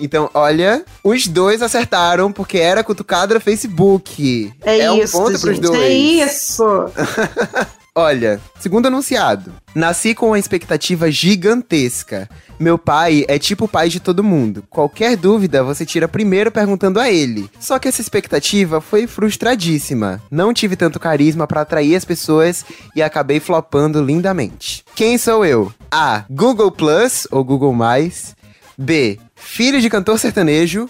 Então, 0.00 0.28
olha, 0.34 0.84
os 1.04 1.28
dois 1.28 1.62
acertaram 1.62 2.32
porque 2.32 2.58
era 2.58 2.82
cutucada 2.82 3.34
do 3.34 3.40
Facebook. 3.40 4.52
É, 4.62 4.90
um 4.90 4.98
isso, 4.98 5.16
ponto 5.16 5.30
gente. 5.30 5.40
pros 5.40 5.58
dois. 5.60 5.80
É 5.80 5.88
isso. 5.90 6.64
Olha, 7.94 8.40
segundo 8.58 8.86
anunciado, 8.86 9.52
nasci 9.74 10.14
com 10.14 10.28
uma 10.28 10.38
expectativa 10.38 11.10
gigantesca. 11.10 12.26
Meu 12.58 12.78
pai 12.78 13.26
é 13.28 13.38
tipo 13.38 13.66
o 13.66 13.68
pai 13.68 13.90
de 13.90 14.00
todo 14.00 14.24
mundo. 14.24 14.64
Qualquer 14.70 15.14
dúvida 15.14 15.62
você 15.62 15.84
tira 15.84 16.08
primeiro 16.08 16.50
perguntando 16.50 16.98
a 16.98 17.10
ele. 17.10 17.50
Só 17.60 17.78
que 17.78 17.86
essa 17.86 18.00
expectativa 18.00 18.80
foi 18.80 19.06
frustradíssima. 19.06 20.22
Não 20.30 20.54
tive 20.54 20.74
tanto 20.74 20.98
carisma 20.98 21.46
pra 21.46 21.60
atrair 21.60 21.94
as 21.94 22.04
pessoas 22.04 22.64
e 22.96 23.02
acabei 23.02 23.40
flopando 23.40 24.02
lindamente. 24.02 24.82
Quem 24.94 25.18
sou 25.18 25.44
eu? 25.44 25.70
A. 25.90 26.24
Google 26.30 26.70
Plus 26.70 27.28
ou 27.30 27.44
Google 27.44 27.74
Mais. 27.74 28.34
B. 28.78 29.18
Filho 29.34 29.82
de 29.82 29.90
cantor 29.90 30.18
sertanejo. 30.18 30.88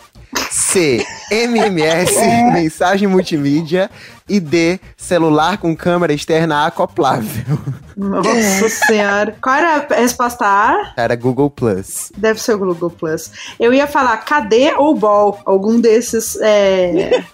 C. 0.50 1.04
MMS, 1.30 2.14
mensagem 2.52 3.08
multimídia. 3.08 3.90
E 4.28 4.40
D. 4.40 4.80
Celular 4.96 5.58
com 5.58 5.76
câmera 5.76 6.12
externa 6.12 6.66
acoplável. 6.66 7.58
Nossa 7.96 8.68
senhora. 8.86 9.36
Qual 9.42 9.54
era 9.54 9.86
a 9.90 9.94
resposta 9.94 10.44
A? 10.44 10.94
Era 10.96 11.14
Google 11.16 11.50
Plus. 11.50 12.10
Deve 12.16 12.40
ser 12.40 12.54
o 12.54 12.58
Google 12.58 12.90
Plus. 12.90 13.30
Eu 13.60 13.74
ia 13.74 13.86
falar 13.86 14.16
cadê 14.18 14.72
ou 14.74 14.94
Ball? 14.94 15.38
Algum 15.44 15.80
desses. 15.80 16.36
É... 16.40 17.24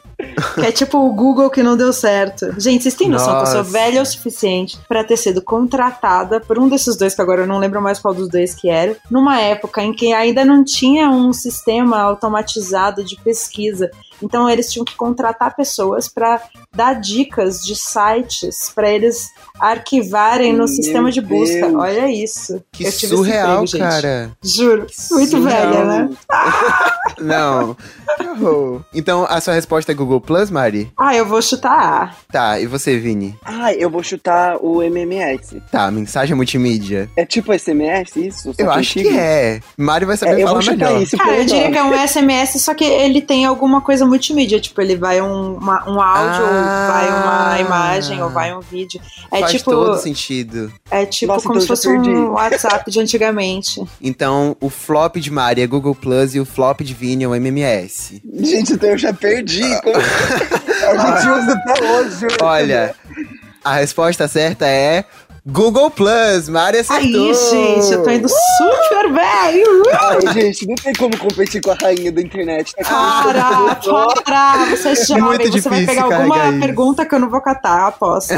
que 0.54 0.60
é 0.60 0.72
tipo 0.72 0.98
o 0.98 1.12
Google 1.12 1.48
que 1.48 1.62
não 1.62 1.76
deu 1.76 1.92
certo. 1.92 2.52
Gente, 2.58 2.82
vocês 2.82 2.94
têm 2.94 3.08
noção 3.08 3.36
que 3.36 3.42
eu 3.42 3.46
sou 3.46 3.58
Nossa. 3.58 3.70
velha 3.70 4.02
o 4.02 4.06
suficiente 4.06 4.78
pra 4.88 5.04
ter 5.04 5.16
sido 5.16 5.40
contratada 5.40 6.40
por 6.40 6.58
um 6.58 6.68
desses 6.68 6.96
dois, 6.96 7.14
que 7.14 7.22
agora 7.22 7.42
eu 7.42 7.46
não 7.46 7.58
lembro 7.58 7.80
mais 7.80 7.98
qual 7.98 8.12
dos 8.12 8.28
dois 8.28 8.54
que 8.54 8.68
era, 8.68 8.96
numa 9.10 9.40
época 9.40 9.82
em 9.82 9.92
que 9.92 10.12
ainda 10.12 10.44
não 10.44 10.64
tinha 10.64 11.08
um 11.08 11.32
sistema 11.32 12.00
automatizado 12.00 13.04
de 13.04 13.16
pesquisa. 13.16 13.90
Então 14.20 14.50
eles 14.50 14.72
tinham 14.72 14.84
que 14.84 14.96
contratar 14.96 15.54
pessoas 15.54 16.08
pra 16.08 16.42
dar 16.78 16.94
dicas 16.94 17.60
de 17.60 17.74
sites 17.74 18.70
pra 18.72 18.88
eles 18.88 19.28
arquivarem 19.58 20.52
no 20.52 20.58
Meu 20.58 20.68
sistema 20.68 21.10
de 21.10 21.20
busca. 21.20 21.66
Deus. 21.66 21.74
Olha 21.74 22.08
isso. 22.08 22.62
Que 22.72 22.84
Eu 22.84 22.92
tive 22.92 23.06
esse 23.06 23.08
surreal, 23.08 23.64
emprego, 23.64 23.66
gente. 23.66 23.80
cara. 23.80 24.30
Juro. 24.42 24.86
Muito 25.10 25.30
surreal. 25.30 25.72
velha, 25.72 25.84
né? 25.84 26.10
Não. 27.20 27.76
Então, 28.94 29.26
a 29.28 29.40
sua 29.40 29.54
resposta 29.54 29.90
é 29.90 29.94
Google 29.94 30.20
Plus, 30.20 30.50
Mari? 30.50 30.90
Ah, 30.96 31.14
eu 31.16 31.26
vou 31.26 31.42
chutar 31.42 31.72
A. 31.72 32.14
Tá, 32.32 32.60
e 32.60 32.66
você, 32.66 32.96
Vini? 32.98 33.36
Ah, 33.44 33.72
eu 33.74 33.90
vou 33.90 34.02
chutar 34.02 34.56
o 34.62 34.82
MMS. 34.82 35.60
Tá, 35.70 35.90
mensagem 35.90 36.36
multimídia. 36.36 37.10
É 37.16 37.24
tipo 37.26 37.52
SMS, 37.52 38.14
isso? 38.16 38.54
Só 38.54 38.62
Eu 38.62 38.70
acho 38.70 38.94
que 38.94 39.08
é. 39.08 39.60
Mari 39.76 40.04
vai 40.04 40.16
saber 40.16 40.40
É, 40.40 40.42
eu 40.44 40.48
falar 40.48 40.62
melhor. 40.64 41.02
isso 41.02 41.16
Cara, 41.16 41.38
eu 41.38 41.44
diria 41.44 41.70
que 41.70 41.78
é 41.78 41.82
um 41.82 41.94
SMS, 42.06 42.60
só 42.62 42.74
que 42.74 42.84
ele 42.84 43.20
tem 43.20 43.44
alguma 43.44 43.80
coisa 43.80 44.06
multimídia. 44.06 44.60
Tipo, 44.60 44.80
ele 44.80 44.96
vai 44.96 45.20
um, 45.20 45.54
uma- 45.56 45.88
um 45.90 46.00
áudio, 46.00 46.44
Ah. 46.46 46.48
ou 46.50 46.67
vai 46.68 47.08
uma 47.08 47.60
imagem, 47.60 48.22
ou 48.22 48.30
vai 48.30 48.54
um 48.54 48.60
vídeo. 48.60 49.00
É 49.32 49.40
Faz 49.40 49.52
tipo, 49.52 49.70
todo 49.70 49.98
sentido. 49.98 50.72
é 50.90 51.04
tipo 51.06 51.32
Nossa, 51.32 51.46
como 51.46 51.54
então 51.54 51.60
se 51.62 51.66
fosse 51.68 51.88
perdi. 51.88 52.10
um 52.10 52.30
WhatsApp 52.30 52.90
de 52.90 53.00
antigamente. 53.00 53.82
Então, 54.00 54.56
o 54.60 54.70
flop 54.70 55.16
de 55.16 55.30
Mari 55.30 55.60
é 55.60 55.66
Google 55.66 55.94
Plus 55.94 56.34
e 56.34 56.40
o 56.40 56.44
flop 56.44 56.80
de 56.80 56.94
Vini 56.94 57.24
é 57.24 57.28
o 57.28 57.34
MMS. 57.34 58.22
Gente, 58.40 58.72
então 58.72 58.90
eu 58.90 58.98
já 58.98 59.12
perdi. 59.12 59.62
Como... 59.82 59.96
a 59.98 60.96
gente 60.96 61.28
usa 61.28 61.52
até 61.52 61.92
hoje. 61.92 62.26
Olha, 62.40 62.94
a 63.64 63.74
resposta 63.74 64.26
certa 64.28 64.66
é 64.66 65.04
Google 65.50 65.90
Plus. 65.90 66.46
Mari 66.48 66.78
acertou. 66.78 67.28
Aí, 67.28 67.34
gente, 67.34 67.92
eu 67.92 68.02
tô 68.02 68.10
indo 68.10 68.28
super 68.28 69.12
bem. 69.12 69.64
Uh! 69.64 69.82
Ai, 69.98 70.34
gente, 70.34 70.66
não 70.66 70.74
tem 70.74 70.92
como 70.92 71.16
competir 71.16 71.62
com 71.62 71.70
a 71.70 71.74
rainha 71.74 72.12
da 72.12 72.20
internet. 72.20 72.74
Tá 72.76 73.22
Para, 73.24 73.74
para, 74.24 74.64
você 74.66 74.88
é 74.92 74.94
jovem, 74.94 75.22
Muito 75.22 75.50
você 75.50 75.68
vai 75.68 75.80
difícil 75.80 75.86
pegar 75.86 76.16
alguma 76.16 76.48
isso. 76.50 76.60
pergunta 76.60 77.06
que 77.06 77.14
eu 77.14 77.18
não 77.18 77.30
vou 77.30 77.40
catar, 77.40 77.86
aposto. 77.88 78.34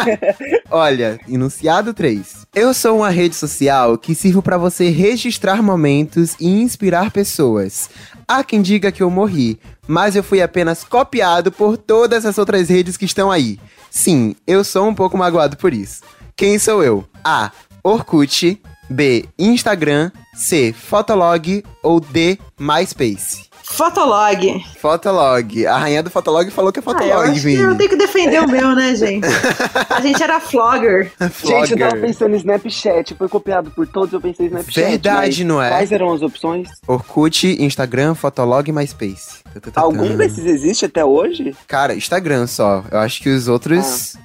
Olha, 0.70 1.20
enunciado 1.28 1.92
3. 1.92 2.46
Eu 2.54 2.72
sou 2.72 2.98
uma 2.98 3.10
rede 3.10 3.36
social 3.36 3.98
que 3.98 4.14
sirvo 4.14 4.40
pra 4.40 4.56
você 4.56 4.88
registrar 4.88 5.62
momentos 5.62 6.36
e 6.40 6.48
inspirar 6.48 7.10
pessoas. 7.10 7.90
Há 8.26 8.42
quem 8.42 8.62
diga 8.62 8.90
que 8.90 9.02
eu 9.02 9.10
morri, 9.10 9.60
mas 9.86 10.16
eu 10.16 10.22
fui 10.22 10.40
apenas 10.40 10.84
copiado 10.84 11.52
por 11.52 11.76
todas 11.76 12.24
as 12.24 12.38
outras 12.38 12.70
redes 12.70 12.96
que 12.96 13.04
estão 13.04 13.30
aí. 13.30 13.58
Sim, 13.90 14.34
eu 14.46 14.64
sou 14.64 14.88
um 14.88 14.94
pouco 14.94 15.18
magoado 15.18 15.56
por 15.56 15.74
isso. 15.74 16.00
Quem 16.40 16.58
sou 16.58 16.82
eu? 16.82 17.04
A. 17.22 17.50
Orkut. 17.84 18.58
B. 18.88 19.26
Instagram. 19.38 20.10
C. 20.34 20.72
Fotolog. 20.72 21.62
Ou 21.82 22.00
D. 22.00 22.38
MySpace. 22.58 23.50
Fotolog. 23.62 24.64
Fotolog. 24.80 25.66
A 25.66 25.76
rainha 25.76 26.02
do 26.02 26.08
Fotolog 26.08 26.50
falou 26.50 26.72
que 26.72 26.78
é 26.78 26.82
Ah, 26.86 26.88
eu 26.88 26.94
Fotolog, 26.94 27.22
acho 27.24 27.32
que 27.34 27.38
Vini. 27.40 27.60
eu 27.62 27.76
tenho 27.76 27.90
que 27.90 27.96
defender 27.96 28.40
o 28.40 28.48
meu, 28.48 28.74
né, 28.74 28.94
gente? 28.94 29.26
A 29.90 30.00
gente 30.00 30.22
era 30.22 30.40
flogger. 30.40 31.12
Gente, 31.44 31.72
eu 31.72 31.78
tava 31.78 31.90
Flogger. 31.90 32.00
pensando 32.00 32.34
em 32.34 32.38
Snapchat. 32.38 33.14
Foi 33.16 33.28
copiado 33.28 33.70
por 33.72 33.86
todos, 33.86 34.14
eu 34.14 34.20
pensei 34.22 34.46
em 34.46 34.48
Snapchat. 34.48 34.80
Verdade, 34.88 35.44
não 35.44 35.62
é? 35.62 35.68
Quais 35.68 35.92
eram 35.92 36.10
as 36.10 36.22
opções? 36.22 36.70
Orkut, 36.88 37.62
Instagram, 37.62 38.14
Fotolog 38.14 38.66
e 38.66 38.72
MySpace. 38.72 39.40
Algum 39.76 40.16
desses 40.16 40.46
existe 40.46 40.86
até 40.86 41.04
hoje? 41.04 41.54
Cara, 41.68 41.94
Instagram 41.94 42.46
só. 42.46 42.82
Eu 42.90 42.98
acho 43.00 43.20
que 43.22 43.28
os 43.28 43.46
outros. 43.46 44.16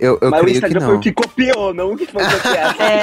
Eu, 0.00 0.18
eu 0.20 0.30
mas 0.30 0.40
o 0.40 0.44
creio 0.44 0.46
que 0.60 0.66
Instagram 0.66 0.80
não. 0.80 0.86
foi 0.88 0.96
o 0.96 1.00
que 1.00 1.12
copiou, 1.12 1.74
não 1.74 1.92
o 1.92 1.96
que 1.96 2.06
foi 2.06 2.24
copiado. 2.24 2.76
É, 2.80 3.00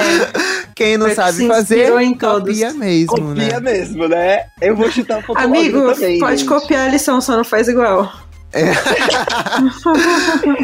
Quem 0.74 0.96
não 0.96 1.06
foi 1.06 1.14
sabe 1.14 1.46
fazer, 1.46 1.92
em 2.00 2.14
todos. 2.14 2.48
copia 2.50 2.72
mesmo, 2.72 3.08
Copia 3.16 3.34
né? 3.34 3.60
mesmo, 3.60 4.08
né? 4.08 4.46
Eu 4.60 4.74
vou 4.76 4.90
chutar 4.90 5.22
fotolog 5.22 5.44
amigo, 5.58 5.92
também. 5.94 6.18
pode 6.18 6.38
gente. 6.38 6.48
copiar 6.48 6.86
a 6.86 6.90
lição, 6.90 7.20
só 7.20 7.36
não 7.36 7.44
faz 7.44 7.68
igual. 7.68 8.12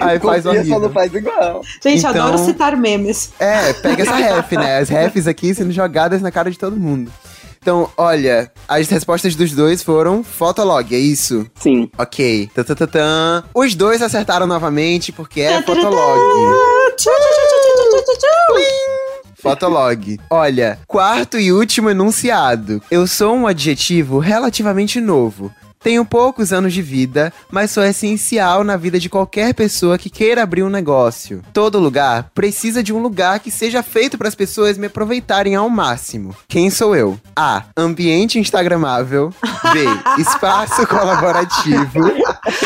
Aí 0.01 0.19
faz 0.19 0.21
Copia, 0.21 0.43
só 0.43 0.51
horrível. 0.51 0.81
não 0.81 0.91
faz 0.91 1.15
igual. 1.15 1.63
Gente, 1.83 1.99
Então- 1.99 2.11
adoro 2.11 2.39
citar 2.39 2.77
memes. 2.77 3.31
É, 3.39 3.73
pega 3.75 4.03
essa 4.03 4.15
ref, 4.15 4.53
né? 4.53 4.79
As 4.79 4.89
refs 4.89 5.27
aqui 5.27 5.55
sendo 5.55 5.73
jogadas 5.73 6.21
na 6.23 6.31
cara 6.31 6.51
de 6.51 6.59
todo 6.59 6.77
mundo. 6.77 7.11
Então, 7.65 7.91
olha, 7.97 8.53
as 8.69 8.91
respostas 8.91 9.35
dos 9.35 9.53
dois 9.53 9.83
foram 9.83 10.23
Fotolog, 10.23 10.95
é 10.95 10.99
isso? 10.99 11.47
Sim. 11.55 11.91
Ok. 11.97 12.51
Tatatã. 12.55 13.43
Os 13.55 13.75
dois 13.75 14.03
acertaram 14.03 14.47
novamente 14.47 15.11
porque 15.11 15.41
é. 15.41 15.63
Fotolog. 15.63 16.21
Fotolog. 19.41 20.21
Olha, 20.29 20.79
quarto 20.87 21.39
e 21.39 21.51
último 21.53 21.89
enunciado. 21.89 22.83
Eu 22.91 23.07
sou 23.07 23.35
um 23.35 23.47
adjetivo 23.47 24.19
relativamente 24.19 25.01
novo. 25.01 25.51
Tenho 25.85 26.03
poucos 26.03 26.51
anos 26.51 26.73
de 26.73 26.81
vida, 26.81 27.31
mas 27.51 27.71
sou 27.71 27.85
essencial 27.85 28.65
na 28.65 28.75
vida 28.75 28.99
de 28.99 29.11
qualquer 29.11 29.53
pessoa 29.53 29.99
que 29.99 30.09
queira 30.09 30.43
abrir 30.43 30.63
um 30.63 30.71
negócio. 30.71 31.43
Todo 31.53 31.79
lugar 31.79 32.31
precisa 32.35 32.83
de 32.83 32.91
um 32.91 33.03
lugar 33.03 33.39
que 33.39 33.51
seja 33.51 33.83
feito 33.83 34.17
para 34.17 34.27
as 34.27 34.35
pessoas 34.35 34.79
me 34.79 34.87
aproveitarem 34.87 35.55
ao 35.55 35.69
máximo. 35.69 36.35
Quem 36.49 36.71
sou 36.71 36.97
eu? 36.97 37.21
A. 37.37 37.65
Ambiente 37.77 38.39
instagramável. 38.39 39.31
B. 39.75 39.85
Espaço 40.23 40.87
colaborativo. 40.87 42.01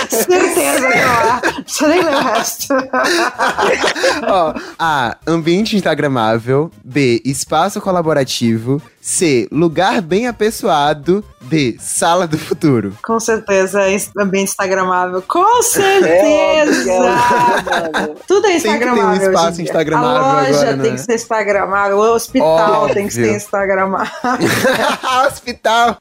Certeza 0.09 0.87
que. 0.89 1.63
Você 1.67 1.89
nem 1.89 1.99
o 1.99 2.21
resto. 2.21 2.69
Ó, 4.29 4.55
A. 4.79 5.17
Ambiente 5.27 5.77
instagramável. 5.77 6.71
B. 6.85 7.21
Espaço 7.25 7.81
colaborativo. 7.81 8.81
C. 9.09 9.49
Lugar 9.51 10.03
bem 10.03 10.27
apessoado. 10.27 11.25
D. 11.41 11.79
Sala 11.81 12.27
do 12.27 12.37
futuro. 12.37 12.93
Com 13.03 13.19
certeza, 13.19 13.81
é 13.81 13.97
ambiente 14.19 14.49
instagramável. 14.51 15.23
Com 15.27 15.61
É 15.61 15.63
certeza! 15.63 16.93
óbvio, 16.93 17.91
mano. 18.01 18.15
Tudo 18.27 18.47
é 18.47 18.51
Tem 18.51 18.59
que 18.61 18.63
ter 18.65 18.69
um 18.69 18.75
instagramável. 18.83 19.33
espaço 19.33 19.63
instagramável 19.63 20.23
A 20.23 20.33
loja 20.43 20.49
agora, 20.61 20.77
tem 20.77 20.91
né? 20.91 20.97
que 20.97 20.99
ser 21.03 21.15
instagramável. 21.15 21.97
O 21.97 22.15
hospital 22.15 22.87
tem 22.89 23.09
que 23.09 23.15
Óbvio. 23.15 23.25
ser 23.25 23.37
instagramável. 23.37 24.13
Hospital. 25.27 25.97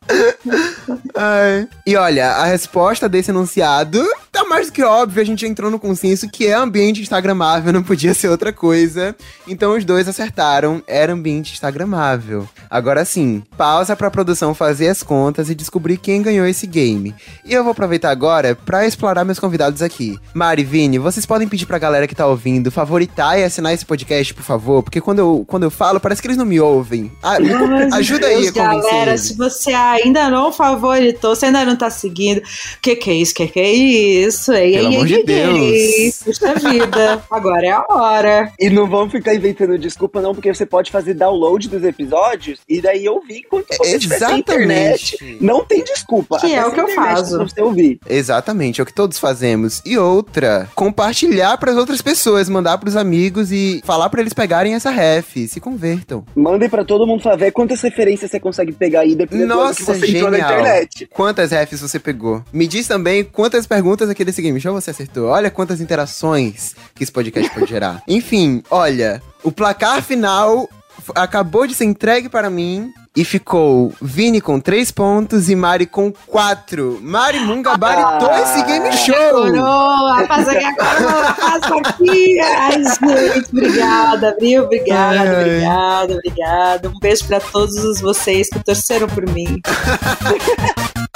Ai. 1.16 1.68
E 1.86 1.96
olha, 1.96 2.30
a 2.32 2.46
resposta 2.46 3.08
desse 3.08 3.32
enunciado 3.32 4.06
tá 4.32 4.44
mais 4.44 4.68
do 4.68 4.74
que 4.74 4.84
óbvio. 4.84 5.22
A 5.22 5.26
gente 5.26 5.46
entrou 5.46 5.72
no 5.72 5.80
consenso 5.80 6.30
que 6.30 6.46
é 6.48 6.54
ambiente 6.54 7.02
instagramável, 7.02 7.72
não 7.72 7.84
podia 7.84 8.14
ser 8.14 8.28
outra 8.28 8.52
coisa. 8.52 9.16
Então 9.48 9.78
os 9.78 9.86
dois 9.86 10.08
acertaram, 10.10 10.84
era 10.88 11.14
ambiente 11.14 11.54
instagramável. 11.54 12.48
Agora 12.70 12.97
sim, 13.06 13.44
pausa 13.58 13.96
pra 13.96 14.12
produção 14.12 14.54
fazer 14.54 14.88
as 14.90 15.04
contas 15.04 15.50
e 15.50 15.56
descobrir 15.56 15.98
quem 15.98 16.22
ganhou 16.22 16.46
esse 16.46 16.66
game. 16.68 17.14
E 17.46 17.54
eu 17.54 17.64
vou 17.64 17.72
aproveitar 17.72 18.10
agora 18.12 18.56
pra 18.56 18.86
explorar 18.86 19.24
meus 19.26 19.40
convidados 19.40 19.82
aqui. 19.82 20.18
Mari, 20.34 20.64
Vini, 20.64 20.98
vocês 21.00 21.26
podem 21.26 21.48
pedir 21.48 21.66
pra 21.66 21.78
galera 21.80 22.08
que 22.08 22.16
tá 22.16 22.26
ouvindo 22.28 22.72
favoritar 22.72 23.40
e 23.40 23.44
assinar 23.44 23.74
esse 23.74 23.86
podcast, 23.86 24.34
por 24.34 24.44
favor? 24.44 24.84
Porque 24.84 25.02
quando 25.02 25.20
eu, 25.20 25.44
quando 25.48 25.64
eu 25.64 25.72
falo, 25.72 26.00
parece 26.00 26.22
que 26.22 26.28
eles 26.28 26.38
não 26.38 26.46
me 26.46 26.60
ouvem. 26.60 27.12
Ah, 27.22 27.40
me- 27.40 27.50
ajuda 27.94 28.28
aí 28.28 28.36
a 28.36 28.40
Deus, 28.40 28.52
convencer 28.52 28.92
galera, 28.92 29.12
eles. 29.12 29.22
se 29.22 29.36
você 29.38 29.74
ainda 29.74 30.30
não 30.30 30.52
favoritou, 30.52 31.36
você 31.36 31.48
ainda 31.48 31.66
não 31.66 31.76
tá 31.76 31.90
seguindo, 31.90 32.42
que 32.82 32.96
que 32.96 33.10
é 33.10 33.14
isso, 33.14 33.34
que 33.34 33.48
que 33.48 33.60
é 33.60 33.72
isso? 33.72 34.52
Ei, 34.54 34.74
Pelo 34.74 34.90
ei, 34.90 34.96
amor 34.96 35.08
ei, 35.08 35.08
de 35.08 35.14
ei, 35.16 35.24
Deus. 35.26 35.58
ei, 35.58 36.14
Puxa 36.26 36.54
vida, 36.56 37.24
agora 37.32 37.66
é 37.66 37.72
a 37.72 37.86
hora. 37.90 38.52
E 38.60 38.70
não 38.70 38.88
vamos 38.90 39.12
ficar 39.12 39.34
inventando 39.36 39.78
desculpa, 39.78 40.22
não, 40.22 40.34
porque 40.34 40.54
você 40.54 40.66
pode 40.66 40.92
fazer 40.92 41.14
download 41.14 41.68
dos 41.70 41.84
episódios 41.84 42.60
e 42.68 42.82
daí 42.88 43.08
ouvir 43.08 43.44
quando 43.50 43.66
você 43.68 44.00
sem 44.00 44.40
internet. 44.40 45.16
Exatamente. 45.16 45.38
Não 45.42 45.66
tem 45.66 45.84
desculpa. 45.84 46.40
Que 46.40 46.54
é 46.54 46.66
o 46.66 46.72
que 46.72 46.80
eu 46.80 46.88
faço. 46.90 47.36
Pra 47.36 47.44
você 47.44 47.62
ouvir. 47.62 48.00
Exatamente, 48.10 48.80
é 48.80 48.84
o 48.84 48.86
que 48.86 48.94
todos 48.94 49.20
fazemos. 49.20 49.82
E 49.86 49.98
outra, 49.98 50.70
compartilhar 50.74 51.58
pras 51.58 51.76
outras 51.78 52.02
pessoas, 52.02 52.50
mandar 52.50 52.78
pros 52.78 52.96
amigos 52.96 53.52
e 53.52 53.82
falar 53.84 54.10
pra 54.10 54.22
eles 54.22 54.34
pegarem 54.34 54.74
essa 54.74 54.90
ref, 54.90 55.48
se 55.48 55.60
convertam. 55.60 56.26
Mandem 56.36 56.70
pra 56.70 56.86
todo 56.86 57.06
mundo 57.06 57.22
pra 57.22 57.36
ver 57.36 57.52
quantas 57.52 57.82
referências 57.82 58.32
você 58.32 58.40
consegue 58.40 58.72
pegar 58.72 59.02
aí 59.02 59.16
do 59.16 59.28
Nossa, 59.46 59.76
que 59.76 59.84
você 59.84 60.08
entrou 60.08 60.32
na 60.32 60.38
genial. 60.38 60.60
internet. 60.60 61.08
Quantas 61.14 61.52
refs 61.52 61.82
você 61.82 62.00
pegou? 62.00 62.44
Me 62.54 62.68
diz 62.68 62.88
também 62.88 63.24
quantas 63.24 63.68
perguntas 63.68 64.10
aqui 64.10 64.24
desse 64.24 64.42
game 64.42 64.60
show 64.60 64.74
você 64.74 64.92
acertou. 64.92 65.28
Olha 65.28 65.52
quantas 65.52 65.82
interações 65.82 66.76
que 66.96 67.04
esse 67.04 67.12
podcast 67.12 67.54
pode 67.54 67.70
gerar. 67.70 68.02
Enfim, 68.08 68.64
olha, 68.70 69.22
o 69.44 69.52
placar 69.52 70.02
final 70.02 70.70
acabou 71.16 71.66
de 71.68 71.74
ser 71.74 71.86
entregue 71.86 72.30
para 72.30 72.50
mim 72.50 72.92
e 73.16 73.26
ficou 73.26 73.92
Vini 74.02 74.40
com 74.40 74.60
3 74.60 74.92
pontos 74.92 75.50
e 75.50 75.56
Mari 75.56 75.88
com 75.88 76.14
4. 76.28 77.00
Mari 77.02 77.40
Moon 77.40 77.62
gabaritou 77.64 78.30
Ah, 78.30 78.42
esse 78.42 78.64
game 78.64 78.92
show! 78.94 79.32
Coroa, 79.32 80.28
passa 80.28 80.52
aqui 80.52 80.64
agora, 80.66 81.34
passa 81.34 81.76
aqui. 81.76 82.40
Ai, 82.40 82.84
gente, 82.84 83.50
obrigada, 83.52 84.38
viu? 84.40 84.64
Obrigada, 84.66 85.20
Ai, 85.20 85.28
ai. 85.28 85.42
obrigada, 85.42 86.14
obrigada. 86.14 86.90
Um 86.90 87.00
beijo 87.00 87.26
pra 87.26 87.40
todos 87.40 87.76
os 87.84 88.00
vocês 88.00 88.50
que 88.50 88.64
torceram 88.64 89.08
por 89.08 89.28
mim. 89.30 89.62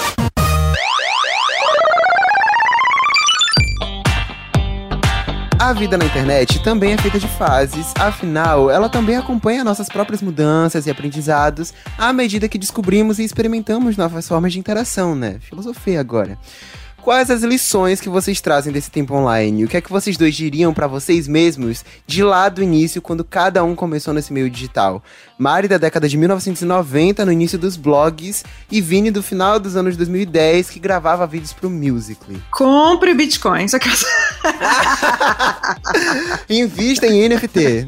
A 5.62 5.72
vida 5.72 5.96
na 5.96 6.04
internet 6.04 6.60
também 6.60 6.92
é 6.92 6.98
feita 6.98 7.20
de 7.20 7.28
fases, 7.28 7.94
afinal, 7.96 8.68
ela 8.68 8.88
também 8.88 9.14
acompanha 9.14 9.62
nossas 9.62 9.88
próprias 9.88 10.20
mudanças 10.20 10.88
e 10.88 10.90
aprendizados 10.90 11.72
à 11.96 12.12
medida 12.12 12.48
que 12.48 12.58
descobrimos 12.58 13.20
e 13.20 13.22
experimentamos 13.22 13.96
novas 13.96 14.26
formas 14.26 14.52
de 14.52 14.58
interação, 14.58 15.14
né? 15.14 15.36
Filosofia 15.38 16.00
agora. 16.00 16.36
Quais 17.02 17.30
as 17.32 17.42
lições 17.42 18.00
que 18.00 18.08
vocês 18.08 18.40
trazem 18.40 18.72
desse 18.72 18.88
tempo 18.88 19.12
online? 19.14 19.64
O 19.64 19.68
que 19.68 19.76
é 19.76 19.80
que 19.80 19.90
vocês 19.90 20.16
dois 20.16 20.36
diriam 20.36 20.72
pra 20.72 20.86
vocês 20.86 21.26
mesmos 21.26 21.84
de 22.06 22.22
lá 22.22 22.48
do 22.48 22.62
início, 22.62 23.02
quando 23.02 23.24
cada 23.24 23.64
um 23.64 23.74
começou 23.74 24.14
nesse 24.14 24.32
meio 24.32 24.48
digital? 24.48 25.02
Mari 25.36 25.66
da 25.66 25.78
década 25.78 26.08
de 26.08 26.16
1990, 26.16 27.24
no 27.26 27.32
início 27.32 27.58
dos 27.58 27.76
blogs, 27.76 28.44
e 28.70 28.80
Vini 28.80 29.10
do 29.10 29.20
final 29.20 29.58
dos 29.58 29.74
anos 29.74 29.96
2010, 29.96 30.70
que 30.70 30.78
gravava 30.78 31.26
vídeos 31.26 31.52
pro 31.52 31.68
Musical.ly. 31.68 32.40
Compre 32.52 33.14
bitcoins. 33.14 33.72
Invista 36.48 37.08
em 37.08 37.28
NFT. 37.28 37.84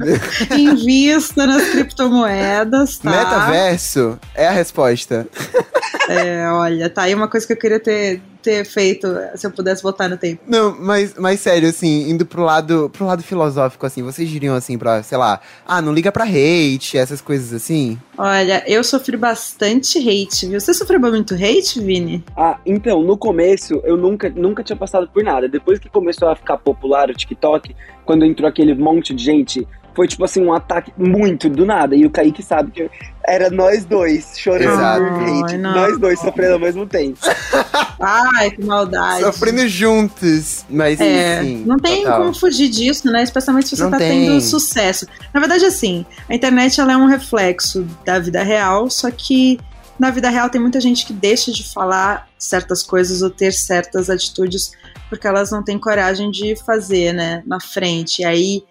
Invista 0.59 1.47
nas 1.47 1.69
criptomoedas, 1.69 2.99
tá? 2.99 3.11
Metaverso 3.11 4.19
é 4.35 4.49
a 4.49 4.53
resposta. 4.53 5.29
É, 6.09 6.48
olha, 6.50 6.90
tá 6.90 7.02
aí 7.02 7.14
uma 7.14 7.28
coisa 7.28 7.46
que 7.46 7.52
eu 7.52 7.57
queria 7.57 7.80
ter, 7.80 8.20
ter 8.42 8.64
feito 8.64 9.09
se 9.34 9.46
eu 9.46 9.50
pudesse 9.50 9.82
voltar 9.82 10.09
no 10.09 10.16
tempo. 10.16 10.42
Não, 10.46 10.76
mas, 10.78 11.14
mas 11.18 11.40
sério, 11.40 11.68
assim, 11.68 12.11
indo 12.11 12.26
pro 12.26 12.42
lado, 12.42 12.90
pro 12.90 13.07
lado 13.07 13.22
filosófico, 13.22 13.86
assim, 13.86 14.02
vocês 14.02 14.28
diriam 14.28 14.55
assim 14.55 14.76
pra, 14.76 15.02
sei 15.02 15.18
lá, 15.18 15.40
ah, 15.66 15.80
não 15.80 15.92
liga 15.92 16.12
pra 16.12 16.24
hate, 16.24 16.98
essas 16.98 17.20
coisas 17.20 17.52
assim? 17.52 17.98
Olha, 18.16 18.62
eu 18.66 18.84
sofri 18.84 19.16
bastante 19.16 19.98
hate, 19.98 20.46
viu? 20.46 20.61
Você 20.61 20.74
sofreu 20.74 21.00
muito 21.00 21.34
hate, 21.34 21.80
Vini? 21.80 22.24
Ah, 22.36 22.59
então, 22.66 23.02
no 23.02 23.16
começo 23.16 23.80
eu 23.84 23.96
nunca, 23.96 24.28
nunca 24.28 24.62
tinha 24.62 24.76
passado 24.76 25.09
por 25.09 25.22
nada. 25.22 25.48
Depois 25.48 25.78
que 25.78 25.88
começou 25.88 26.28
a 26.28 26.36
ficar 26.36 26.59
popular 26.59 27.11
o 27.11 27.14
TikTok, 27.14 27.74
quando 28.05 28.24
entrou 28.24 28.48
aquele 28.48 28.74
monte 28.74 29.14
de 29.14 29.24
gente, 29.24 29.66
foi 29.95 30.09
tipo 30.09 30.24
assim, 30.24 30.42
um 30.42 30.53
ataque 30.53 30.92
muito 30.97 31.49
do 31.49 31.64
nada. 31.64 31.95
E 31.95 32.05
o 32.05 32.11
Kaique 32.11 32.42
sabe 32.42 32.70
que 32.72 32.90
era 33.26 33.49
nós 33.51 33.84
dois 33.84 34.32
chorando 34.38 34.78
por 35.18 35.45
hate. 35.45 35.57
Nós 35.57 35.99
dois 35.99 36.18
sofrendo 36.20 36.55
ao 36.55 36.59
mesmo 36.61 36.86
tempo. 36.86 37.18
Ai, 38.01 38.51
que 38.51 38.62
maldade. 38.64 39.22
Sofrendo 39.24 39.66
juntos. 39.68 40.64
Mas 40.68 41.01
É, 41.01 41.42
enfim. 41.42 41.64
não 41.64 41.78
tem 41.78 42.03
total. 42.03 42.20
como 42.22 42.34
fugir 42.34 42.68
disso, 42.68 43.11
né? 43.11 43.22
Especialmente 43.22 43.68
se 43.68 43.76
você 43.76 43.84
Não 43.84 43.90
tá 43.90 43.99
tem. 43.99 44.26
tendo 44.28 44.40
sucesso. 44.40 45.07
Na 45.32 45.40
verdade, 45.40 45.64
assim, 45.64 46.05
a 46.28 46.34
internet 46.34 46.80
ela 46.80 46.92
é 46.92 46.97
um 46.97 47.07
reflexo 47.07 47.86
da 48.05 48.18
vida 48.18 48.42
real, 48.42 48.90
só 48.90 49.11
que 49.11 49.59
na 49.99 50.11
vida 50.11 50.28
real 50.28 50.51
tem 50.51 50.61
muita 50.61 50.80
gente 50.80 51.07
que 51.07 51.12
deixa 51.12 51.53
de 51.53 51.72
falar 51.72 52.28
certas 52.38 52.82
coisas 52.82 53.22
ou 53.22 53.30
ter 53.30 53.53
certas 53.53 54.11
atitudes 54.11 54.72
porque 55.09 55.26
elas 55.26 55.51
não 55.53 55.62
têm 55.62 55.78
coragem 55.78 56.30
de 56.30 56.57
fazer, 56.66 57.12
né? 57.12 57.42
Na 57.47 57.61
frente. 57.61 58.22
E 58.22 58.24
aí, 58.24 58.64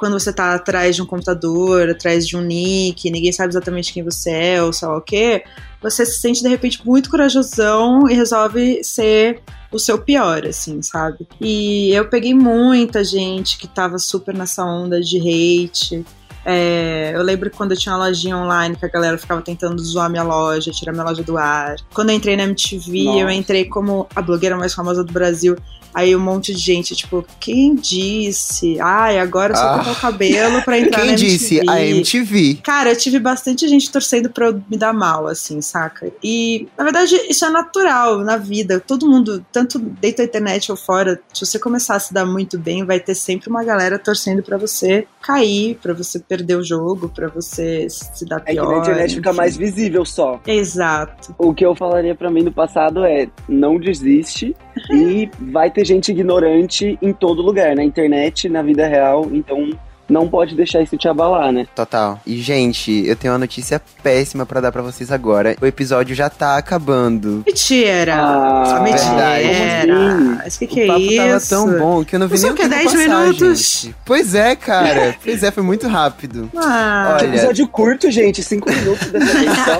quando 0.00 0.18
você 0.18 0.32
tá 0.32 0.54
atrás 0.54 0.96
de 0.96 1.02
um 1.02 1.06
computador, 1.06 1.90
atrás 1.90 2.26
de 2.26 2.34
um 2.34 2.40
nick, 2.40 3.10
ninguém 3.10 3.30
sabe 3.30 3.50
exatamente 3.50 3.92
quem 3.92 4.02
você 4.02 4.30
é 4.30 4.62
ou 4.62 4.72
sei 4.72 4.88
lá 4.88 4.96
o 4.96 5.02
quê, 5.02 5.44
você 5.82 6.06
se 6.06 6.22
sente 6.22 6.42
de 6.42 6.48
repente 6.48 6.80
muito 6.86 7.10
corajosão 7.10 8.08
e 8.08 8.14
resolve 8.14 8.82
ser 8.82 9.42
o 9.70 9.78
seu 9.78 9.98
pior, 9.98 10.46
assim, 10.46 10.80
sabe? 10.80 11.28
E 11.38 11.90
eu 11.92 12.08
peguei 12.08 12.32
muita 12.32 13.04
gente 13.04 13.58
que 13.58 13.68
tava 13.68 13.98
super 13.98 14.34
nessa 14.34 14.64
onda 14.64 15.02
de 15.02 15.18
hate. 15.18 16.02
É, 16.44 17.12
eu 17.14 17.22
lembro 17.22 17.50
quando 17.50 17.72
eu 17.72 17.76
tinha 17.78 17.94
uma 17.94 18.06
lojinha 18.06 18.36
online 18.36 18.76
que 18.76 18.84
a 18.84 18.88
galera 18.88 19.18
ficava 19.18 19.42
tentando 19.42 19.80
zoar 19.82 20.08
minha 20.10 20.22
loja, 20.22 20.70
tirar 20.70 20.92
minha 20.92 21.04
loja 21.04 21.22
do 21.22 21.36
ar. 21.36 21.76
Quando 21.92 22.10
eu 22.10 22.16
entrei 22.16 22.36
na 22.36 22.44
MTV, 22.44 22.98
eu 22.98 23.04
Nossa. 23.22 23.32
entrei 23.34 23.64
como 23.66 24.06
a 24.14 24.22
blogueira 24.22 24.56
mais 24.56 24.72
famosa 24.74 25.04
do 25.04 25.12
Brasil. 25.12 25.56
Aí 25.92 26.14
um 26.14 26.20
monte 26.20 26.54
de 26.54 26.60
gente, 26.60 26.94
tipo, 26.94 27.26
quem 27.40 27.74
disse? 27.74 28.78
Ai, 28.80 29.18
agora 29.18 29.52
eu 29.52 29.56
só 29.56 29.62
Ah. 29.70 29.74
cortar 29.74 29.90
o 29.92 29.96
cabelo 29.96 30.62
pra 30.62 30.78
entrar 30.78 31.00
Quem 31.00 31.10
na 31.10 31.16
disse? 31.16 31.56
MTV. 31.56 31.68
A 31.72 31.84
MTV. 31.84 32.58
Cara, 32.62 32.90
eu 32.92 32.96
tive 32.96 33.18
bastante 33.18 33.66
gente 33.66 33.90
torcendo 33.90 34.30
pra 34.30 34.46
eu 34.46 34.62
me 34.70 34.76
dar 34.76 34.92
mal, 34.92 35.26
assim, 35.26 35.60
saca? 35.60 36.08
E, 36.22 36.68
na 36.78 36.84
verdade, 36.84 37.16
isso 37.28 37.44
é 37.44 37.50
natural 37.50 38.18
na 38.20 38.36
vida. 38.36 38.78
Todo 38.78 39.08
mundo, 39.08 39.44
tanto 39.50 39.80
dentro 39.80 40.18
da 40.18 40.24
internet 40.24 40.70
ou 40.70 40.76
fora, 40.76 41.20
se 41.34 41.44
você 41.44 41.58
começar 41.58 41.96
a 41.96 42.00
se 42.00 42.14
dar 42.14 42.24
muito 42.24 42.56
bem, 42.56 42.84
vai 42.84 43.00
ter 43.00 43.16
sempre 43.16 43.50
uma 43.50 43.64
galera 43.64 43.98
torcendo 43.98 44.44
pra 44.44 44.56
você 44.56 45.08
cair, 45.22 45.76
pra 45.82 45.92
você 45.92 46.18
perder 46.18 46.56
o 46.56 46.64
jogo, 46.64 47.08
pra 47.08 47.28
você 47.28 47.86
se 47.88 48.24
dar 48.24 48.38
É 48.38 48.40
que 48.46 48.52
pior. 48.52 48.68
na 48.72 48.78
internet 48.78 49.14
fica 49.16 49.28
enfim. 49.30 49.36
mais 49.36 49.56
visível 49.56 50.04
só. 50.04 50.40
Exato. 50.46 51.34
O 51.38 51.52
que 51.54 51.64
eu 51.64 51.74
falaria 51.74 52.14
pra 52.14 52.30
mim 52.30 52.42
no 52.42 52.52
passado 52.52 53.04
é 53.04 53.28
não 53.48 53.78
desiste 53.78 54.56
e 54.90 55.28
vai 55.40 55.70
ter 55.70 55.84
gente 55.84 56.10
ignorante 56.10 56.98
em 57.02 57.12
todo 57.12 57.42
lugar, 57.42 57.74
na 57.76 57.84
internet, 57.84 58.48
na 58.48 58.62
vida 58.62 58.86
real, 58.86 59.28
então 59.32 59.70
não 60.10 60.28
pode 60.28 60.54
deixar 60.54 60.82
isso 60.82 60.96
te 60.96 61.08
abalar, 61.08 61.52
né? 61.52 61.66
Total. 61.74 62.20
E, 62.26 62.36
gente, 62.40 63.04
eu 63.06 63.16
tenho 63.16 63.32
uma 63.32 63.38
notícia 63.38 63.80
péssima 64.02 64.44
pra 64.44 64.60
dar 64.60 64.72
pra 64.72 64.82
vocês 64.82 65.10
agora. 65.12 65.56
O 65.60 65.66
episódio 65.66 66.14
já 66.14 66.28
tá 66.28 66.56
acabando. 66.56 67.42
Mentira! 67.46 68.16
Ah. 68.16 68.80
Mentira! 68.82 70.36
Mas 70.42 70.56
que 70.56 70.66
que 70.66 70.84
o 70.84 70.86
papo 70.86 71.12
é 71.12 71.16
tava 71.16 71.36
isso? 71.36 71.48
tão 71.48 71.78
bom 71.78 72.04
que 72.04 72.14
eu 72.16 72.20
não 72.20 72.28
vi 72.28 72.38
nem 72.40 72.50
o 72.50 72.54
que, 72.54 72.62
tempo 72.62 72.74
10 72.74 72.84
passar, 72.84 72.98
minutos? 72.98 73.58
gente. 73.82 73.94
Pois 74.04 74.34
é, 74.34 74.56
cara. 74.56 75.14
pois 75.22 75.42
é, 75.42 75.50
foi 75.50 75.62
muito 75.62 75.86
rápido. 75.88 76.50
Ah, 76.56 77.16
Que 77.18 77.24
Olha. 77.26 77.34
episódio 77.36 77.68
curto, 77.68 78.10
gente. 78.10 78.42
Cinco 78.42 78.70
minutos 78.70 79.08
dessa 79.10 79.38
vez 79.38 79.50
só. 79.50 79.78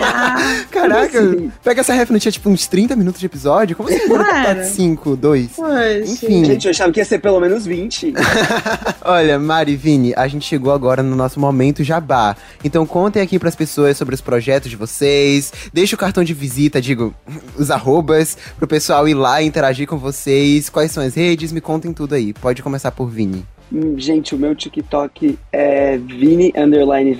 Caraca, 0.71 1.19
assim? 1.21 1.53
pega 1.63 1.81
essa 1.81 1.93
ref, 1.95 2.11
não 2.11 2.19
tinha 2.19 2.33
tipo 2.33 2.49
uns 2.49 2.67
30 2.67 2.95
minutos 2.97 3.21
de 3.21 3.27
episódio? 3.27 3.77
Como 3.77 3.89
assim 3.89 4.09
Cara. 4.09 4.65
5, 4.65 5.17
2? 5.17 5.51
poxa. 5.57 5.99
Enfim. 6.01 6.45
Gente, 6.45 6.67
eu 6.67 6.71
achava 6.71 6.93
que 6.93 7.01
ia 7.01 7.05
ser 7.05 7.19
pelo 7.19 7.41
menos 7.41 7.65
20. 7.67 8.15
Olha, 9.03 9.39
Mari 9.39 9.77
Vini, 9.77 10.13
a 10.21 10.29
gente 10.29 10.45
chegou 10.45 10.73
agora 10.73 11.03
no 11.03 11.17
nosso 11.17 11.39
momento 11.41 11.85
jabá. 11.85 12.37
Então 12.65 12.87
contem 12.87 13.23
aqui 13.23 13.39
pras 13.39 13.57
pessoas 13.57 13.97
sobre 13.97 14.15
os 14.15 14.21
projetos 14.21 14.71
de 14.71 14.77
vocês. 14.77 15.53
Deixa 15.73 15.95
o 15.95 15.99
cartão 15.99 16.25
de 16.25 16.35
visita, 16.35 16.81
digo, 16.81 17.15
os 17.57 17.71
arrobas, 17.71 18.37
pro 18.57 18.67
pessoal 18.67 19.09
ir 19.09 19.15
lá 19.15 19.43
interagir 19.43 19.87
com 19.87 19.99
vocês. 19.99 20.69
Quais 20.69 20.91
são 20.91 21.03
as 21.03 21.15
redes? 21.15 21.53
Me 21.53 21.61
contem 21.61 21.93
tudo 21.93 22.15
aí. 22.15 22.33
Pode 22.33 22.63
começar 22.63 22.91
por 22.91 23.09
Vini. 23.09 23.45
Hum, 23.73 23.95
Gente, 23.97 24.35
o 24.35 24.39
meu 24.39 24.55
TikTok 24.55 25.39
é 25.53 25.97
Vini 25.99 26.53
Underline. 26.57 27.17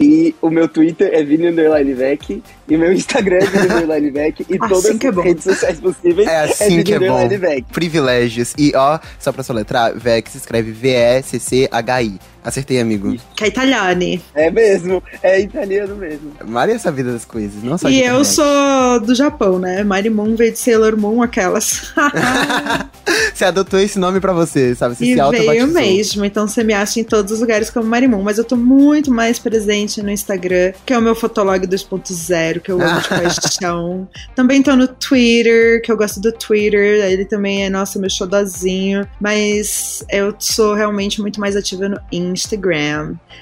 E 0.00 0.34
o 0.42 0.50
meu 0.50 0.68
Twitter 0.68 1.10
é 1.12 1.22
Vini 1.22 1.48
Underline 1.48 1.94
Vec. 1.94 2.42
E 2.68 2.76
o 2.76 2.78
meu 2.78 2.92
Instagram 2.92 3.36
é 3.36 3.46
Vini 3.46 3.66
Underline 3.66 4.10
Vec. 4.10 4.40
E 4.40 4.56
Assim 4.60 4.68
todas 4.68 4.98
que 4.98 5.06
é 5.06 5.10
as 5.10 5.16
redes 5.16 5.44
sociais 5.44 5.80
possíveis 5.80 6.28
É 6.28 6.40
assim 6.40 6.68
Vini 6.68 6.84
que 6.84 6.94
é 6.94 6.98
bom. 6.98 7.28
Vec. 7.28 7.64
Privilégios. 7.72 8.54
E 8.58 8.72
ó, 8.74 8.98
só 9.18 9.32
pra 9.32 9.42
soletrar, 9.42 9.96
Vex 9.96 10.32
se 10.32 10.38
escreve 10.38 10.72
V-E-C-C-H-I. 10.72 12.18
Acertei, 12.44 12.78
amigo. 12.80 13.16
Que 13.34 13.44
é 13.44 13.48
italiane. 13.48 14.22
É 14.34 14.50
mesmo, 14.50 15.02
é 15.22 15.40
italiano 15.40 15.96
mesmo. 15.96 16.32
Mari 16.44 16.72
é 16.72 16.74
essa 16.74 16.92
vida 16.92 17.10
das 17.12 17.24
coisas, 17.24 17.62
não 17.62 17.78
só 17.78 17.88
E 17.88 18.00
eu 18.00 18.20
internet. 18.20 18.26
sou 18.26 19.00
do 19.00 19.14
Japão, 19.14 19.58
né? 19.58 19.82
Mari 19.82 20.10
Moon 20.10 20.36
veio 20.36 20.52
de 20.52 20.58
Sailor 20.58 20.96
Moon, 20.96 21.22
aquelas. 21.22 21.92
Você 23.34 23.44
adotou 23.44 23.80
esse 23.80 23.98
nome 23.98 24.20
pra 24.20 24.32
você, 24.32 24.74
sabe? 24.74 24.94
Você 24.94 25.04
e 25.04 25.14
se 25.14 25.20
auto 25.20 25.36
veio 25.36 25.66
mesmo, 25.66 26.24
então 26.24 26.46
você 26.46 26.62
me 26.62 26.72
acha 26.72 27.00
em 27.00 27.04
todos 27.04 27.32
os 27.32 27.40
lugares 27.40 27.68
como 27.68 27.86
Marimun, 27.86 28.22
mas 28.22 28.38
eu 28.38 28.44
tô 28.44 28.56
muito 28.56 29.10
mais 29.10 29.38
presente 29.38 30.02
no 30.02 30.10
Instagram, 30.10 30.72
que 30.86 30.92
é 30.92 30.98
o 30.98 31.02
meu 31.02 31.14
Fotolog 31.14 31.66
2.0, 31.66 32.60
que 32.60 32.70
eu 32.70 32.80
amo 32.80 33.00
de 33.00 33.08
paixão. 33.10 34.08
Também 34.34 34.62
tô 34.62 34.74
no 34.76 34.86
Twitter, 34.88 35.82
que 35.82 35.90
eu 35.90 35.96
gosto 35.96 36.20
do 36.20 36.32
Twitter, 36.32 37.04
ele 37.04 37.24
também 37.24 37.64
é, 37.64 37.70
nossa, 37.70 37.98
meu 37.98 38.08
xodozinho, 38.10 39.06
mas 39.20 40.04
eu 40.10 40.34
sou 40.38 40.74
realmente 40.74 41.20
muito 41.20 41.40
mais 41.40 41.56
ativa 41.56 41.88
no 41.88 42.00
Instagram. 42.12 42.33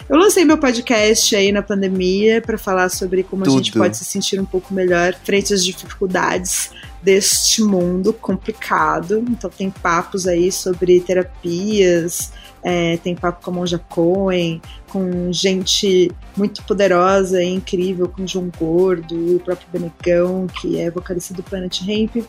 Eu 0.08 0.16
lancei 0.16 0.44
meu 0.44 0.58
podcast 0.58 1.34
aí 1.34 1.50
na 1.52 1.62
pandemia 1.62 2.40
pra 2.40 2.58
falar 2.58 2.88
sobre 2.88 3.22
como 3.22 3.44
a 3.44 3.48
gente 3.48 3.72
Tudo. 3.72 3.82
pode 3.82 3.96
se 3.96 4.04
sentir 4.04 4.40
um 4.40 4.44
pouco 4.44 4.72
melhor 4.72 5.14
frente 5.24 5.52
às 5.52 5.64
dificuldades 5.64 6.70
deste 7.02 7.62
mundo 7.62 8.12
complicado. 8.12 9.24
Então 9.28 9.50
tem 9.50 9.70
papos 9.70 10.26
aí 10.26 10.52
sobre 10.52 11.00
terapias, 11.00 12.32
é, 12.62 12.96
tem 12.98 13.14
papo 13.14 13.44
com 13.44 13.50
a 13.50 13.54
Monja 13.54 13.78
Cohen, 13.78 14.62
com 14.88 15.32
gente 15.32 16.10
muito 16.36 16.62
poderosa 16.62 17.42
e 17.42 17.48
incrível, 17.48 18.08
com 18.08 18.22
o 18.22 18.28
João 18.28 18.50
Gordo, 18.56 19.36
o 19.36 19.40
próprio 19.40 19.66
Benegão, 19.72 20.46
que 20.46 20.78
é 20.78 20.90
vocalista 20.90 21.34
do 21.34 21.42
Planet 21.42 21.80
Ramp. 21.80 22.24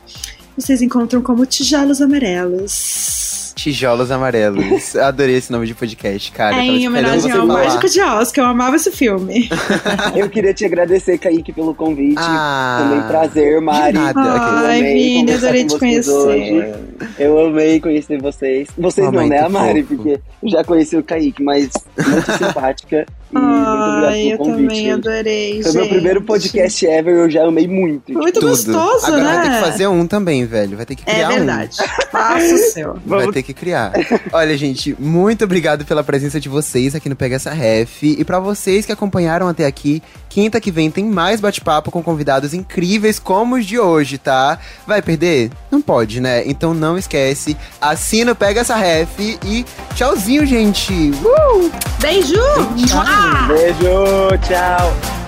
Vocês 0.57 0.82
encontram 0.82 1.22
como 1.22 1.45
Tijolos 1.45 2.01
Amarelos. 2.01 3.42
Tijolos 3.56 4.12
Amarelos. 4.12 4.95
Eu 4.95 5.04
adorei 5.06 5.36
esse 5.36 5.51
nome 5.51 5.66
de 5.68 5.74
podcast, 5.76 6.32
cara. 6.32 6.58
é 6.58 6.66
em 6.66 6.88
homenagem 6.88 7.32
ao 7.32 7.45
falar. 7.47 7.64
Mágico 7.66 7.89
de 7.89 8.01
Oz, 8.01 8.32
que 8.32 8.39
eu 8.39 8.45
amava 8.45 8.76
esse 8.76 8.91
filme. 8.91 9.49
Eu 10.16 10.30
queria 10.30 10.54
te 10.54 10.66
agradecer, 10.66 11.18
Kaique, 11.18 11.51
pelo 11.54 11.74
convite. 11.74 12.16
Ah, 12.20 12.88
Também 12.89 13.08
prazer, 13.08 13.62
Mari. 13.62 13.93
de 13.93 13.99
nada. 13.99 14.22
Ai, 14.22 14.80
amei 14.80 14.93
Vini, 14.93 15.34
adorei 15.34 15.66
te 15.66 15.78
conhecer. 15.80 16.12
hoje. 16.12 16.74
Eu 17.20 17.39
amei 17.47 17.80
conhecer 17.80 18.22
vocês. 18.22 18.68
Vocês 18.78 19.08
Oh, 19.08 19.12
não, 19.12 19.28
né, 19.28 19.39
a 19.39 19.49
Mari? 19.49 19.84
fofo. 19.84 19.95
Porque 19.95 20.20
eu 20.43 20.49
já 20.49 20.64
conheci 20.64 20.95
o 20.97 21.04
Kaique, 21.04 21.41
mas 21.43 21.70
muito 21.97 22.32
simpática. 22.38 23.06
E 23.32 23.36
Ai, 23.36 24.34
eu 24.34 24.38
convite. 24.38 24.68
também 24.68 24.91
adorei, 24.91 25.64
Foi 25.64 25.72
meu 25.72 25.82
gente. 25.84 25.93
primeiro 25.93 26.22
podcast 26.22 26.86
ever, 26.86 27.16
eu 27.16 27.30
já 27.30 27.43
amei 27.45 27.68
muito. 27.68 28.14
Muito 28.14 28.39
Tudo. 28.39 28.49
gostoso, 28.49 29.08
Agora 29.08 29.24
né? 29.24 29.34
vai 29.34 29.41
ter 29.43 29.49
que 29.56 29.62
fazer 29.72 29.88
um 29.88 30.06
também, 30.06 30.45
velho. 30.45 30.78
Vai 30.78 30.86
ter 30.86 30.95
que 30.95 31.04
É 31.08 31.14
criar 31.14 31.30
um. 31.30 31.34
verdade. 31.34 31.78
Faça 32.12 32.54
o 32.54 32.58
seu. 32.58 32.97
Vai 33.06 33.32
ter 33.32 33.42
que 33.43 33.53
criar. 33.53 33.91
Olha, 34.31 34.57
gente, 34.57 34.95
muito 34.99 35.43
obrigado 35.43 35.85
pela 35.85 36.03
presença 36.03 36.39
de 36.39 36.49
vocês 36.49 36.95
aqui 36.95 37.09
no 37.09 37.15
Pega 37.15 37.35
Essa 37.35 37.51
Ref. 37.51 38.03
E 38.03 38.23
pra 38.23 38.39
vocês 38.39 38.85
que 38.85 38.91
acompanharam 38.91 39.47
até 39.47 39.65
aqui, 39.65 40.01
quinta 40.29 40.59
que 40.59 40.71
vem 40.71 40.89
tem 40.89 41.05
mais 41.05 41.39
bate-papo 41.39 41.91
com 41.91 42.01
convidados 42.01 42.53
incríveis 42.53 43.19
como 43.19 43.55
os 43.55 43.65
de 43.65 43.79
hoje, 43.79 44.17
tá? 44.17 44.57
Vai 44.87 45.01
perder? 45.01 45.51
Não 45.69 45.81
pode, 45.81 46.19
né? 46.19 46.43
Então 46.45 46.73
não 46.73 46.97
esquece, 46.97 47.57
assina 47.79 48.31
o 48.31 48.35
Pega 48.35 48.61
Essa 48.61 48.75
Ref 48.75 49.19
e 49.19 49.65
tchauzinho, 49.95 50.45
gente! 50.45 50.93
Uh! 50.93 51.71
Beijo! 51.99 52.41
Tchau. 52.87 53.47
Beijo, 53.47 54.37
tchau. 54.47 55.22